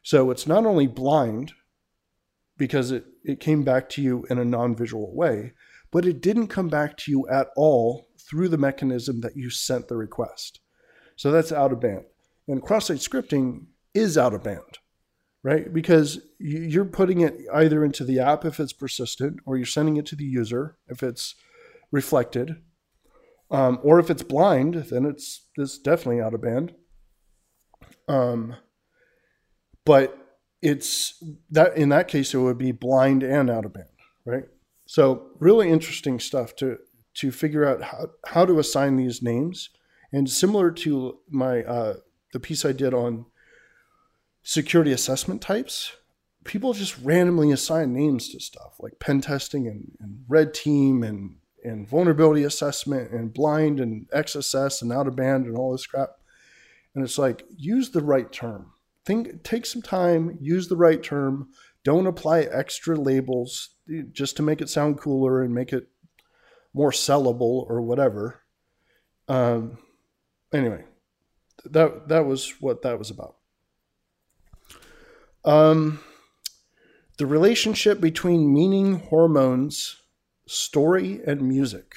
So 0.04 0.30
it's 0.30 0.46
not 0.46 0.66
only 0.66 0.86
blind 0.86 1.54
because 2.56 2.92
it, 2.92 3.06
it 3.24 3.40
came 3.40 3.64
back 3.64 3.88
to 3.88 4.02
you 4.02 4.24
in 4.30 4.38
a 4.38 4.44
non 4.44 4.76
visual 4.76 5.12
way, 5.16 5.54
but 5.90 6.04
it 6.04 6.20
didn't 6.20 6.48
come 6.48 6.68
back 6.68 6.96
to 6.98 7.10
you 7.10 7.26
at 7.28 7.48
all 7.56 8.06
through 8.20 8.48
the 8.48 8.58
mechanism 8.58 9.22
that 9.22 9.36
you 9.36 9.50
sent 9.50 9.88
the 9.88 9.96
request. 9.96 10.60
So 11.16 11.32
that's 11.32 11.52
out 11.52 11.72
of 11.72 11.80
band. 11.80 12.04
And 12.46 12.62
cross 12.62 12.86
site 12.86 12.98
scripting 12.98 13.66
is 13.94 14.18
out 14.18 14.34
of 14.34 14.44
band, 14.44 14.78
right? 15.42 15.72
Because 15.72 16.20
you're 16.38 16.84
putting 16.84 17.20
it 17.20 17.38
either 17.52 17.82
into 17.82 18.04
the 18.04 18.20
app 18.20 18.44
if 18.44 18.60
it's 18.60 18.74
persistent, 18.74 19.40
or 19.46 19.56
you're 19.56 19.64
sending 19.64 19.96
it 19.96 20.04
to 20.06 20.16
the 20.16 20.24
user 20.24 20.76
if 20.86 21.02
it's 21.02 21.34
reflected. 21.90 22.56
Um, 23.50 23.78
or 23.82 23.98
if 23.98 24.10
it's 24.10 24.22
blind, 24.22 24.74
then 24.90 25.06
it's, 25.06 25.46
it's 25.56 25.78
definitely 25.78 26.20
out 26.20 26.34
of 26.34 26.42
band. 26.42 26.74
Um, 28.06 28.56
but 29.84 30.18
it's 30.62 31.22
that 31.50 31.76
in 31.76 31.90
that 31.90 32.08
case 32.08 32.32
it 32.34 32.38
would 32.38 32.58
be 32.58 32.72
blind 32.72 33.22
and 33.22 33.50
out 33.50 33.64
of 33.64 33.74
band, 33.74 33.88
right? 34.24 34.44
So 34.86 35.30
really 35.38 35.70
interesting 35.70 36.20
stuff 36.20 36.56
to 36.56 36.78
to 37.14 37.30
figure 37.30 37.64
out 37.64 37.82
how, 37.82 38.10
how 38.26 38.44
to 38.44 38.58
assign 38.58 38.96
these 38.96 39.22
names. 39.22 39.70
And 40.12 40.28
similar 40.28 40.70
to 40.72 41.18
my 41.28 41.62
uh, 41.62 41.96
the 42.32 42.40
piece 42.40 42.64
I 42.64 42.72
did 42.72 42.94
on 42.94 43.26
security 44.42 44.92
assessment 44.92 45.40
types, 45.40 45.92
people 46.44 46.72
just 46.72 46.98
randomly 47.02 47.50
assign 47.52 47.92
names 47.92 48.28
to 48.30 48.40
stuff 48.40 48.76
like 48.80 48.98
pen 48.98 49.20
testing 49.20 49.66
and, 49.66 49.92
and 50.00 50.24
red 50.28 50.54
team 50.54 51.02
and 51.02 51.36
and 51.62 51.88
vulnerability 51.88 52.44
assessment 52.44 53.10
and 53.10 53.32
blind 53.32 53.80
and 53.80 54.08
XSS 54.10 54.82
and 54.82 54.92
out 54.92 55.06
of 55.06 55.16
band 55.16 55.46
and 55.46 55.56
all 55.56 55.72
this 55.72 55.86
crap. 55.86 56.10
And 56.94 57.02
it's 57.02 57.18
like 57.18 57.44
use 57.56 57.90
the 57.90 58.02
right 58.02 58.30
term 58.30 58.73
think 59.04 59.42
take 59.42 59.66
some 59.66 59.82
time, 59.82 60.38
use 60.40 60.68
the 60.68 60.76
right 60.76 61.02
term. 61.02 61.48
Don't 61.84 62.06
apply 62.06 62.40
extra 62.40 62.96
labels 62.96 63.70
just 64.12 64.36
to 64.36 64.42
make 64.42 64.60
it 64.60 64.70
sound 64.70 64.98
cooler 64.98 65.42
and 65.42 65.54
make 65.54 65.72
it 65.72 65.88
more 66.72 66.90
sellable 66.90 67.68
or 67.68 67.82
whatever. 67.82 68.40
Um, 69.28 69.78
anyway, 70.52 70.84
that 71.64 72.08
that 72.08 72.26
was 72.26 72.54
what 72.60 72.82
that 72.82 72.98
was 72.98 73.10
about. 73.10 73.36
Um, 75.44 76.00
the 77.18 77.26
relationship 77.26 78.00
between 78.00 78.52
meaning, 78.52 78.98
hormones, 78.98 79.96
story, 80.46 81.20
and 81.26 81.42
music. 81.42 81.94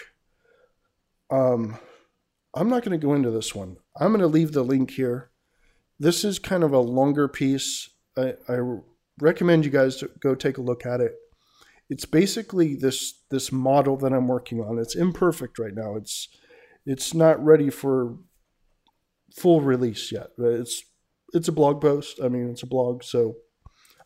Um, 1.30 1.80
I'm 2.54 2.70
not 2.70 2.84
going 2.84 3.00
to 3.00 3.06
go 3.06 3.14
into 3.14 3.32
this 3.32 3.56
one. 3.56 3.78
I'm 4.00 4.10
going 4.10 4.22
to 4.22 4.28
leave 4.28 4.52
the 4.52 4.64
link 4.64 4.92
here. 4.92 5.32
This 6.00 6.24
is 6.24 6.40
kind 6.40 6.64
of 6.64 6.74
a 6.74 6.80
longer 6.80 7.28
piece. 7.28 7.90
I, 8.18 8.34
I 8.48 8.60
recommend 9.20 9.66
you 9.66 9.72
guys 9.72 9.98
to 9.98 10.10
go 10.20 10.36
take 10.36 10.58
a 10.58 10.62
look 10.62 10.86
at 10.86 11.02
it. 11.02 11.14
It's 11.90 12.06
basically 12.06 12.76
this 12.76 13.24
this 13.32 13.52
model 13.52 13.98
that 13.98 14.14
I'm 14.14 14.28
working 14.28 14.60
on. 14.60 14.78
It's 14.78 14.96
imperfect 14.96 15.58
right 15.58 15.74
now. 15.74 15.96
It's 15.96 16.28
it's 16.86 17.14
not 17.14 17.44
ready 17.44 17.70
for 17.70 18.18
full 19.36 19.62
release 19.62 20.12
yet. 20.12 20.28
It's 20.38 20.84
it's 21.34 21.48
a 21.48 21.54
blog 21.54 21.82
post. 21.82 22.20
I 22.24 22.30
mean, 22.30 22.50
it's 22.50 22.64
a 22.64 22.68
blog, 22.68 23.04
so 23.04 23.36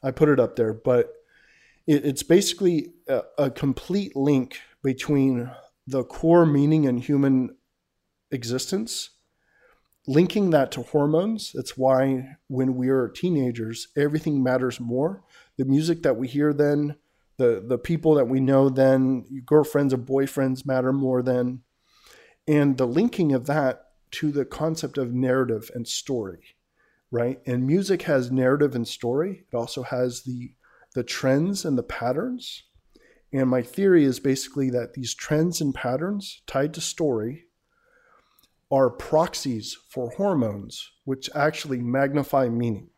I 0.03 0.11
put 0.11 0.29
it 0.29 0.39
up 0.39 0.55
there. 0.55 0.73
But 0.73 1.11
it, 1.87 2.05
it's 2.05 2.23
basically 2.23 2.93
a, 3.07 3.21
a 3.37 3.51
complete 3.51 4.15
link 4.15 4.59
between 4.83 5.49
the 5.87 6.03
core 6.03 6.45
meaning 6.45 6.85
in 6.85 6.97
human 6.97 7.55
existence, 8.31 9.11
linking 10.08 10.49
that 10.49 10.72
to 10.72 10.82
hormones. 10.82 11.52
it's 11.56 11.78
why 11.78 12.38
when 12.47 12.76
we 12.76 12.89
are 12.89 13.08
teenagers, 13.08 13.88
everything 13.95 14.41
matters 14.41 14.80
more. 14.80 15.24
The 15.58 15.66
music 15.66 16.04
that 16.04 16.18
we 16.18 16.28
hear 16.28 16.54
then, 16.54 16.95
the 17.38 17.64
the 17.66 17.78
people 17.78 18.16
that 18.16 18.28
we 18.28 18.39
know 18.39 18.70
then, 18.70 19.26
girlfriends 19.45 19.93
or 19.93 19.97
boyfriends 19.97 20.66
matter 20.66 20.91
more 20.91 21.22
than, 21.22 21.62
and 22.47 22.78
the 22.78 22.88
linking 22.88 23.34
of 23.34 23.45
that 23.47 23.86
to 24.12 24.32
the 24.32 24.45
concept 24.45 24.97
of 24.97 25.14
narrative 25.14 25.72
and 25.74 25.88
story, 25.88 26.56
right? 27.12 27.39
And 27.45 27.66
music 27.66 28.04
has 28.04 28.32
narrative 28.32 28.76
and 28.76 28.88
story. 28.88 29.45
It 29.52 29.56
also 29.56 29.84
has 29.84 30.24
the 30.24 30.54
the 30.93 31.04
trends 31.04 31.64
and 31.64 31.78
the 31.78 31.84
patterns. 31.84 32.64
And 33.34 33.49
my 33.49 33.62
theory 33.62 34.04
is 34.04 34.20
basically 34.20 34.70
that 34.72 34.93
these 34.93 35.14
trends 35.14 35.62
and 35.62 35.74
patterns 35.74 36.41
tied 36.47 36.74
to 36.74 36.82
story 36.82 37.45
are 38.72 38.89
proxies 38.89 39.78
for 39.89 40.09
hormones, 40.11 40.91
which 41.03 41.30
actually 41.36 41.82
magnify 41.82 42.47
meaning. 42.47 42.89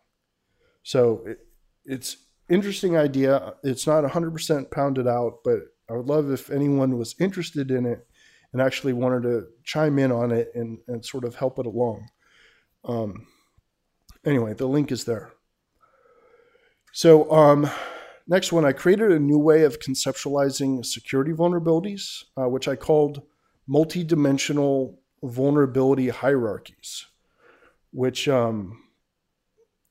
So 0.83 1.23
it, 1.25 1.39
it's 1.85 2.17
interesting 2.49 2.95
idea. 2.95 3.55
It's 3.63 3.87
not 3.87 4.03
100% 4.03 4.71
pounded 4.71 5.07
out, 5.07 5.39
but 5.43 5.59
I 5.89 5.93
would 5.93 6.05
love 6.05 6.31
if 6.31 6.49
anyone 6.49 6.97
was 6.97 7.15
interested 7.19 7.71
in 7.71 7.85
it 7.85 8.05
and 8.51 8.61
actually 8.61 8.93
wanted 8.93 9.23
to 9.23 9.47
chime 9.63 9.97
in 9.97 10.11
on 10.11 10.31
it 10.31 10.51
and, 10.53 10.77
and 10.87 11.03
sort 11.03 11.23
of 11.23 11.35
help 11.35 11.57
it 11.57 11.65
along. 11.65 12.07
Um, 12.85 13.25
anyway, 14.25 14.53
the 14.53 14.67
link 14.67 14.91
is 14.91 15.05
there. 15.05 15.31
So, 16.91 17.31
um, 17.31 17.67
next 18.27 18.51
one, 18.51 18.65
I 18.65 18.71
created 18.71 19.11
a 19.11 19.19
new 19.19 19.39
way 19.39 19.63
of 19.63 19.79
conceptualizing 19.79 20.85
security 20.85 21.31
vulnerabilities, 21.31 22.23
uh, 22.37 22.47
which 22.47 22.67
I 22.67 22.75
called 22.75 23.23
multidimensional 23.67 24.97
vulnerability 25.23 26.09
hierarchies, 26.09 27.05
which 27.91 28.27
um, 28.27 28.83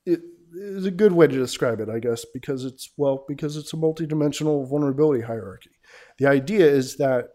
it 0.05 0.21
is 0.55 0.85
a 0.85 0.91
good 0.91 1.13
way 1.13 1.27
to 1.27 1.35
describe 1.35 1.81
it, 1.81 1.89
I 1.89 1.99
guess, 1.99 2.25
because 2.33 2.65
it's 2.65 2.91
well, 2.97 3.25
because 3.27 3.57
it's 3.57 3.73
a 3.73 3.77
multidimensional 3.77 4.69
vulnerability 4.69 5.23
hierarchy. 5.23 5.71
The 6.19 6.27
idea 6.27 6.67
is 6.67 6.97
that 6.99 7.31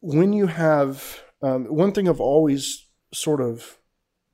when 0.00 0.32
you 0.32 0.46
have 0.46 1.22
um, 1.42 1.66
one 1.66 1.92
thing 1.92 2.08
I've 2.08 2.20
always 2.20 2.86
sort 3.12 3.40
of 3.40 3.78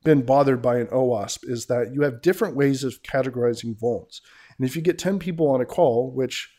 been 0.03 0.21
bothered 0.21 0.61
by 0.61 0.77
an 0.77 0.87
OWASP 0.87 1.49
is 1.49 1.65
that 1.65 1.93
you 1.93 2.01
have 2.01 2.21
different 2.21 2.55
ways 2.55 2.83
of 2.83 3.01
categorizing 3.01 3.77
vulns. 3.77 4.21
And 4.57 4.67
if 4.67 4.75
you 4.75 4.81
get 4.81 4.99
10 4.99 5.19
people 5.19 5.49
on 5.49 5.61
a 5.61 5.65
call, 5.65 6.11
which 6.11 6.49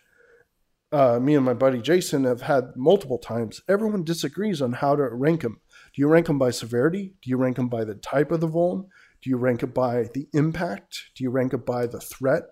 uh, 0.93 1.19
me 1.21 1.35
and 1.35 1.45
my 1.45 1.55
buddy 1.55 1.81
Jason 1.81 2.25
have 2.25 2.43
had 2.43 2.77
multiple 2.77 3.19
times, 3.19 3.61
everyone 3.69 4.05
disagrees 4.05 4.63
on 4.63 4.75
how 4.75 4.95
to 4.95 5.03
rank 5.03 5.43
them. 5.43 5.61
Do 5.95 6.01
you 6.01 6.09
rank 6.09 6.27
them 6.27 6.39
by 6.39 6.51
severity? 6.51 7.15
Do 7.23 7.31
you 7.31 7.37
rank 7.37 7.57
them 7.57 7.69
by 7.69 7.85
the 7.85 7.95
type 7.95 8.31
of 8.31 8.41
the 8.41 8.49
vuln? 8.49 8.87
Do 9.23 9.31
you 9.31 9.37
rank 9.37 9.63
it 9.63 9.75
by 9.75 10.09
the 10.15 10.29
impact? 10.33 11.11
Do 11.17 11.25
you 11.25 11.31
rank 11.31 11.53
it 11.53 11.67
by 11.67 11.87
the 11.87 12.01
threat 12.01 12.45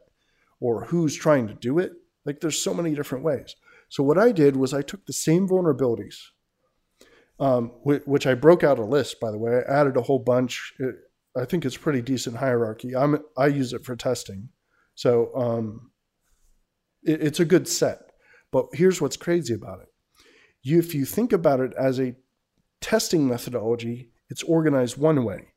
or 0.60 0.86
who's 0.86 1.14
trying 1.14 1.46
to 1.48 1.54
do 1.54 1.78
it? 1.78 1.92
Like 2.24 2.40
there's 2.40 2.60
so 2.60 2.74
many 2.74 2.94
different 2.94 3.24
ways. 3.24 3.54
So 3.88 4.02
what 4.02 4.18
I 4.18 4.32
did 4.32 4.56
was 4.56 4.74
I 4.74 4.82
took 4.82 5.06
the 5.06 5.12
same 5.12 5.46
vulnerabilities, 5.46 6.16
um, 7.38 7.70
which 7.84 8.26
I 8.26 8.34
broke 8.34 8.64
out 8.64 8.78
a 8.78 8.84
list, 8.84 9.20
by 9.20 9.30
the 9.30 9.38
way. 9.38 9.62
I 9.68 9.80
added 9.80 9.96
a 9.96 10.02
whole 10.02 10.18
bunch. 10.18 10.72
It, 10.78 10.96
I 11.36 11.44
think 11.44 11.64
it's 11.64 11.76
pretty 11.76 12.00
decent 12.00 12.36
hierarchy. 12.36 12.96
I'm, 12.96 13.18
I 13.36 13.46
use 13.48 13.72
it 13.72 13.84
for 13.84 13.94
testing. 13.94 14.48
So 14.94 15.32
um, 15.36 15.90
it, 17.02 17.22
it's 17.22 17.40
a 17.40 17.44
good 17.44 17.68
set. 17.68 18.00
But 18.54 18.68
here's 18.72 19.00
what's 19.00 19.16
crazy 19.16 19.52
about 19.52 19.80
it. 19.80 19.88
You, 20.62 20.78
if 20.78 20.94
you 20.94 21.04
think 21.04 21.32
about 21.32 21.58
it 21.58 21.72
as 21.76 21.98
a 21.98 22.14
testing 22.80 23.26
methodology, 23.26 24.12
it's 24.30 24.44
organized 24.44 24.96
one 24.96 25.24
way. 25.24 25.48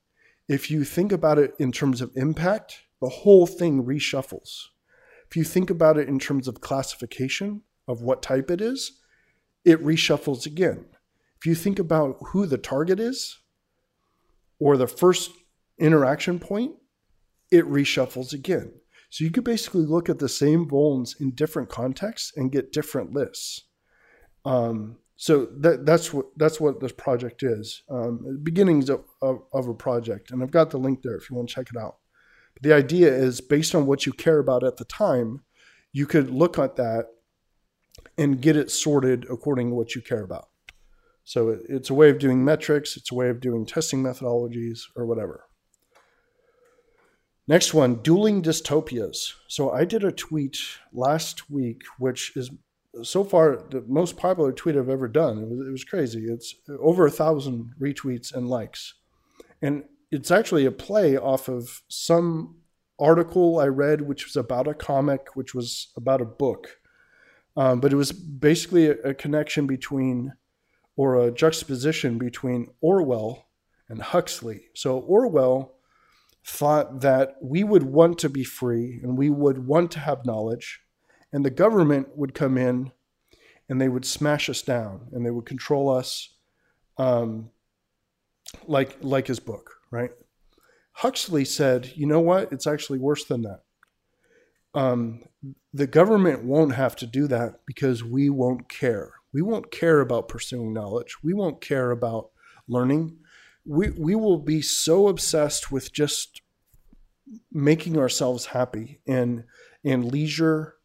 If 0.50 0.72
you 0.72 0.84
think 0.84 1.12
about 1.12 1.38
it 1.38 1.54
in 1.60 1.72
terms 1.72 2.02
of 2.02 2.12
impact, 2.16 2.80
the 3.00 3.10
whole 3.10 3.46
thing 3.46 3.84
reshuffles. 3.84 4.64
If 5.30 5.38
you 5.38 5.44
think 5.44 5.70
about 5.70 6.00
it 6.00 6.08
in 6.08 6.18
terms 6.18 6.48
of 6.48 6.60
classification 6.60 7.62
of 7.88 8.02
what 8.02 8.24
type 8.24 8.50
it 8.50 8.62
is, 8.62 8.94
it 9.64 9.80
reshuffles 9.86 10.48
again. 10.48 10.86
If 11.38 11.46
you 11.46 11.54
think 11.54 11.78
about 11.78 12.18
who 12.30 12.48
the 12.48 12.58
target 12.58 13.00
is 13.00 13.38
or 14.58 14.76
the 14.76 14.88
first 14.88 15.30
interaction 15.78 16.40
point, 16.40 16.72
it 17.52 17.66
reshuffles 17.66 18.34
again. 18.34 18.72
So 19.10 19.24
you 19.24 19.32
could 19.32 19.44
basically 19.44 19.86
look 19.86 20.10
at 20.10 20.20
the 20.20 20.30
same 20.30 20.68
vulns 20.68 21.20
in 21.20 21.32
different 21.32 21.70
contexts 21.70 22.34
and 22.36 22.52
get 22.52 22.74
different 22.74 23.14
lists. 23.14 23.64
Um, 24.46 24.98
so 25.16 25.48
that, 25.58 25.86
that's 25.86 26.14
what 26.14 26.28
that's 26.38 26.60
what 26.60 26.80
this 26.80 26.92
project 26.92 27.42
is. 27.42 27.82
Um, 27.90 28.40
beginnings 28.44 28.90
of, 28.90 29.04
of, 29.22 29.42
of, 29.52 29.68
a 29.68 29.74
project, 29.74 30.32
and 30.32 30.44
I've 30.44 30.52
got 30.52 30.70
the 30.70 30.78
link 30.78 31.02
there 31.02 31.16
if 31.16 31.30
you 31.30 31.36
want 31.36 31.50
to 31.50 31.56
check 31.56 31.70
it 31.74 31.80
out. 31.80 31.98
But 32.54 32.64
the 32.64 32.74
idea 32.74 33.14
is 33.14 33.42
based 33.42 33.74
on 33.74 33.88
what 33.88 34.06
you 34.06 34.14
care 34.14 34.38
about 34.38 34.64
at 34.64 34.78
the 34.78 34.86
time, 34.86 35.42
you 35.92 36.06
could 36.06 36.30
look 36.30 36.60
at 36.60 36.76
that 36.76 37.08
and 38.18 38.42
get 38.42 38.56
it 38.56 38.70
sorted 38.70 39.26
according 39.30 39.70
to 39.70 39.76
what 39.76 39.96
you 39.96 40.02
care 40.02 40.24
about. 40.24 40.50
So 41.24 41.50
it, 41.50 41.62
it's 41.68 41.90
a 41.90 41.96
way 41.96 42.12
of 42.12 42.20
doing 42.20 42.46
metrics, 42.46 42.96
it's 42.96 43.12
a 43.12 43.16
way 43.16 43.30
of 43.30 43.40
doing 43.40 43.66
testing 43.66 44.04
methodologies, 44.04 44.82
or 44.96 45.08
whatever. 45.08 45.47
Next 47.48 47.74
one, 47.74 47.96
dueling 47.96 48.42
dystopias. 48.42 49.34
So 49.48 49.72
I 49.72 49.86
did 49.86 50.04
a 50.04 50.12
tweet 50.12 50.58
last 50.92 51.50
week, 51.50 51.84
which 51.98 52.36
is 52.36 52.52
so 53.04 53.24
far 53.24 53.64
the 53.70 53.84
most 53.88 54.18
popular 54.18 54.52
tweet 54.52 54.76
I've 54.76 54.90
ever 54.90 55.08
done. 55.08 55.38
It 55.38 55.50
was, 55.50 55.68
it 55.68 55.72
was 55.72 55.84
crazy. 55.84 56.26
It's 56.26 56.56
over 56.80 57.06
a 57.06 57.12
thousand 57.12 57.74
retweets 57.80 58.34
and 58.34 58.50
likes. 58.50 58.96
And 59.62 59.84
it's 60.12 60.32
actually 60.32 60.66
a 60.66 60.72
play 60.72 61.18
off 61.18 61.48
of 61.48 61.84
some 61.88 62.58
article 63.00 63.60
I 63.60 63.68
read, 63.68 64.02
which 64.02 64.26
was 64.26 64.36
about 64.36 64.68
a 64.68 64.74
comic, 64.74 65.36
which 65.36 65.56
was 65.56 65.92
about 65.96 66.22
a 66.22 66.26
book. 66.26 66.80
Um, 67.56 67.80
but 67.80 67.94
it 67.94 67.98
was 67.98 68.12
basically 68.12 68.88
a, 68.88 68.96
a 69.04 69.14
connection 69.14 69.68
between 69.68 70.34
or 70.96 71.22
a 71.22 71.32
juxtaposition 71.32 72.18
between 72.18 72.68
Orwell 72.82 73.46
and 73.88 74.02
Huxley. 74.02 74.66
So 74.74 75.00
Orwell 75.00 75.77
thought 76.48 77.02
that 77.02 77.36
we 77.42 77.64
would 77.64 77.84
want 77.84 78.18
to 78.20 78.30
be 78.30 78.44
free 78.44 79.00
and 79.04 79.18
we 79.18 79.30
would 79.30 79.68
want 79.68 79.92
to 79.92 80.00
have 80.00 80.26
knowledge, 80.26 80.80
and 81.34 81.44
the 81.44 81.50
government 81.50 82.18
would 82.18 82.34
come 82.34 82.58
in 82.58 82.92
and 83.68 83.82
they 83.82 83.90
would 83.90 84.06
smash 84.06 84.50
us 84.50 84.62
down 84.62 85.10
and 85.12 85.26
they 85.26 85.32
would 85.32 85.46
control 85.46 85.90
us, 85.90 86.34
um, 86.98 87.50
like 88.66 88.98
like 89.02 89.28
his 89.28 89.42
book, 89.42 89.76
right? 89.92 90.12
Huxley 90.94 91.46
said, 91.46 91.92
"You 91.96 92.08
know 92.08 92.22
what? 92.22 92.52
It's 92.52 92.66
actually 92.66 93.00
worse 93.00 93.26
than 93.26 93.42
that. 93.42 93.64
Um, 94.74 95.24
the 95.74 95.88
government 95.88 96.44
won't 96.44 96.76
have 96.76 96.96
to 96.98 97.06
do 97.06 97.28
that 97.28 97.60
because 97.66 98.04
we 98.04 98.30
won't 98.30 98.70
care." 98.70 99.14
We 99.34 99.42
won't 99.44 99.70
care 99.72 100.00
about 100.00 100.30
pursuing 100.30 100.74
knowledge. 100.74 101.18
We 101.22 101.34
won't 101.34 101.62
care 101.62 101.92
about 101.92 102.32
learning. 102.68 103.18
We, 103.68 103.90
we 103.90 104.16
will 104.16 104.38
be 104.38 104.62
so 104.62 105.08
obsessed 105.08 105.72
with 105.72 105.92
just 105.92 106.42
making 107.52 107.98
ourselves 107.98 108.48
happy 108.48 109.02
and, 109.06 109.44
and 109.84 110.12
leisure 110.12 110.76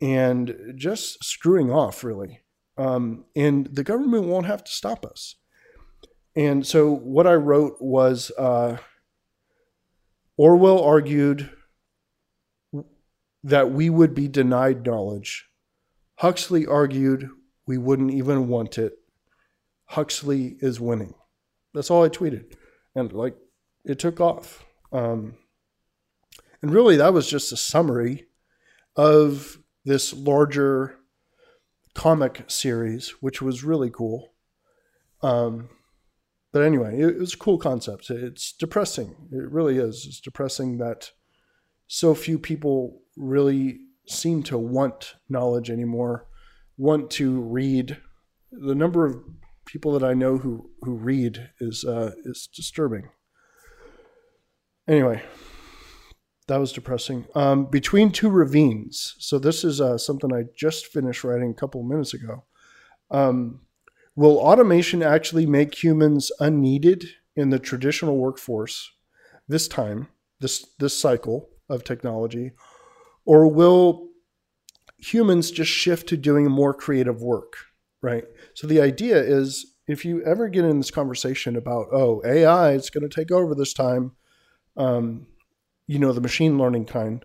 and 0.00 0.74
just 0.76 1.24
screwing 1.24 1.70
off, 1.70 2.04
really. 2.04 2.40
Um, 2.76 3.24
and 3.34 3.66
the 3.66 3.84
government 3.84 4.24
won't 4.24 4.46
have 4.46 4.62
to 4.64 4.70
stop 4.70 5.06
us. 5.06 5.36
And 6.34 6.66
so, 6.66 6.92
what 6.92 7.26
I 7.26 7.34
wrote 7.34 7.76
was 7.80 8.30
uh, 8.38 8.76
Orwell 10.36 10.82
argued 10.82 11.50
that 13.42 13.70
we 13.70 13.88
would 13.88 14.14
be 14.14 14.28
denied 14.28 14.84
knowledge. 14.84 15.48
Huxley 16.16 16.66
argued 16.66 17.30
we 17.66 17.78
wouldn't 17.78 18.10
even 18.12 18.48
want 18.48 18.76
it. 18.76 18.94
Huxley 19.86 20.56
is 20.60 20.80
winning. 20.80 21.14
That's 21.76 21.90
all 21.90 22.02
I 22.02 22.08
tweeted. 22.08 22.54
And 22.94 23.12
like, 23.12 23.36
it 23.84 23.98
took 23.98 24.20
off. 24.20 24.64
Um, 24.92 25.34
and 26.62 26.72
really, 26.72 26.96
that 26.96 27.12
was 27.12 27.28
just 27.28 27.52
a 27.52 27.56
summary 27.56 28.26
of 28.96 29.58
this 29.84 30.14
larger 30.14 30.96
comic 31.94 32.44
series, 32.48 33.10
which 33.20 33.42
was 33.42 33.62
really 33.62 33.90
cool. 33.90 34.32
Um, 35.22 35.68
but 36.52 36.62
anyway, 36.62 36.98
it, 36.98 37.16
it 37.16 37.18
was 37.18 37.34
a 37.34 37.38
cool 37.38 37.58
concept. 37.58 38.08
It's 38.08 38.52
depressing. 38.52 39.14
It 39.30 39.50
really 39.50 39.76
is. 39.76 40.06
It's 40.08 40.20
depressing 40.20 40.78
that 40.78 41.12
so 41.86 42.14
few 42.14 42.38
people 42.38 43.02
really 43.16 43.80
seem 44.08 44.42
to 44.44 44.56
want 44.56 45.14
knowledge 45.28 45.70
anymore 45.70 46.26
want 46.78 47.10
to 47.10 47.40
read. 47.40 47.98
The 48.50 48.74
number 48.74 49.04
of 49.04 49.16
people 49.66 49.92
that 49.98 50.04
I 50.04 50.14
know 50.14 50.38
who 50.38 50.70
who 50.82 50.94
read 50.94 51.50
is 51.60 51.84
uh, 51.84 52.12
is 52.24 52.48
disturbing. 52.54 53.10
Anyway, 54.88 55.22
that 56.46 56.58
was 56.58 56.72
depressing. 56.72 57.26
Um, 57.34 57.66
between 57.66 58.10
two 58.10 58.30
ravines. 58.30 59.16
So 59.18 59.38
this 59.38 59.64
is 59.64 59.80
uh, 59.80 59.98
something 59.98 60.32
I 60.32 60.44
just 60.56 60.86
finished 60.86 61.24
writing 61.24 61.50
a 61.50 61.60
couple 61.60 61.82
minutes 61.82 62.14
ago. 62.14 62.44
Um, 63.10 63.60
will 64.14 64.38
automation 64.38 65.02
actually 65.02 65.44
make 65.44 65.82
humans 65.82 66.30
unneeded 66.40 67.04
in 67.34 67.50
the 67.50 67.58
traditional 67.58 68.16
workforce 68.16 68.90
this 69.48 69.68
time, 69.68 70.08
this 70.40 70.66
this 70.78 70.98
cycle 70.98 71.50
of 71.68 71.82
technology, 71.82 72.52
or 73.24 73.48
will 73.48 74.08
humans 74.98 75.50
just 75.50 75.70
shift 75.70 76.08
to 76.08 76.16
doing 76.16 76.48
more 76.50 76.72
creative 76.72 77.20
work? 77.20 77.56
Right. 78.06 78.22
So 78.54 78.68
the 78.68 78.80
idea 78.80 79.20
is, 79.20 79.74
if 79.88 80.04
you 80.04 80.22
ever 80.22 80.48
get 80.48 80.64
in 80.64 80.78
this 80.78 80.92
conversation 80.92 81.56
about, 81.56 81.88
oh, 81.90 82.22
AI 82.24 82.70
is 82.70 82.88
going 82.88 83.02
to 83.02 83.12
take 83.12 83.32
over 83.32 83.52
this 83.52 83.72
time. 83.72 84.12
Um, 84.76 85.26
you 85.88 85.98
know, 85.98 86.12
the 86.12 86.20
machine 86.20 86.56
learning 86.56 86.84
kind. 86.84 87.24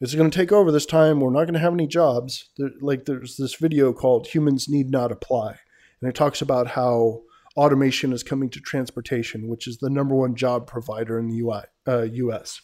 It's 0.00 0.14
going 0.14 0.30
to 0.30 0.38
take 0.38 0.52
over 0.52 0.70
this 0.70 0.86
time. 0.86 1.18
We're 1.18 1.30
not 1.30 1.46
going 1.46 1.54
to 1.54 1.58
have 1.58 1.72
any 1.72 1.88
jobs. 1.88 2.48
There, 2.56 2.70
like 2.80 3.06
there's 3.06 3.36
this 3.38 3.56
video 3.56 3.92
called 3.92 4.28
Humans 4.28 4.68
Need 4.68 4.88
Not 4.88 5.10
Apply. 5.10 5.58
And 6.00 6.08
it 6.08 6.14
talks 6.14 6.40
about 6.40 6.68
how 6.68 7.22
automation 7.56 8.12
is 8.12 8.22
coming 8.22 8.50
to 8.50 8.60
transportation, 8.60 9.48
which 9.48 9.66
is 9.66 9.78
the 9.78 9.90
number 9.90 10.14
one 10.14 10.36
job 10.36 10.68
provider 10.68 11.18
in 11.18 11.26
the 11.26 11.40
UI, 11.40 11.62
uh, 11.88 12.02
US. 12.02 12.60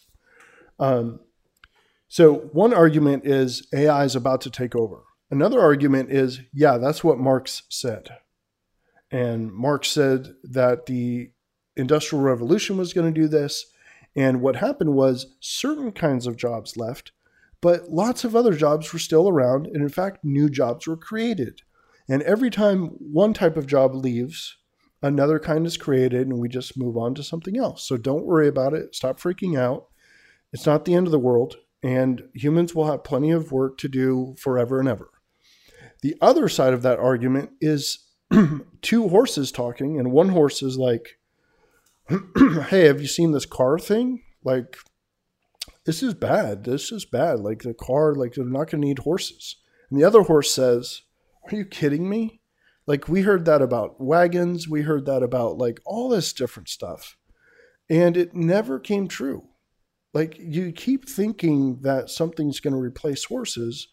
Um, 0.78 1.18
so 2.06 2.34
one 2.52 2.72
argument 2.72 3.26
is 3.26 3.66
AI 3.74 4.04
is 4.04 4.14
about 4.14 4.40
to 4.42 4.50
take 4.50 4.76
over. 4.76 5.02
Another 5.30 5.60
argument 5.60 6.10
is, 6.10 6.40
yeah, 6.52 6.76
that's 6.76 7.04
what 7.04 7.18
Marx 7.18 7.62
said. 7.68 8.08
And 9.10 9.52
Marx 9.52 9.88
said 9.88 10.34
that 10.42 10.86
the 10.86 11.30
Industrial 11.76 12.22
Revolution 12.22 12.76
was 12.76 12.92
going 12.92 13.12
to 13.12 13.20
do 13.20 13.28
this. 13.28 13.66
And 14.16 14.40
what 14.40 14.56
happened 14.56 14.94
was 14.94 15.36
certain 15.40 15.92
kinds 15.92 16.26
of 16.26 16.36
jobs 16.36 16.76
left, 16.76 17.12
but 17.60 17.90
lots 17.90 18.24
of 18.24 18.34
other 18.34 18.54
jobs 18.54 18.92
were 18.92 18.98
still 18.98 19.28
around. 19.28 19.66
And 19.66 19.76
in 19.76 19.88
fact, 19.88 20.24
new 20.24 20.48
jobs 20.48 20.86
were 20.86 20.96
created. 20.96 21.62
And 22.08 22.22
every 22.22 22.50
time 22.50 22.88
one 22.98 23.32
type 23.32 23.56
of 23.56 23.68
job 23.68 23.94
leaves, 23.94 24.56
another 25.00 25.38
kind 25.38 25.64
is 25.64 25.76
created 25.76 26.26
and 26.26 26.40
we 26.40 26.48
just 26.48 26.76
move 26.76 26.96
on 26.96 27.14
to 27.14 27.22
something 27.22 27.56
else. 27.56 27.86
So 27.86 27.96
don't 27.96 28.26
worry 28.26 28.48
about 28.48 28.74
it. 28.74 28.96
Stop 28.96 29.20
freaking 29.20 29.56
out. 29.56 29.86
It's 30.52 30.66
not 30.66 30.84
the 30.84 30.94
end 30.94 31.06
of 31.06 31.12
the 31.12 31.18
world. 31.20 31.56
And 31.82 32.24
humans 32.34 32.74
will 32.74 32.86
have 32.86 33.04
plenty 33.04 33.30
of 33.30 33.52
work 33.52 33.78
to 33.78 33.88
do 33.88 34.34
forever 34.38 34.80
and 34.80 34.88
ever. 34.88 35.08
The 36.02 36.16
other 36.20 36.48
side 36.48 36.72
of 36.72 36.82
that 36.82 36.98
argument 36.98 37.50
is 37.60 38.06
two 38.82 39.08
horses 39.08 39.52
talking, 39.52 39.98
and 39.98 40.12
one 40.12 40.30
horse 40.30 40.62
is 40.62 40.78
like, 40.78 41.18
hey, 42.68 42.84
have 42.86 43.00
you 43.00 43.06
seen 43.06 43.32
this 43.32 43.46
car 43.46 43.78
thing? 43.78 44.22
Like, 44.42 44.76
this 45.84 46.02
is 46.02 46.14
bad. 46.14 46.64
This 46.64 46.92
is 46.92 47.04
bad. 47.04 47.40
Like, 47.40 47.62
the 47.62 47.74
car, 47.74 48.14
like, 48.14 48.34
they're 48.34 48.44
not 48.44 48.70
going 48.70 48.80
to 48.82 48.88
need 48.88 49.00
horses. 49.00 49.56
And 49.90 49.98
the 49.98 50.04
other 50.04 50.22
horse 50.22 50.52
says, 50.52 51.02
Are 51.44 51.56
you 51.56 51.64
kidding 51.64 52.08
me? 52.08 52.40
Like, 52.86 53.08
we 53.08 53.22
heard 53.22 53.44
that 53.44 53.62
about 53.62 54.00
wagons. 54.00 54.68
We 54.68 54.82
heard 54.82 55.06
that 55.06 55.22
about, 55.22 55.58
like, 55.58 55.80
all 55.84 56.08
this 56.08 56.32
different 56.32 56.68
stuff. 56.68 57.16
And 57.88 58.16
it 58.16 58.34
never 58.34 58.78
came 58.78 59.08
true. 59.08 59.48
Like, 60.12 60.36
you 60.38 60.72
keep 60.72 61.08
thinking 61.08 61.80
that 61.82 62.10
something's 62.10 62.60
going 62.60 62.74
to 62.74 62.80
replace 62.80 63.24
horses, 63.24 63.88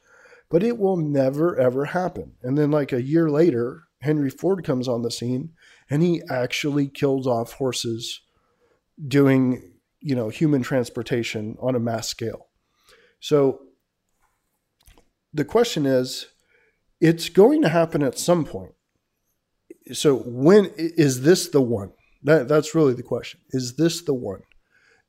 but 0.49 0.63
it 0.63 0.77
will 0.77 0.97
never, 0.97 1.57
ever 1.57 1.85
happen. 1.85 2.33
And 2.41 2.57
then, 2.57 2.71
like, 2.71 2.91
a 2.91 3.01
year 3.01 3.29
later, 3.29 3.83
Henry 4.01 4.29
Ford 4.29 4.63
comes 4.63 4.87
on 4.87 5.01
the 5.01 5.11
scene 5.11 5.51
and 5.89 6.03
he 6.03 6.21
actually 6.29 6.87
kills 6.87 7.25
off 7.25 7.53
horses 7.53 8.21
doing 9.07 9.73
you 9.99 10.15
know 10.15 10.29
human 10.29 10.61
transportation 10.61 11.57
on 11.59 11.75
a 11.75 11.79
mass 11.79 12.07
scale. 12.07 12.47
So 13.19 13.61
the 15.33 15.45
question 15.45 15.85
is 15.85 16.27
it's 17.01 17.29
going 17.29 17.61
to 17.61 17.69
happen 17.69 18.03
at 18.03 18.17
some 18.17 18.45
point. 18.45 18.73
So 19.93 20.17
when 20.17 20.71
is 20.77 21.21
this 21.21 21.47
the 21.47 21.61
one? 21.61 21.93
That, 22.23 22.47
that's 22.47 22.75
really 22.75 22.93
the 22.93 23.03
question. 23.03 23.39
Is 23.51 23.75
this 23.75 24.01
the 24.01 24.13
one? 24.13 24.41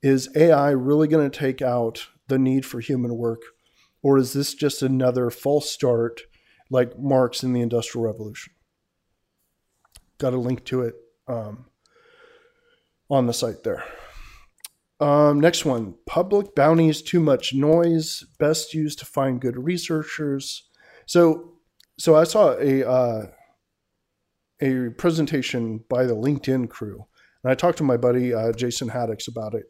Is 0.02 0.28
ai 0.36 0.70
really 0.70 1.08
going 1.08 1.28
to 1.28 1.38
take 1.38 1.60
out 1.60 2.06
the 2.28 2.38
need 2.38 2.64
for 2.64 2.80
human 2.80 3.16
work 3.16 3.40
or 4.02 4.18
is 4.18 4.32
this 4.32 4.54
just 4.54 4.82
another 4.82 5.30
false 5.30 5.70
start 5.70 6.22
like 6.70 6.98
marx 6.98 7.42
in 7.42 7.52
the 7.52 7.60
industrial 7.60 8.04
revolution 8.04 8.52
got 10.18 10.34
a 10.34 10.38
link 10.38 10.64
to 10.64 10.82
it 10.82 10.96
um, 11.28 11.66
on 13.08 13.26
the 13.26 13.32
site 13.32 13.62
there. 13.62 13.84
Um, 15.00 15.38
next 15.38 15.64
one 15.64 15.94
public 16.06 16.54
bounties, 16.56 17.02
too 17.02 17.20
much 17.20 17.54
noise, 17.54 18.24
best 18.38 18.74
used 18.74 18.98
to 18.98 19.06
find 19.06 19.40
good 19.40 19.56
researchers. 19.56 20.68
So, 21.06 21.52
so 21.98 22.16
I 22.16 22.24
saw 22.24 22.54
a, 22.58 22.88
uh, 22.88 23.26
a 24.60 24.90
presentation 24.90 25.84
by 25.88 26.04
the 26.04 26.16
LinkedIn 26.16 26.68
crew, 26.68 27.06
and 27.42 27.52
I 27.52 27.54
talked 27.54 27.78
to 27.78 27.84
my 27.84 27.96
buddy 27.96 28.34
uh, 28.34 28.52
Jason 28.52 28.90
Haddix 28.90 29.28
about 29.28 29.54
it 29.54 29.66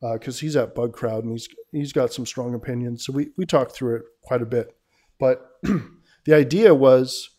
because 0.00 0.38
uh, 0.38 0.40
he's 0.40 0.56
at 0.56 0.74
Bug 0.74 0.92
Crowd 0.92 1.24
and 1.24 1.32
he's 1.32 1.48
he's 1.72 1.92
got 1.92 2.12
some 2.12 2.26
strong 2.26 2.54
opinions. 2.54 3.04
So 3.04 3.12
we 3.12 3.28
we 3.36 3.46
talked 3.46 3.72
through 3.72 3.96
it 3.96 4.02
quite 4.22 4.42
a 4.42 4.46
bit, 4.46 4.76
but 5.18 5.50
the 5.62 6.34
idea 6.34 6.74
was 6.74 7.30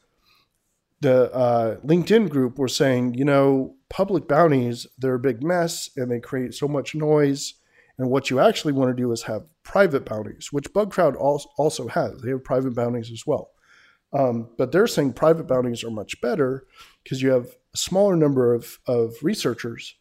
the 1.01 1.31
uh, 1.33 1.77
LinkedIn 1.77 2.29
group 2.29 2.57
were 2.57 2.67
saying, 2.67 3.13
you 3.13 3.25
know, 3.25 3.75
public 3.89 4.27
bounties, 4.27 4.85
they're 4.97 5.15
a 5.15 5.19
big 5.19 5.43
mess 5.43 5.89
and 5.95 6.11
they 6.11 6.19
create 6.19 6.53
so 6.53 6.67
much 6.67 6.93
noise. 6.93 7.53
And 7.97 8.09
what 8.09 8.29
you 8.29 8.39
actually 8.39 8.73
want 8.73 8.95
to 8.95 9.01
do 9.01 9.11
is 9.11 9.23
have 9.23 9.43
private 9.63 10.05
bounties, 10.05 10.49
which 10.51 10.71
BugCrowd 10.73 11.15
also 11.17 11.87
has. 11.87 12.21
They 12.21 12.31
have 12.31 12.43
private 12.43 12.75
bounties 12.75 13.11
as 13.11 13.25
well. 13.25 13.51
Um, 14.11 14.49
but 14.57 14.71
they're 14.71 14.87
saying 14.87 15.13
private 15.13 15.47
bounties 15.47 15.83
are 15.83 15.91
much 15.91 16.19
better 16.21 16.65
because 17.03 17.21
you 17.21 17.29
have 17.29 17.47
a 17.73 17.77
smaller 17.77 18.15
number 18.15 18.53
of, 18.53 18.79
of 18.87 19.15
researchers 19.21 19.95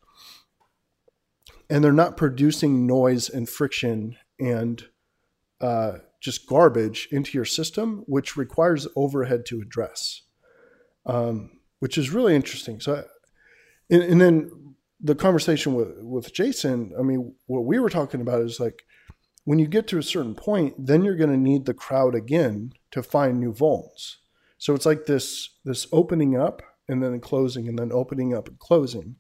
and 1.70 1.84
they're 1.84 1.92
not 1.92 2.16
producing 2.16 2.86
noise 2.86 3.28
and 3.28 3.48
friction 3.48 4.16
and 4.40 4.84
uh, 5.60 5.98
just 6.20 6.46
garbage 6.46 7.08
into 7.10 7.36
your 7.36 7.44
system, 7.44 8.04
which 8.06 8.36
requires 8.36 8.86
overhead 8.96 9.44
to 9.46 9.60
address 9.60 10.22
um, 11.08 11.50
which 11.80 11.98
is 11.98 12.10
really 12.10 12.36
interesting. 12.36 12.80
So, 12.80 13.04
and, 13.90 14.02
and, 14.02 14.20
then 14.20 14.74
the 15.00 15.14
conversation 15.14 15.74
with 15.74 15.98
with 16.00 16.32
Jason, 16.32 16.92
I 16.98 17.02
mean, 17.02 17.34
what 17.46 17.64
we 17.64 17.78
were 17.78 17.90
talking 17.90 18.20
about 18.20 18.42
is 18.42 18.60
like 18.60 18.82
when 19.44 19.58
you 19.58 19.66
get 19.66 19.86
to 19.88 19.98
a 19.98 20.02
certain 20.02 20.34
point, 20.34 20.74
then 20.78 21.02
you're 21.02 21.16
going 21.16 21.30
to 21.30 21.36
need 21.36 21.64
the 21.64 21.74
crowd 21.74 22.14
again 22.14 22.72
to 22.90 23.02
find 23.02 23.40
new 23.40 23.52
vulns. 23.52 24.16
So 24.58 24.74
it's 24.74 24.86
like 24.86 25.06
this 25.06 25.50
this 25.64 25.86
opening 25.90 26.36
up 26.36 26.62
and 26.88 27.02
then 27.02 27.20
closing 27.20 27.68
and 27.68 27.78
then 27.78 27.90
opening 27.92 28.34
up 28.34 28.48
and 28.48 28.58
closing. 28.58 29.16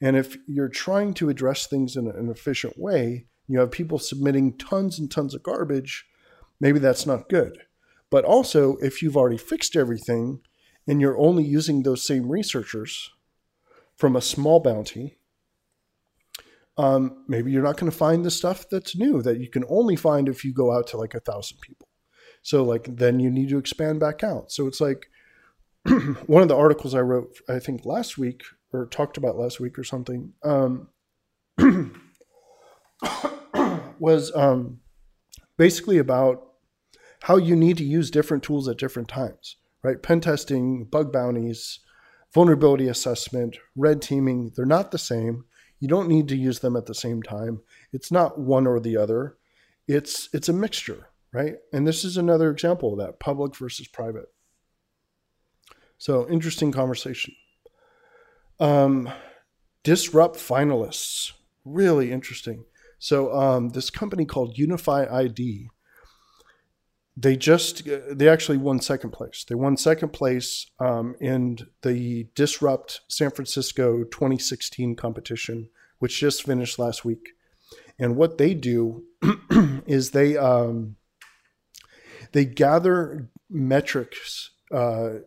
And 0.00 0.16
if 0.16 0.36
you're 0.46 0.68
trying 0.68 1.14
to 1.14 1.28
address 1.28 1.66
things 1.66 1.96
in 1.96 2.06
an 2.06 2.28
efficient 2.28 2.78
way, 2.78 3.26
you 3.48 3.58
have 3.60 3.70
people 3.70 3.98
submitting 3.98 4.58
tons 4.58 4.98
and 4.98 5.10
tons 5.10 5.34
of 5.34 5.42
garbage, 5.42 6.06
maybe 6.60 6.78
that's 6.78 7.06
not 7.06 7.28
good. 7.28 7.58
But 8.10 8.24
also, 8.24 8.76
if 8.76 9.02
you've 9.02 9.16
already 9.16 9.38
fixed 9.38 9.76
everything, 9.76 10.40
and 10.86 11.00
you're 11.00 11.18
only 11.18 11.44
using 11.44 11.82
those 11.82 12.06
same 12.06 12.30
researchers 12.30 13.10
from 13.96 14.14
a 14.14 14.20
small 14.20 14.60
bounty, 14.60 15.18
um, 16.78 17.24
maybe 17.26 17.50
you're 17.50 17.62
not 17.62 17.76
going 17.76 17.90
to 17.90 17.96
find 17.96 18.24
the 18.24 18.30
stuff 18.30 18.68
that's 18.70 18.96
new 18.96 19.22
that 19.22 19.40
you 19.40 19.48
can 19.48 19.64
only 19.68 19.96
find 19.96 20.28
if 20.28 20.44
you 20.44 20.52
go 20.52 20.72
out 20.72 20.86
to 20.88 20.96
like 20.96 21.14
a 21.14 21.20
thousand 21.20 21.58
people. 21.60 21.88
So 22.42 22.62
like 22.62 22.96
then 22.96 23.18
you 23.18 23.30
need 23.30 23.48
to 23.48 23.58
expand 23.58 23.98
back 23.98 24.22
out. 24.22 24.52
So 24.52 24.66
it's 24.66 24.80
like 24.80 25.06
one 26.26 26.42
of 26.42 26.48
the 26.48 26.56
articles 26.56 26.94
I 26.94 27.00
wrote, 27.00 27.36
I 27.48 27.58
think 27.58 27.84
last 27.84 28.18
week 28.18 28.42
or 28.72 28.86
talked 28.86 29.16
about 29.16 29.36
last 29.36 29.60
week 29.60 29.78
or 29.78 29.84
something, 29.84 30.32
um, 30.42 30.88
was 33.98 34.34
um, 34.34 34.80
basically 35.56 35.98
about 35.98 36.42
how 37.22 37.36
you 37.36 37.56
need 37.56 37.76
to 37.78 37.84
use 37.84 38.10
different 38.10 38.42
tools 38.42 38.68
at 38.68 38.78
different 38.78 39.08
times 39.08 39.56
right? 39.86 40.02
Pen 40.02 40.20
testing, 40.20 40.84
bug 40.84 41.12
bounties, 41.12 41.78
vulnerability 42.34 42.88
assessment, 42.88 43.56
red 43.76 44.02
teaming, 44.02 44.50
they're 44.56 44.66
not 44.66 44.90
the 44.90 44.98
same. 44.98 45.44
You 45.78 45.86
don't 45.86 46.08
need 46.08 46.26
to 46.28 46.36
use 46.36 46.58
them 46.58 46.74
at 46.74 46.86
the 46.86 46.94
same 46.94 47.22
time. 47.22 47.60
It's 47.92 48.10
not 48.10 48.36
one 48.36 48.66
or 48.66 48.80
the 48.80 48.96
other. 48.96 49.36
It's 49.86 50.28
it's 50.32 50.48
a 50.48 50.52
mixture, 50.52 51.06
right? 51.32 51.54
And 51.72 51.86
this 51.86 52.04
is 52.04 52.16
another 52.16 52.50
example 52.50 52.92
of 52.92 52.98
that, 52.98 53.20
public 53.20 53.54
versus 53.54 53.86
private. 53.86 54.26
So 55.98 56.28
interesting 56.28 56.72
conversation. 56.72 57.34
Um, 58.58 59.10
disrupt 59.82 60.36
finalists, 60.36 61.32
really 61.64 62.12
interesting. 62.12 62.64
So 62.98 63.34
um, 63.34 63.70
this 63.70 63.90
company 63.90 64.24
called 64.24 64.56
Unify 64.56 65.06
ID 65.10 65.68
they 67.16 67.36
just 67.36 67.88
they 68.10 68.28
actually 68.28 68.58
won 68.58 68.80
second 68.80 69.10
place. 69.10 69.44
They 69.48 69.54
won 69.54 69.76
second 69.76 70.10
place 70.10 70.66
um, 70.78 71.16
in 71.18 71.58
the 71.82 72.28
Disrupt 72.34 73.00
San 73.08 73.30
Francisco 73.30 74.04
2016 74.04 74.96
competition, 74.96 75.70
which 75.98 76.20
just 76.20 76.42
finished 76.42 76.78
last 76.78 77.04
week. 77.04 77.30
And 77.98 78.16
what 78.16 78.36
they 78.36 78.52
do 78.52 79.04
is 79.86 80.10
they 80.10 80.36
um, 80.36 80.96
they 82.32 82.44
gather 82.44 83.30
metrics, 83.48 84.50
uh, 84.70 85.20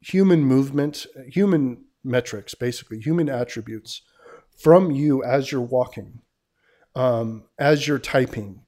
human 0.00 0.42
movement, 0.42 1.06
human 1.28 1.83
metrics, 2.04 2.54
basically 2.54 3.00
human 3.00 3.28
attributes 3.28 4.02
from 4.56 4.90
you 4.90 5.24
as 5.24 5.50
you're 5.50 5.60
walking, 5.60 6.20
um, 6.94 7.44
as 7.58 7.88
you're 7.88 7.98
typing, 7.98 8.60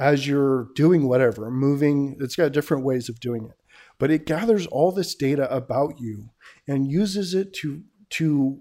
as 0.00 0.26
you're 0.26 0.68
doing 0.74 1.08
whatever, 1.08 1.50
moving. 1.50 2.16
It's 2.20 2.36
got 2.36 2.52
different 2.52 2.84
ways 2.84 3.08
of 3.08 3.20
doing 3.20 3.44
it, 3.44 3.58
but 3.98 4.10
it 4.10 4.26
gathers 4.26 4.66
all 4.66 4.92
this 4.92 5.14
data 5.14 5.52
about 5.54 6.00
you 6.00 6.30
and 6.66 6.90
uses 6.90 7.34
it 7.34 7.52
to 7.54 7.82
to 8.10 8.58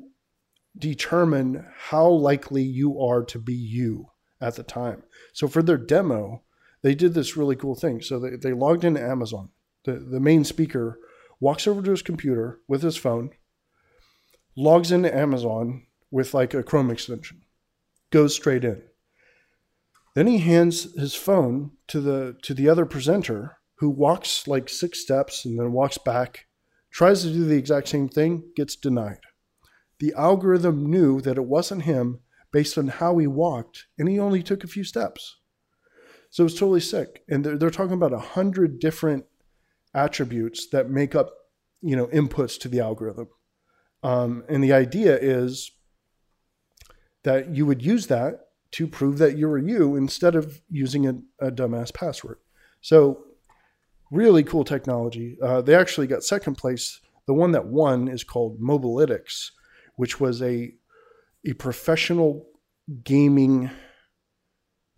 determine 0.77 1.65
how 1.75 2.07
likely 2.07 2.61
you 2.61 3.01
are 3.01 3.23
to 3.23 3.39
be 3.39 3.53
you 3.53 4.11
at 4.39 4.55
the 4.55 4.63
time. 4.63 5.03
So 5.33 5.47
for 5.47 5.63
their 5.63 5.77
demo, 5.77 6.43
they 6.81 6.93
did 6.93 7.13
this 7.13 7.37
really 7.37 7.55
cool 7.55 7.75
thing. 7.75 8.01
So 8.01 8.19
they, 8.19 8.35
they 8.35 8.53
logged 8.53 8.83
into 8.83 9.01
Amazon. 9.01 9.49
The, 9.85 9.93
the 9.93 10.19
main 10.19 10.43
speaker 10.43 10.99
walks 11.39 11.67
over 11.67 11.81
to 11.81 11.91
his 11.91 12.01
computer 12.01 12.59
with 12.67 12.81
his 12.81 12.97
phone, 12.97 13.31
logs 14.57 14.91
into 14.91 15.15
Amazon 15.15 15.85
with 16.11 16.33
like 16.33 16.53
a 16.53 16.63
Chrome 16.63 16.89
extension, 16.89 17.43
goes 18.09 18.35
straight 18.35 18.65
in. 18.65 18.81
Then 20.15 20.27
he 20.27 20.39
hands 20.39 20.93
his 20.99 21.13
phone 21.13 21.71
to 21.87 22.01
the 22.01 22.35
to 22.41 22.53
the 22.53 22.67
other 22.67 22.85
presenter 22.85 23.59
who 23.75 23.89
walks 23.89 24.47
like 24.47 24.67
six 24.67 24.99
steps 24.99 25.45
and 25.45 25.59
then 25.59 25.71
walks 25.71 25.99
back, 25.99 26.47
tries 26.89 27.21
to 27.21 27.31
do 27.31 27.45
the 27.45 27.55
exact 27.55 27.87
same 27.87 28.09
thing, 28.09 28.43
gets 28.55 28.75
denied. 28.75 29.19
The 29.99 30.13
algorithm 30.17 30.89
knew 30.89 31.21
that 31.21 31.37
it 31.37 31.45
wasn't 31.45 31.83
him 31.83 32.21
based 32.51 32.77
on 32.77 32.87
how 32.87 33.17
he 33.19 33.27
walked, 33.27 33.85
and 33.99 34.09
he 34.09 34.19
only 34.19 34.41
took 34.41 34.63
a 34.63 34.67
few 34.67 34.83
steps. 34.83 35.37
So 36.31 36.45
it's 36.45 36.55
totally 36.55 36.79
sick. 36.79 37.23
And 37.29 37.43
they're, 37.43 37.57
they're 37.57 37.69
talking 37.69 37.93
about 37.93 38.13
a 38.13 38.19
hundred 38.19 38.79
different 38.79 39.25
attributes 39.93 40.67
that 40.69 40.89
make 40.89 41.13
up, 41.13 41.29
you 41.81 41.95
know, 41.95 42.07
inputs 42.07 42.59
to 42.61 42.67
the 42.67 42.79
algorithm. 42.79 43.27
Um, 44.07 44.45
and 44.47 44.63
the 44.63 44.71
idea 44.71 45.17
is 45.17 45.69
that 47.23 47.53
you 47.53 47.65
would 47.65 47.83
use 47.83 48.07
that 48.07 48.47
to 48.71 48.87
prove 48.87 49.17
that 49.17 49.37
you 49.37 49.49
were 49.49 49.57
you 49.57 49.97
instead 49.97 50.33
of 50.33 50.61
using 50.69 51.05
a, 51.07 51.45
a 51.45 51.51
dumbass 51.51 51.93
password. 51.93 52.37
So, 52.79 53.25
really 54.09 54.43
cool 54.43 54.63
technology. 54.63 55.37
Uh, 55.43 55.61
they 55.61 55.75
actually 55.75 56.07
got 56.07 56.23
second 56.23 56.55
place. 56.55 57.01
The 57.25 57.33
one 57.33 57.51
that 57.51 57.65
won 57.65 58.07
is 58.07 58.23
called 58.23 58.61
Mobalytics, 58.61 59.51
which 59.97 60.21
was 60.21 60.41
a 60.41 60.73
a 61.45 61.51
professional 61.53 62.45
gaming 63.03 63.69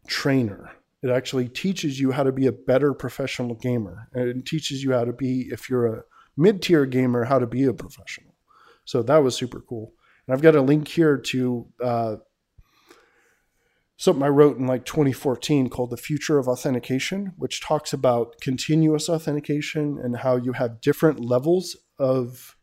trainer. 0.08 0.70
It 1.02 1.10
actually 1.10 1.50
teaches 1.50 2.00
you 2.00 2.12
how 2.12 2.22
to 2.22 2.32
be 2.32 2.46
a 2.46 2.52
better 2.52 2.94
professional 2.94 3.56
gamer. 3.56 4.08
And 4.14 4.30
it 4.30 4.46
teaches 4.46 4.84
you 4.84 4.92
how 4.92 5.06
to 5.06 5.14
be, 5.14 5.50
if 5.52 5.68
you're 5.68 5.88
a 5.88 6.04
mid 6.38 6.62
tier 6.62 6.86
gamer, 6.86 7.24
how 7.24 7.40
to 7.40 7.48
be 7.48 7.64
a 7.64 7.74
professional. 7.74 8.29
So 8.90 9.04
that 9.04 9.18
was 9.18 9.38
super 9.38 9.62
cool. 9.62 9.94
And 10.26 10.34
I've 10.34 10.42
got 10.42 10.56
a 10.56 10.64
link 10.64 10.88
here 10.88 11.16
to 11.16 11.68
uh, 11.80 12.16
something 13.98 14.24
I 14.24 14.30
wrote 14.30 14.58
in 14.58 14.66
like 14.66 14.84
2014 14.84 15.70
called 15.70 15.92
The 15.92 15.96
Future 15.96 16.40
of 16.40 16.48
Authentication, 16.48 17.34
which 17.38 17.62
talks 17.62 17.94
about 17.94 18.42
continuous 18.42 19.08
authentication 19.08 20.00
and 20.04 20.18
how 20.18 20.38
you 20.38 20.54
have 20.54 20.82
different 20.82 21.20
levels 21.20 21.78
of 22.00 22.58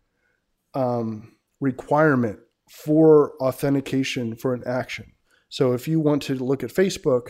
um, 0.74 1.37
requirement 1.61 2.41
for 2.68 3.35
authentication 3.41 4.35
for 4.35 4.53
an 4.53 4.64
action. 4.66 5.12
So 5.49 5.74
if 5.74 5.87
you 5.87 6.01
want 6.01 6.22
to 6.24 6.35
look 6.35 6.64
at 6.64 6.70
Facebook, 6.70 7.29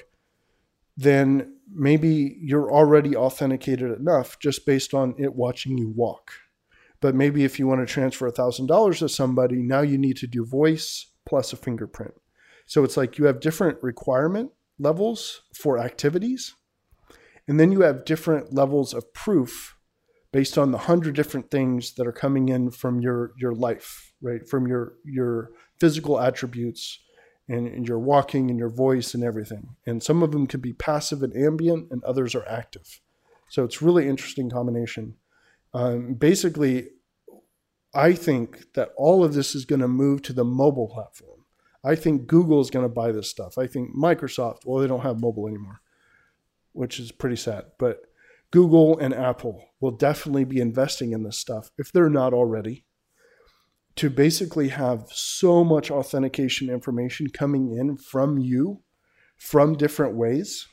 then 0.97 1.59
maybe 1.71 2.39
you're 2.41 2.73
already 2.73 3.15
authenticated 3.15 3.91
enough 3.91 4.39
just 4.39 4.65
based 4.65 4.95
on 4.95 5.15
it 5.19 5.35
watching 5.35 5.77
you 5.77 5.91
walk. 5.95 6.33
But 7.01 7.15
maybe 7.15 7.45
if 7.45 7.59
you 7.59 7.67
want 7.67 7.87
to 7.87 7.93
transfer 7.93 8.31
$1,000 8.31 8.99
to 8.99 9.09
somebody, 9.09 9.57
now 9.57 9.81
you 9.81 9.99
need 9.99 10.17
to 10.19 10.27
do 10.27 10.45
voice 10.45 11.11
plus 11.27 11.53
a 11.53 11.57
fingerprint. 11.57 12.15
So 12.67 12.85
it's 12.85 12.97
like 12.97 13.19
you 13.19 13.27
have 13.27 13.41
different 13.41 13.83
requirement 13.83 14.51
levels 14.79 15.43
for 15.55 15.79
activities, 15.79 16.55
and 17.47 17.61
then 17.61 17.71
you 17.71 17.83
have 17.83 18.05
different 18.05 18.53
levels 18.53 18.93
of 18.93 19.13
proof 19.13 19.77
based 20.33 20.59
on 20.59 20.73
the 20.73 20.79
hundred 20.79 21.15
different 21.15 21.51
things 21.51 21.95
that 21.95 22.07
are 22.07 22.13
coming 22.13 22.49
in 22.49 22.71
from 22.71 23.01
your 23.01 23.33
your 23.39 23.53
life, 23.53 24.13
right? 24.21 24.47
From 24.49 24.67
your 24.67 24.95
your 25.05 25.51
physical 25.79 26.21
attributes 26.21 26.99
and, 27.49 27.69
and 27.69 27.87
your 27.87 27.99
walking 27.99 28.51
and 28.51 28.59
your 28.59 28.69
voice 28.69 29.15
and 29.15 29.23
everything. 29.23 29.77
And 29.87 30.03
some 30.03 30.23
of 30.23 30.33
them 30.33 30.47
can 30.47 30.61
be 30.61 30.73
passive 30.73 31.23
and 31.23 31.37
ambient, 31.37 31.91
and 31.91 32.03
others 32.03 32.35
are 32.35 32.47
active. 32.49 33.01
So 33.49 33.63
it's 33.63 33.81
really 33.81 34.09
interesting 34.09 34.51
combination. 34.51 35.15
Um, 35.75 36.15
basically, 36.15 36.89
I 37.95 38.13
think 38.13 38.73
that 38.75 38.91
all 38.97 39.25
of 39.25 39.35
this 39.35 39.55
is 39.55 39.65
going 39.65 39.81
to 39.81 39.89
move 39.89 40.23
to 40.23 40.33
the 40.33 40.45
mobile 40.45 40.89
platform. 40.89 41.41
I 41.85 41.95
think 41.95 42.27
Google 42.27 42.61
is 42.61 42.71
going 42.71 42.85
to 42.85 42.93
buy 42.93 43.13
this 43.13 43.31
stuff. 43.31 43.59
I 43.59 43.67
think 43.67 43.95
Microsoft, 43.97 44.61
well, 44.65 44.81
they 44.81 44.89
don't 44.89 45.03
have 45.03 45.21
mobile 45.21 45.47
anymore, 45.47 45.81
which 46.73 46.99
is 46.99 47.13
pretty 47.13 47.37
sad. 47.37 47.67
But 47.79 48.01
Google 48.51 48.99
and 48.99 49.15
Apple 49.15 49.65
will 49.81 49.93
definitely 49.93 50.45
be 50.45 50.61
investing 50.61 51.13
in 51.13 51.23
this 51.23 51.39
stuff 51.39 51.71
if 51.79 51.93
they're 51.93 52.11
not 52.11 52.35
already 52.35 52.85
to 53.97 54.11
basically 54.11 54.69
have 54.69 55.07
so 55.11 55.65
much 55.65 55.91
authentication 55.91 56.69
information 56.69 57.29
coming 57.29 57.73
in 57.73 57.97
from 57.97 58.39
you 58.39 58.83
from 59.37 59.75
different 59.75 60.15
ways 60.15 60.67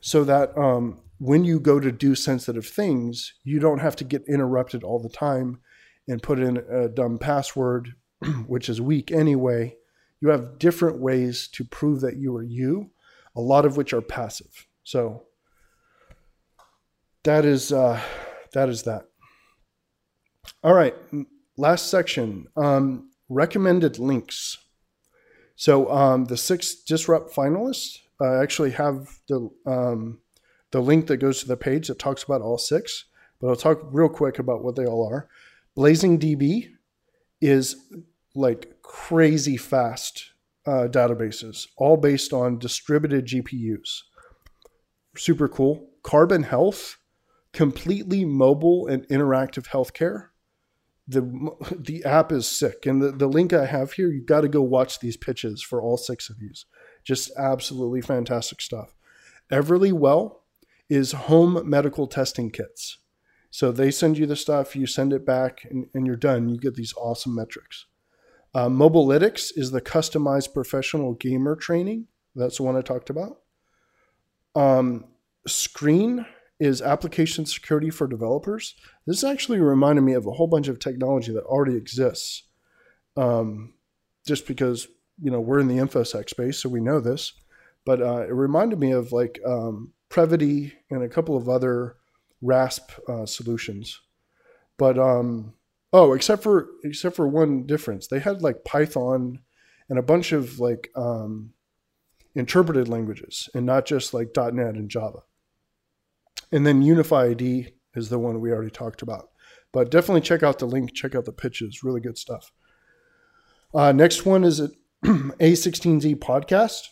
so 0.00 0.24
that 0.24 0.56
um, 0.56 1.00
when 1.18 1.44
you 1.44 1.58
go 1.58 1.80
to 1.80 1.92
do 1.92 2.14
sensitive 2.14 2.66
things, 2.66 3.34
you 3.44 3.58
don't 3.58 3.78
have 3.78 3.96
to 3.96 4.04
get 4.04 4.24
interrupted 4.28 4.84
all 4.84 4.98
the 4.98 5.08
time 5.08 5.60
and 6.08 6.22
put 6.22 6.38
in 6.38 6.58
a 6.70 6.88
dumb 6.88 7.18
password 7.18 7.94
which 8.46 8.68
is 8.68 8.80
weak 8.80 9.10
anyway. 9.10 9.76
You 10.20 10.28
have 10.30 10.58
different 10.58 11.00
ways 11.00 11.48
to 11.48 11.64
prove 11.64 12.00
that 12.00 12.16
you 12.16 12.34
are 12.36 12.42
you, 12.42 12.90
a 13.34 13.40
lot 13.40 13.66
of 13.66 13.76
which 13.76 13.92
are 13.92 14.00
passive. 14.00 14.66
So 14.82 15.24
that 17.24 17.44
is 17.44 17.72
uh, 17.72 18.00
that 18.52 18.68
is 18.68 18.84
that. 18.84 19.06
All 20.62 20.74
right, 20.74 20.94
last 21.56 21.90
section. 21.90 22.46
Um, 22.56 23.10
recommended 23.28 23.98
links. 23.98 24.58
So 25.56 25.90
um, 25.90 26.26
the 26.26 26.36
six 26.36 26.74
disrupt 26.74 27.34
finalists 27.34 27.98
uh, 28.20 28.40
actually 28.40 28.70
have 28.72 29.08
the 29.28 29.50
um, 29.66 30.20
the 30.76 30.82
link 30.82 31.06
that 31.06 31.16
goes 31.16 31.40
to 31.40 31.48
the 31.48 31.56
page 31.56 31.88
that 31.88 31.98
talks 31.98 32.22
about 32.22 32.42
all 32.42 32.58
six. 32.58 33.06
But 33.40 33.48
I'll 33.48 33.56
talk 33.56 33.80
real 33.84 34.10
quick 34.10 34.38
about 34.38 34.62
what 34.62 34.76
they 34.76 34.84
all 34.84 35.08
are. 35.10 35.26
Blazing 35.74 36.18
DB 36.18 36.68
is 37.40 37.76
like 38.34 38.82
crazy 38.82 39.56
fast 39.56 40.32
uh, 40.66 40.88
databases, 40.90 41.66
all 41.78 41.96
based 41.96 42.34
on 42.34 42.58
distributed 42.58 43.24
GPUs. 43.26 44.02
Super 45.16 45.48
cool. 45.48 45.88
Carbon 46.02 46.42
Health, 46.42 46.98
completely 47.54 48.26
mobile 48.26 48.86
and 48.86 49.08
interactive 49.08 49.68
healthcare. 49.68 50.26
The 51.08 51.22
the 51.74 52.04
app 52.04 52.32
is 52.32 52.46
sick, 52.46 52.84
and 52.84 53.00
the, 53.00 53.12
the 53.12 53.28
link 53.28 53.54
I 53.54 53.64
have 53.64 53.92
here, 53.92 54.08
you've 54.08 54.26
got 54.26 54.42
to 54.42 54.48
go 54.48 54.60
watch 54.60 55.00
these 55.00 55.16
pitches 55.16 55.62
for 55.62 55.80
all 55.80 55.96
six 55.96 56.28
of 56.28 56.38
these. 56.38 56.66
Just 57.02 57.30
absolutely 57.38 58.02
fantastic 58.02 58.60
stuff. 58.60 58.94
Everlywell 59.50 60.40
is 60.88 61.12
home 61.12 61.68
medical 61.68 62.06
testing 62.06 62.50
kits. 62.50 62.98
So 63.50 63.72
they 63.72 63.90
send 63.90 64.18
you 64.18 64.26
the 64.26 64.36
stuff, 64.36 64.76
you 64.76 64.86
send 64.86 65.12
it 65.12 65.24
back, 65.24 65.66
and, 65.70 65.86
and 65.94 66.06
you're 66.06 66.16
done. 66.16 66.48
You 66.48 66.58
get 66.58 66.74
these 66.74 66.94
awesome 66.96 67.34
metrics. 67.34 67.86
Uh, 68.54 68.68
Mobalytics 68.68 69.52
is 69.56 69.70
the 69.70 69.80
customized 69.80 70.54
professional 70.54 71.14
gamer 71.14 71.56
training. 71.56 72.06
That's 72.34 72.58
the 72.58 72.62
one 72.62 72.76
I 72.76 72.82
talked 72.82 73.10
about. 73.10 73.38
Um, 74.54 75.06
Sqreen 75.48 76.26
is 76.58 76.80
application 76.80 77.46
security 77.46 77.90
for 77.90 78.06
developers. 78.06 78.74
This 79.06 79.24
actually 79.24 79.60
reminded 79.60 80.02
me 80.02 80.14
of 80.14 80.26
a 80.26 80.32
whole 80.32 80.46
bunch 80.46 80.68
of 80.68 80.78
technology 80.78 81.32
that 81.32 81.44
already 81.44 81.76
exists. 81.76 82.44
Um, 83.16 83.74
just 84.26 84.46
because 84.46 84.88
you 85.22 85.30
know 85.30 85.40
we're 85.40 85.60
in 85.60 85.68
the 85.68 85.76
infosec 85.76 86.28
space, 86.28 86.58
so 86.58 86.68
we 86.68 86.80
know 86.80 87.00
this. 87.00 87.32
But 87.84 88.02
uh, 88.02 88.26
it 88.28 88.32
reminded 88.32 88.80
me 88.80 88.92
of 88.92 89.12
like 89.12 89.38
um, 89.46 89.92
Prevoty 90.16 90.72
and 90.90 91.02
a 91.02 91.08
couple 91.08 91.36
of 91.36 91.48
other 91.48 91.96
RASP 92.40 92.90
uh, 93.06 93.26
solutions. 93.26 94.00
But 94.78 94.98
um, 94.98 95.54
oh, 95.92 96.14
except 96.14 96.42
for 96.42 96.68
except 96.84 97.16
for 97.16 97.28
one 97.28 97.66
difference, 97.66 98.06
they 98.06 98.18
had 98.18 98.42
like 98.42 98.64
Python 98.64 99.40
and 99.88 99.98
a 99.98 100.02
bunch 100.02 100.32
of 100.32 100.58
like 100.58 100.90
um, 100.96 101.52
interpreted 102.34 102.88
languages, 102.88 103.48
and 103.54 103.66
not 103.66 103.84
just 103.84 104.14
like 104.14 104.30
.NET 104.34 104.74
and 104.74 104.88
Java. 104.90 105.20
And 106.50 106.66
then 106.66 106.82
Unify 106.82 107.26
ID 107.26 107.74
is 107.94 108.08
the 108.08 108.18
one 108.18 108.40
we 108.40 108.52
already 108.52 108.70
talked 108.70 109.02
about. 109.02 109.30
But 109.72 109.90
definitely 109.90 110.22
check 110.22 110.42
out 110.42 110.58
the 110.58 110.66
link, 110.66 110.94
check 110.94 111.14
out 111.14 111.26
the 111.26 111.32
pitches, 111.32 111.82
really 111.82 112.00
good 112.00 112.16
stuff. 112.16 112.52
Uh, 113.74 113.92
next 113.92 114.24
one 114.24 114.44
is 114.44 114.60
a 114.60 114.70
A16Z 115.04 116.16
podcast 116.16 116.88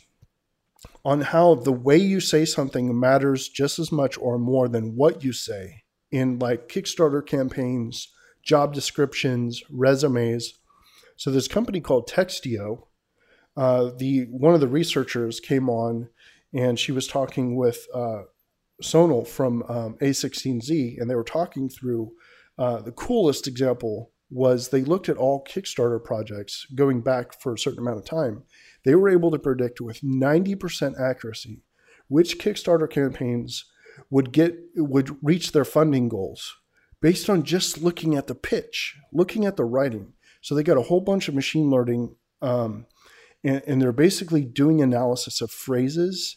on 1.05 1.20
how 1.20 1.55
the 1.55 1.72
way 1.72 1.96
you 1.96 2.20
say 2.20 2.44
something 2.44 2.98
matters 2.98 3.48
just 3.48 3.78
as 3.78 3.92
much 3.92 4.16
or 4.18 4.38
more 4.38 4.68
than 4.68 4.96
what 4.96 5.22
you 5.22 5.32
say 5.32 5.82
in 6.11 6.38
like 6.38 6.68
Kickstarter 6.68 7.24
campaigns, 7.24 8.12
job 8.42 8.72
descriptions, 8.72 9.62
resumes. 9.70 10.55
So 11.16 11.30
this 11.30 11.48
company 11.48 11.80
called 11.80 12.09
Textio, 12.09 12.86
uh, 13.57 13.90
the 13.96 14.26
one 14.30 14.55
of 14.55 14.61
the 14.61 14.68
researchers 14.68 15.40
came 15.40 15.68
on 15.68 16.09
and 16.55 16.78
she 16.78 16.92
was 16.92 17.07
talking 17.07 17.57
with 17.57 17.86
uh, 17.92 18.22
Sonal 18.82 19.26
from 19.26 19.62
um, 19.64 19.96
A16Z, 20.00 21.00
and 21.00 21.11
they 21.11 21.14
were 21.14 21.24
talking 21.24 21.68
through 21.68 22.12
uh, 22.59 22.80
the 22.80 22.92
coolest 22.92 23.46
example 23.46 24.12
was 24.30 24.68
they 24.68 24.82
looked 24.82 25.09
at 25.09 25.16
all 25.16 25.44
Kickstarter 25.44 26.02
projects 26.02 26.66
going 26.74 27.00
back 27.00 27.40
for 27.40 27.55
a 27.55 27.59
certain 27.59 27.80
amount 27.80 27.98
of 27.98 28.05
time. 28.05 28.42
They 28.85 28.95
were 28.95 29.09
able 29.09 29.30
to 29.30 29.39
predict 29.39 29.80
with 29.80 30.03
90% 30.03 31.01
accuracy 31.01 31.62
which 32.09 32.39
Kickstarter 32.39 32.89
campaigns 32.89 33.64
would 34.11 34.32
get 34.32 34.57
would 34.76 35.16
reach 35.22 35.53
their 35.53 35.64
funding 35.64 36.09
goals 36.09 36.57
based 37.01 37.28
on 37.30 37.43
just 37.43 37.82
looking 37.82 38.14
at 38.14 38.26
the 38.26 38.35
pitch, 38.35 38.97
looking 39.12 39.45
at 39.45 39.57
the 39.57 39.64
writing. 39.64 40.12
So 40.41 40.55
they 40.55 40.62
got 40.62 40.76
a 40.76 40.82
whole 40.82 41.01
bunch 41.01 41.28
of 41.28 41.35
machine 41.35 41.70
learning, 41.70 42.16
um, 42.43 42.87
and, 43.43 43.62
and 43.66 43.80
they're 43.80 43.93
basically 43.93 44.45
doing 44.45 44.80
analysis 44.80 45.41
of 45.41 45.51
phrases 45.51 46.37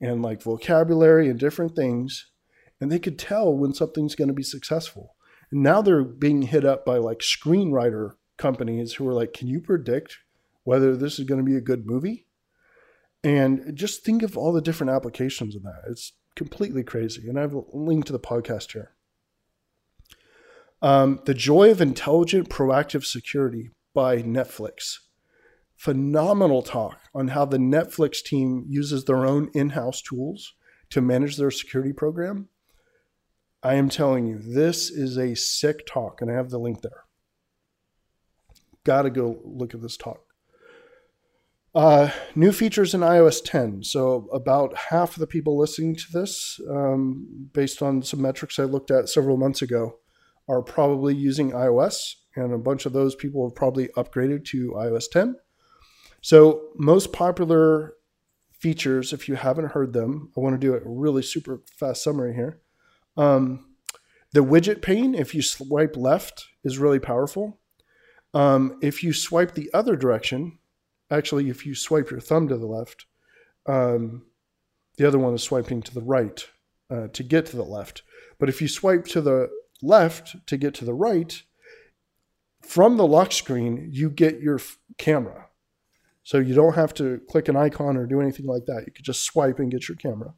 and 0.00 0.22
like 0.22 0.42
vocabulary 0.42 1.28
and 1.28 1.38
different 1.38 1.74
things, 1.74 2.30
and 2.80 2.92
they 2.92 2.98
could 2.98 3.18
tell 3.18 3.52
when 3.52 3.74
something's 3.74 4.14
going 4.14 4.28
to 4.28 4.34
be 4.34 4.42
successful. 4.42 5.14
And 5.50 5.62
now 5.62 5.82
they're 5.82 6.04
being 6.04 6.42
hit 6.42 6.64
up 6.64 6.84
by 6.84 6.98
like 6.98 7.18
screenwriter 7.18 8.12
companies 8.36 8.94
who 8.94 9.08
are 9.08 9.14
like, 9.14 9.32
"Can 9.32 9.48
you 9.48 9.60
predict 9.60 10.18
whether 10.68 10.96
this 10.96 11.18
is 11.18 11.24
going 11.24 11.40
to 11.40 11.50
be 11.50 11.56
a 11.56 11.60
good 11.60 11.86
movie?" 11.86 12.26
And 13.24 13.74
just 13.74 14.04
think 14.04 14.22
of 14.22 14.36
all 14.36 14.52
the 14.52 14.62
different 14.62 14.92
applications 14.92 15.56
of 15.56 15.62
that. 15.62 15.82
It's 15.88 16.12
completely 16.36 16.84
crazy. 16.84 17.28
And 17.28 17.38
I 17.38 17.42
have 17.42 17.54
a 17.54 17.62
link 17.72 18.04
to 18.04 18.12
the 18.12 18.20
podcast 18.20 18.72
here. 18.72 18.92
Um, 20.80 21.20
the 21.24 21.34
Joy 21.34 21.70
of 21.70 21.80
Intelligent 21.80 22.48
Proactive 22.48 23.04
Security 23.04 23.70
by 23.92 24.22
Netflix 24.22 24.98
phenomenal 25.78 26.60
talk 26.60 26.98
on 27.14 27.28
how 27.28 27.44
the 27.44 27.56
Netflix 27.56 28.22
team 28.22 28.64
uses 28.68 29.04
their 29.04 29.24
own 29.24 29.48
in 29.54 29.70
house 29.70 30.02
tools 30.02 30.54
to 30.90 31.00
manage 31.00 31.36
their 31.36 31.52
security 31.52 31.92
program. 31.92 32.48
I 33.62 33.74
am 33.74 33.88
telling 33.88 34.26
you, 34.26 34.38
this 34.38 34.90
is 34.90 35.16
a 35.16 35.36
sick 35.36 35.86
talk, 35.86 36.20
and 36.20 36.30
I 36.30 36.34
have 36.34 36.50
the 36.50 36.58
link 36.58 36.82
there. 36.82 37.04
Got 38.84 39.02
to 39.02 39.10
go 39.10 39.38
look 39.44 39.72
at 39.72 39.80
this 39.80 39.96
talk. 39.96 40.20
Uh, 41.74 42.10
new 42.34 42.50
features 42.50 42.94
in 42.94 43.00
iOS 43.00 43.42
10. 43.44 43.82
So, 43.82 44.28
about 44.32 44.76
half 44.76 45.14
of 45.14 45.20
the 45.20 45.26
people 45.26 45.58
listening 45.58 45.96
to 45.96 46.04
this, 46.12 46.60
um, 46.70 47.50
based 47.52 47.82
on 47.82 48.02
some 48.02 48.22
metrics 48.22 48.58
I 48.58 48.64
looked 48.64 48.90
at 48.90 49.08
several 49.08 49.36
months 49.36 49.60
ago, 49.60 49.98
are 50.48 50.62
probably 50.62 51.14
using 51.14 51.52
iOS, 51.52 52.14
and 52.34 52.52
a 52.52 52.58
bunch 52.58 52.86
of 52.86 52.94
those 52.94 53.14
people 53.14 53.46
have 53.46 53.54
probably 53.54 53.88
upgraded 53.96 54.44
to 54.46 54.72
iOS 54.72 55.10
10. 55.10 55.36
So, 56.22 56.70
most 56.76 57.12
popular 57.12 57.94
features, 58.50 59.12
if 59.12 59.28
you 59.28 59.36
haven't 59.36 59.72
heard 59.72 59.92
them, 59.92 60.32
I 60.36 60.40
want 60.40 60.54
to 60.54 60.66
do 60.66 60.74
a 60.74 60.80
really 60.84 61.22
super 61.22 61.60
fast 61.78 62.02
summary 62.02 62.34
here. 62.34 62.60
Um, 63.16 63.66
the 64.32 64.40
widget 64.40 64.82
pane, 64.82 65.14
if 65.14 65.34
you 65.34 65.42
swipe 65.42 65.96
left, 65.96 66.46
is 66.64 66.78
really 66.78 66.98
powerful. 66.98 67.60
Um, 68.34 68.78
if 68.82 69.02
you 69.02 69.12
swipe 69.12 69.54
the 69.54 69.70
other 69.72 69.96
direction, 69.96 70.58
actually, 71.10 71.48
if 71.48 71.66
you 71.66 71.74
swipe 71.74 72.10
your 72.10 72.20
thumb 72.20 72.48
to 72.48 72.56
the 72.56 72.66
left, 72.66 73.06
um, 73.66 74.26
the 74.96 75.06
other 75.06 75.18
one 75.18 75.34
is 75.34 75.42
swiping 75.42 75.82
to 75.82 75.94
the 75.94 76.02
right 76.02 76.46
uh, 76.90 77.08
to 77.08 77.22
get 77.22 77.46
to 77.46 77.56
the 77.56 77.64
left. 77.64 78.02
But 78.38 78.48
if 78.48 78.60
you 78.60 78.68
swipe 78.68 79.04
to 79.06 79.20
the 79.20 79.50
left 79.82 80.36
to 80.46 80.56
get 80.56 80.74
to 80.74 80.84
the 80.84 80.94
right, 80.94 81.42
from 82.62 82.96
the 82.96 83.06
lock 83.06 83.32
screen, 83.32 83.88
you 83.92 84.10
get 84.10 84.40
your 84.40 84.56
f- 84.56 84.78
camera. 84.98 85.46
So 86.22 86.38
you 86.38 86.54
don't 86.54 86.74
have 86.74 86.92
to 86.94 87.20
click 87.30 87.48
an 87.48 87.56
icon 87.56 87.96
or 87.96 88.06
do 88.06 88.20
anything 88.20 88.46
like 88.46 88.66
that. 88.66 88.84
You 88.86 88.92
could 88.92 89.04
just 89.04 89.22
swipe 89.22 89.58
and 89.58 89.70
get 89.70 89.88
your 89.88 89.96
camera. 89.96 90.34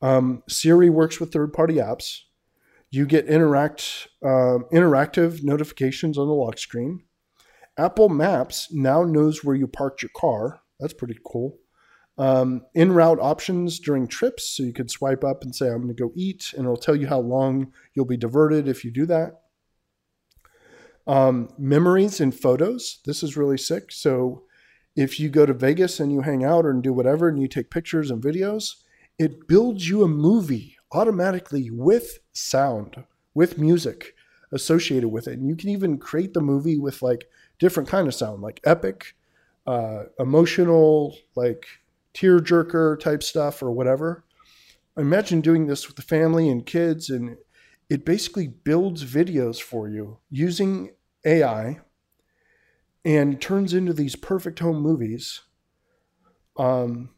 Um, 0.00 0.42
Siri 0.48 0.88
works 0.88 1.20
with 1.20 1.32
third-party 1.32 1.74
apps. 1.74 2.20
You 2.90 3.04
get 3.04 3.26
interact 3.26 4.08
uh, 4.22 4.64
interactive 4.72 5.42
notifications 5.42 6.16
on 6.16 6.28
the 6.28 6.32
lock 6.32 6.56
screen. 6.56 7.02
Apple 7.78 8.08
Maps 8.08 8.72
now 8.72 9.04
knows 9.04 9.44
where 9.44 9.54
you 9.54 9.66
parked 9.66 10.02
your 10.02 10.10
car. 10.16 10.60
That's 10.80 10.92
pretty 10.92 11.16
cool. 11.24 11.58
Um, 12.18 12.62
in 12.74 12.92
route 12.92 13.20
options 13.20 13.78
during 13.78 14.08
trips, 14.08 14.44
so 14.56 14.64
you 14.64 14.72
could 14.72 14.90
swipe 14.90 15.22
up 15.22 15.42
and 15.42 15.54
say, 15.54 15.68
"I'm 15.68 15.82
going 15.82 15.88
to 15.88 15.94
go 15.94 16.12
eat," 16.16 16.52
and 16.56 16.64
it'll 16.64 16.76
tell 16.76 16.96
you 16.96 17.06
how 17.06 17.20
long 17.20 17.72
you'll 17.94 18.04
be 18.06 18.16
diverted 18.16 18.66
if 18.66 18.84
you 18.84 18.90
do 18.90 19.06
that. 19.06 19.40
Um, 21.06 21.48
memories 21.56 22.20
and 22.20 22.34
photos. 22.34 22.98
This 23.06 23.22
is 23.22 23.36
really 23.36 23.56
sick. 23.56 23.92
So 23.92 24.42
if 24.96 25.20
you 25.20 25.28
go 25.28 25.46
to 25.46 25.54
Vegas 25.54 26.00
and 26.00 26.12
you 26.12 26.22
hang 26.22 26.44
out 26.44 26.66
and 26.66 26.82
do 26.82 26.92
whatever 26.92 27.28
and 27.28 27.40
you 27.40 27.46
take 27.46 27.70
pictures 27.70 28.10
and 28.10 28.20
videos, 28.20 28.74
it 29.18 29.46
builds 29.46 29.88
you 29.88 30.02
a 30.02 30.08
movie 30.08 30.76
automatically 30.92 31.70
with 31.70 32.18
sound, 32.32 33.04
with 33.32 33.58
music 33.58 34.14
associated 34.52 35.08
with 35.08 35.28
it. 35.28 35.38
And 35.38 35.48
you 35.48 35.56
can 35.56 35.70
even 35.70 35.98
create 35.98 36.34
the 36.34 36.40
movie 36.40 36.78
with 36.78 37.00
like 37.00 37.28
different 37.58 37.88
kind 37.88 38.06
of 38.06 38.14
sound, 38.14 38.42
like 38.42 38.60
epic, 38.64 39.14
uh, 39.66 40.04
emotional, 40.18 41.16
like 41.34 41.66
tearjerker 42.14 42.98
type 42.98 43.22
stuff 43.22 43.62
or 43.62 43.70
whatever. 43.70 44.24
Imagine 44.96 45.40
doing 45.40 45.66
this 45.66 45.86
with 45.86 45.96
the 45.96 46.02
family 46.02 46.48
and 46.48 46.66
kids, 46.66 47.10
and 47.10 47.36
it 47.88 48.04
basically 48.04 48.48
builds 48.48 49.04
videos 49.04 49.60
for 49.60 49.88
you 49.88 50.18
using 50.30 50.90
AI 51.24 51.80
and 53.04 53.40
turns 53.40 53.72
into 53.72 53.92
these 53.92 54.16
perfect 54.16 54.58
home 54.58 54.80
movies 54.80 55.42
um, 56.56 57.10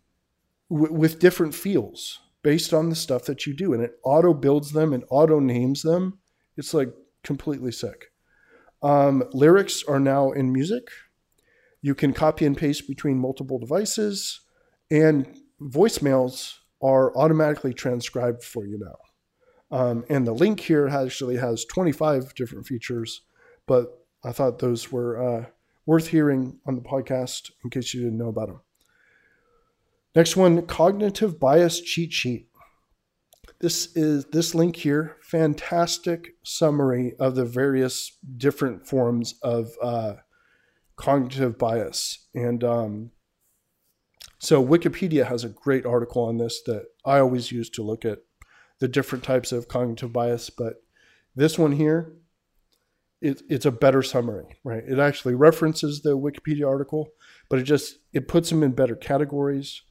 w- 0.70 0.92
with 0.92 1.18
different 1.18 1.54
feels 1.54 2.20
based 2.42 2.72
on 2.72 2.88
the 2.88 2.96
stuff 2.96 3.24
that 3.24 3.46
you 3.46 3.54
do. 3.54 3.72
And 3.72 3.82
it 3.82 3.98
auto 4.04 4.34
builds 4.34 4.72
them 4.72 4.92
and 4.92 5.04
auto 5.10 5.40
names 5.40 5.82
them. 5.82 6.18
It's 6.56 6.74
like 6.74 6.92
completely 7.24 7.72
sick. 7.72 8.09
Um, 8.82 9.24
lyrics 9.32 9.82
are 9.84 10.00
now 10.00 10.32
in 10.32 10.52
music. 10.52 10.88
You 11.82 11.94
can 11.94 12.12
copy 12.12 12.46
and 12.46 12.56
paste 12.56 12.86
between 12.86 13.18
multiple 13.18 13.58
devices, 13.58 14.40
and 14.90 15.38
voicemails 15.60 16.58
are 16.82 17.16
automatically 17.16 17.74
transcribed 17.74 18.42
for 18.42 18.66
you 18.66 18.78
now. 18.78 18.96
Um, 19.70 20.04
and 20.08 20.26
the 20.26 20.32
link 20.32 20.60
here 20.60 20.88
actually 20.88 21.36
has 21.36 21.64
25 21.64 22.34
different 22.34 22.66
features, 22.66 23.22
but 23.66 24.04
I 24.24 24.32
thought 24.32 24.58
those 24.58 24.90
were 24.90 25.22
uh, 25.22 25.44
worth 25.86 26.08
hearing 26.08 26.58
on 26.66 26.74
the 26.74 26.82
podcast 26.82 27.50
in 27.62 27.70
case 27.70 27.94
you 27.94 28.02
didn't 28.02 28.18
know 28.18 28.28
about 28.28 28.48
them. 28.48 28.60
Next 30.14 30.36
one, 30.36 30.66
cognitive 30.66 31.38
bias 31.38 31.80
cheat 31.80 32.12
sheet. 32.12 32.49
This 33.58 33.94
is 33.96 34.24
this 34.26 34.54
link 34.54 34.76
here, 34.76 35.16
fantastic 35.22 36.34
summary 36.42 37.14
of 37.18 37.34
the 37.34 37.44
various 37.44 38.16
different 38.36 38.86
forms 38.86 39.34
of 39.42 39.72
uh, 39.82 40.14
cognitive 40.96 41.58
bias. 41.58 42.26
And 42.34 42.64
um, 42.64 43.10
so 44.38 44.64
Wikipedia 44.64 45.26
has 45.26 45.44
a 45.44 45.48
great 45.48 45.84
article 45.84 46.24
on 46.24 46.38
this 46.38 46.62
that 46.66 46.86
I 47.04 47.18
always 47.18 47.52
use 47.52 47.68
to 47.70 47.82
look 47.82 48.04
at 48.04 48.20
the 48.78 48.88
different 48.88 49.24
types 49.24 49.52
of 49.52 49.68
cognitive 49.68 50.12
bias. 50.12 50.48
But 50.48 50.82
this 51.36 51.58
one 51.58 51.72
here 51.72 52.14
it, 53.20 53.42
it's 53.48 53.66
a 53.66 53.70
better 53.70 54.02
summary, 54.02 54.56
right? 54.64 54.82
It 54.86 54.98
actually 54.98 55.34
references 55.34 56.00
the 56.00 56.16
Wikipedia 56.16 56.66
article, 56.66 57.10
but 57.48 57.58
it 57.58 57.64
just 57.64 57.98
it 58.12 58.28
puts 58.28 58.50
them 58.50 58.62
in 58.62 58.72
better 58.72 58.96
categories, 58.96 59.82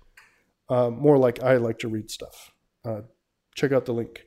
uh, 0.70 0.90
more 0.90 1.18
like 1.18 1.44
I 1.44 1.58
like 1.58 1.80
to 1.80 1.88
read 1.88 2.10
stuff. 2.10 2.52
Uh, 2.84 3.02
check 3.60 3.72
out 3.72 3.86
the 3.86 3.94
link. 3.94 4.26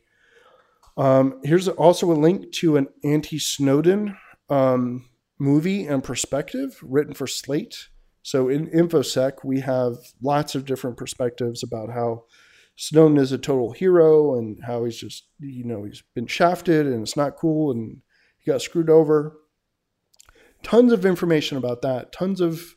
Um, 0.97 1.41
here's 1.43 1.69
also 1.69 2.13
a 2.13 2.15
link 2.15 2.53
to 2.53 2.77
an 2.77 2.89
anti-Snowden 3.03 4.17
um, 4.51 5.09
movie 5.39 5.87
and 5.87 6.05
perspective 6.05 6.79
written 6.83 7.15
for 7.15 7.27
Slate. 7.27 7.89
So 8.23 8.49
in 8.49 8.69
InfoSec, 8.69 9.45
we 9.45 9.61
have 9.61 9.97
lots 10.23 10.55
of 10.55 10.65
different 10.65 10.97
perspectives 10.97 11.63
about 11.63 11.91
how 11.91 12.25
Snowden 12.77 13.19
is 13.19 13.33
a 13.33 13.39
total 13.39 13.73
hero 13.73 14.37
and 14.37 14.59
how 14.65 14.85
he's 14.85 14.99
just, 14.99 15.27
you 15.41 15.65
know, 15.65 15.85
he's 15.85 16.03
been 16.15 16.27
shafted 16.27 16.87
and 16.87 17.03
it's 17.03 17.17
not 17.17 17.37
cool 17.37 17.71
and 17.71 18.03
he 18.39 18.51
got 18.51 18.63
screwed 18.63 18.91
over. 18.91 19.39
Tons 20.63 20.93
of 20.93 21.05
information 21.05 21.57
about 21.57 21.83
that. 21.83 22.13
Tons 22.13 22.41
of 22.41 22.77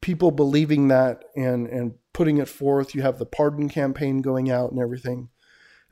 people 0.00 0.30
believing 0.30 0.88
that 0.88 1.24
and 1.36 1.66
and 1.66 1.94
putting 2.12 2.38
it 2.38 2.48
forth. 2.48 2.94
You 2.94 3.02
have 3.02 3.18
the 3.18 3.26
pardon 3.26 3.68
campaign 3.68 4.22
going 4.22 4.50
out 4.50 4.70
and 4.70 4.80
everything. 4.80 5.28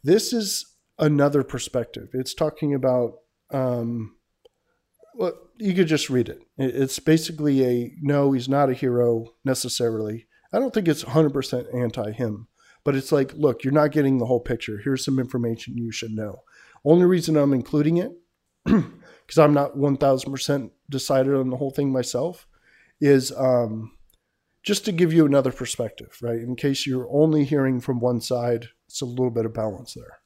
This 0.03 0.33
is 0.33 0.75
another 0.99 1.43
perspective. 1.43 2.09
It's 2.13 2.35
talking 2.35 2.75
about, 2.75 3.15
um, 3.53 4.17
well, 5.15 5.33
you 5.59 5.75
could 5.75 5.89
just 5.89 6.11
read 6.11 6.29
it. 6.29 6.43
It's 6.57 6.99
basically 6.99 7.65
a 7.65 7.93
no, 8.01 8.33
he's 8.33 8.49
not 8.49 8.71
a 8.71 8.75
hero 8.75 9.35
necessarily. 9.45 10.27
I 10.53 10.59
don't 10.59 10.73
think 10.73 10.89
it's 10.89 11.05
100% 11.05 11.75
anti 11.75 12.13
him, 12.13 12.49
but 12.85 12.95
it's 12.95 13.13
like, 13.13 13.35
look, 13.35 13.65
you're 13.65 13.73
not 13.73 13.93
getting 13.93 14.19
the 14.19 14.27
whole 14.27 14.41
picture. 14.41 14.81
Here's 14.83 15.05
some 15.05 15.19
information 15.19 15.77
you 15.77 15.93
should 15.93 16.13
know. 16.13 16.43
Only 16.85 17.05
reason 17.05 17.37
I'm 17.37 17.53
including 17.53 17.99
it, 17.99 18.13
because 18.65 19.39
I'm 19.39 19.53
not 19.53 19.77
1000% 19.77 20.71
decided 20.89 21.35
on 21.35 21.51
the 21.51 21.57
whole 21.57 21.71
thing 21.71 21.93
myself, 21.93 22.47
is 23.01 23.33
um, 23.33 23.93
just 24.69 24.85
to 24.85 24.93
give 24.93 25.15
you 25.15 25.25
another 25.25 25.51
perspective, 25.51 26.19
right? 26.21 26.41
In 26.41 26.55
case 26.55 26.87
you're 26.87 27.09
only 27.11 27.43
hearing 27.45 27.81
from 27.81 28.01
one 28.01 28.21
side, 28.21 28.69
it's 28.87 29.01
a 29.01 29.07
little 29.07 29.31
bit 29.31 29.47
of 29.47 29.55
balance 29.55 29.95
there. 29.95 30.19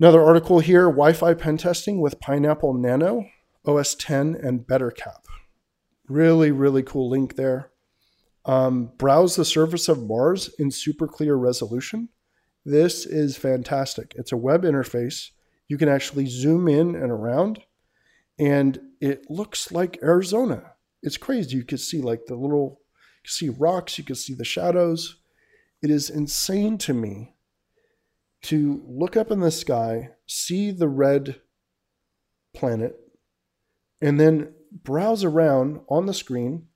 Another 0.00 0.20
article 0.20 0.58
here 0.58 0.86
Wi 0.86 1.12
Fi 1.12 1.34
pen 1.34 1.56
testing 1.56 2.00
with 2.00 2.18
Pineapple 2.18 2.74
Nano, 2.74 3.26
OS 3.64 3.94
X, 3.94 4.10
and 4.10 4.66
BetterCap. 4.66 5.20
Really, 6.08 6.50
really 6.50 6.82
cool 6.82 7.08
link 7.08 7.36
there. 7.36 7.70
Um, 8.44 8.90
browse 8.98 9.36
the 9.36 9.44
surface 9.44 9.88
of 9.88 10.02
Mars 10.02 10.50
in 10.58 10.72
super 10.72 11.06
clear 11.06 11.36
resolution. 11.36 12.08
This 12.64 13.06
is 13.06 13.36
fantastic. 13.36 14.14
It's 14.16 14.32
a 14.32 14.36
web 14.36 14.64
interface. 14.64 15.30
You 15.68 15.78
can 15.78 15.88
actually 15.88 16.26
zoom 16.26 16.66
in 16.66 16.96
and 16.96 17.12
around, 17.12 17.62
and 18.36 18.80
it 19.00 19.30
looks 19.30 19.70
like 19.70 20.02
Arizona. 20.02 20.73
It's 21.04 21.18
crazy. 21.18 21.56
You 21.56 21.64
can 21.64 21.78
see 21.78 22.00
like 22.00 22.26
the 22.26 22.34
little, 22.34 22.80
you 23.22 23.28
see 23.28 23.48
rocks, 23.50 23.98
you 23.98 24.04
can 24.04 24.16
see 24.16 24.34
the 24.34 24.44
shadows. 24.44 25.16
It 25.82 25.90
is 25.90 26.08
insane 26.08 26.78
to 26.78 26.94
me 26.94 27.34
to 28.44 28.82
look 28.88 29.16
up 29.16 29.30
in 29.30 29.40
the 29.40 29.50
sky, 29.50 30.10
see 30.26 30.70
the 30.70 30.88
red 30.88 31.40
planet, 32.54 32.98
and 34.00 34.18
then 34.18 34.54
browse 34.72 35.24
around 35.24 35.80
on 35.88 36.06
the 36.06 36.14
screen 36.14 36.68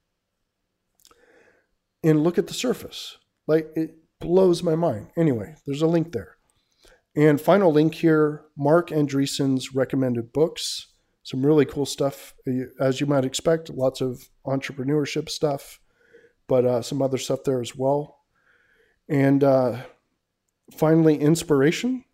and 2.04 2.22
look 2.22 2.36
at 2.36 2.46
the 2.46 2.54
surface. 2.54 3.16
Like 3.46 3.70
it 3.74 3.96
blows 4.20 4.62
my 4.62 4.74
mind. 4.74 5.08
Anyway, 5.16 5.54
there's 5.66 5.82
a 5.82 5.86
link 5.86 6.12
there. 6.12 6.36
And 7.16 7.40
final 7.40 7.72
link 7.72 7.94
here 7.94 8.44
Marc 8.56 8.90
Andreessen's 8.90 9.74
recommended 9.74 10.34
books. 10.34 10.92
Some 11.28 11.44
really 11.44 11.66
cool 11.66 11.84
stuff, 11.84 12.32
as 12.80 13.02
you 13.02 13.06
might 13.06 13.26
expect, 13.26 13.68
lots 13.68 14.00
of 14.00 14.30
entrepreneurship 14.46 15.28
stuff, 15.28 15.78
but 16.46 16.64
uh, 16.64 16.80
some 16.80 17.02
other 17.02 17.18
stuff 17.18 17.40
there 17.44 17.60
as 17.60 17.76
well. 17.76 18.20
And 19.10 19.44
uh, 19.44 19.82
finally, 20.74 21.18
inspiration. 21.18 22.06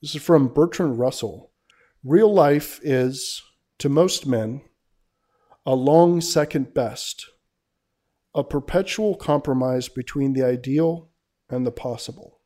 This 0.00 0.14
is 0.14 0.22
from 0.22 0.46
Bertrand 0.46 1.00
Russell. 1.00 1.50
Real 2.04 2.32
life 2.32 2.78
is, 2.84 3.42
to 3.80 3.88
most 3.88 4.28
men, 4.28 4.60
a 5.66 5.74
long 5.74 6.20
second 6.20 6.72
best, 6.72 7.26
a 8.32 8.44
perpetual 8.44 9.16
compromise 9.16 9.88
between 9.88 10.34
the 10.34 10.44
ideal 10.44 11.08
and 11.50 11.66
the 11.66 11.72
possible. 11.72 12.38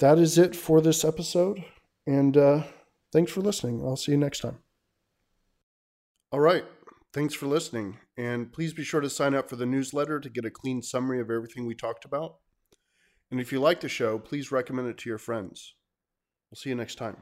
That 0.00 0.18
is 0.18 0.36
it 0.36 0.56
for 0.56 0.80
this 0.80 1.04
episode. 1.04 1.64
And 2.04 2.36
uh, 2.36 2.64
thanks 3.12 3.32
for 3.32 3.40
listening. 3.40 3.80
I'll 3.82 3.96
see 3.96 4.12
you 4.12 4.18
next 4.18 4.40
time. 4.40 4.58
All 6.32 6.40
right. 6.40 6.64
Thanks 7.12 7.34
for 7.34 7.46
listening. 7.46 7.98
And 8.16 8.52
please 8.52 8.72
be 8.72 8.84
sure 8.84 9.00
to 9.00 9.10
sign 9.10 9.34
up 9.34 9.48
for 9.48 9.56
the 9.56 9.66
newsletter 9.66 10.20
to 10.20 10.28
get 10.28 10.44
a 10.44 10.50
clean 10.50 10.80
summary 10.80 11.20
of 11.20 11.30
everything 11.30 11.66
we 11.66 11.74
talked 11.74 12.04
about. 12.04 12.36
And 13.30 13.40
if 13.40 13.52
you 13.52 13.60
like 13.60 13.80
the 13.80 13.88
show, 13.88 14.18
please 14.18 14.52
recommend 14.52 14.88
it 14.88 14.98
to 14.98 15.08
your 15.08 15.18
friends. 15.18 15.74
We'll 16.50 16.56
see 16.56 16.70
you 16.70 16.76
next 16.76 16.96
time. 16.96 17.16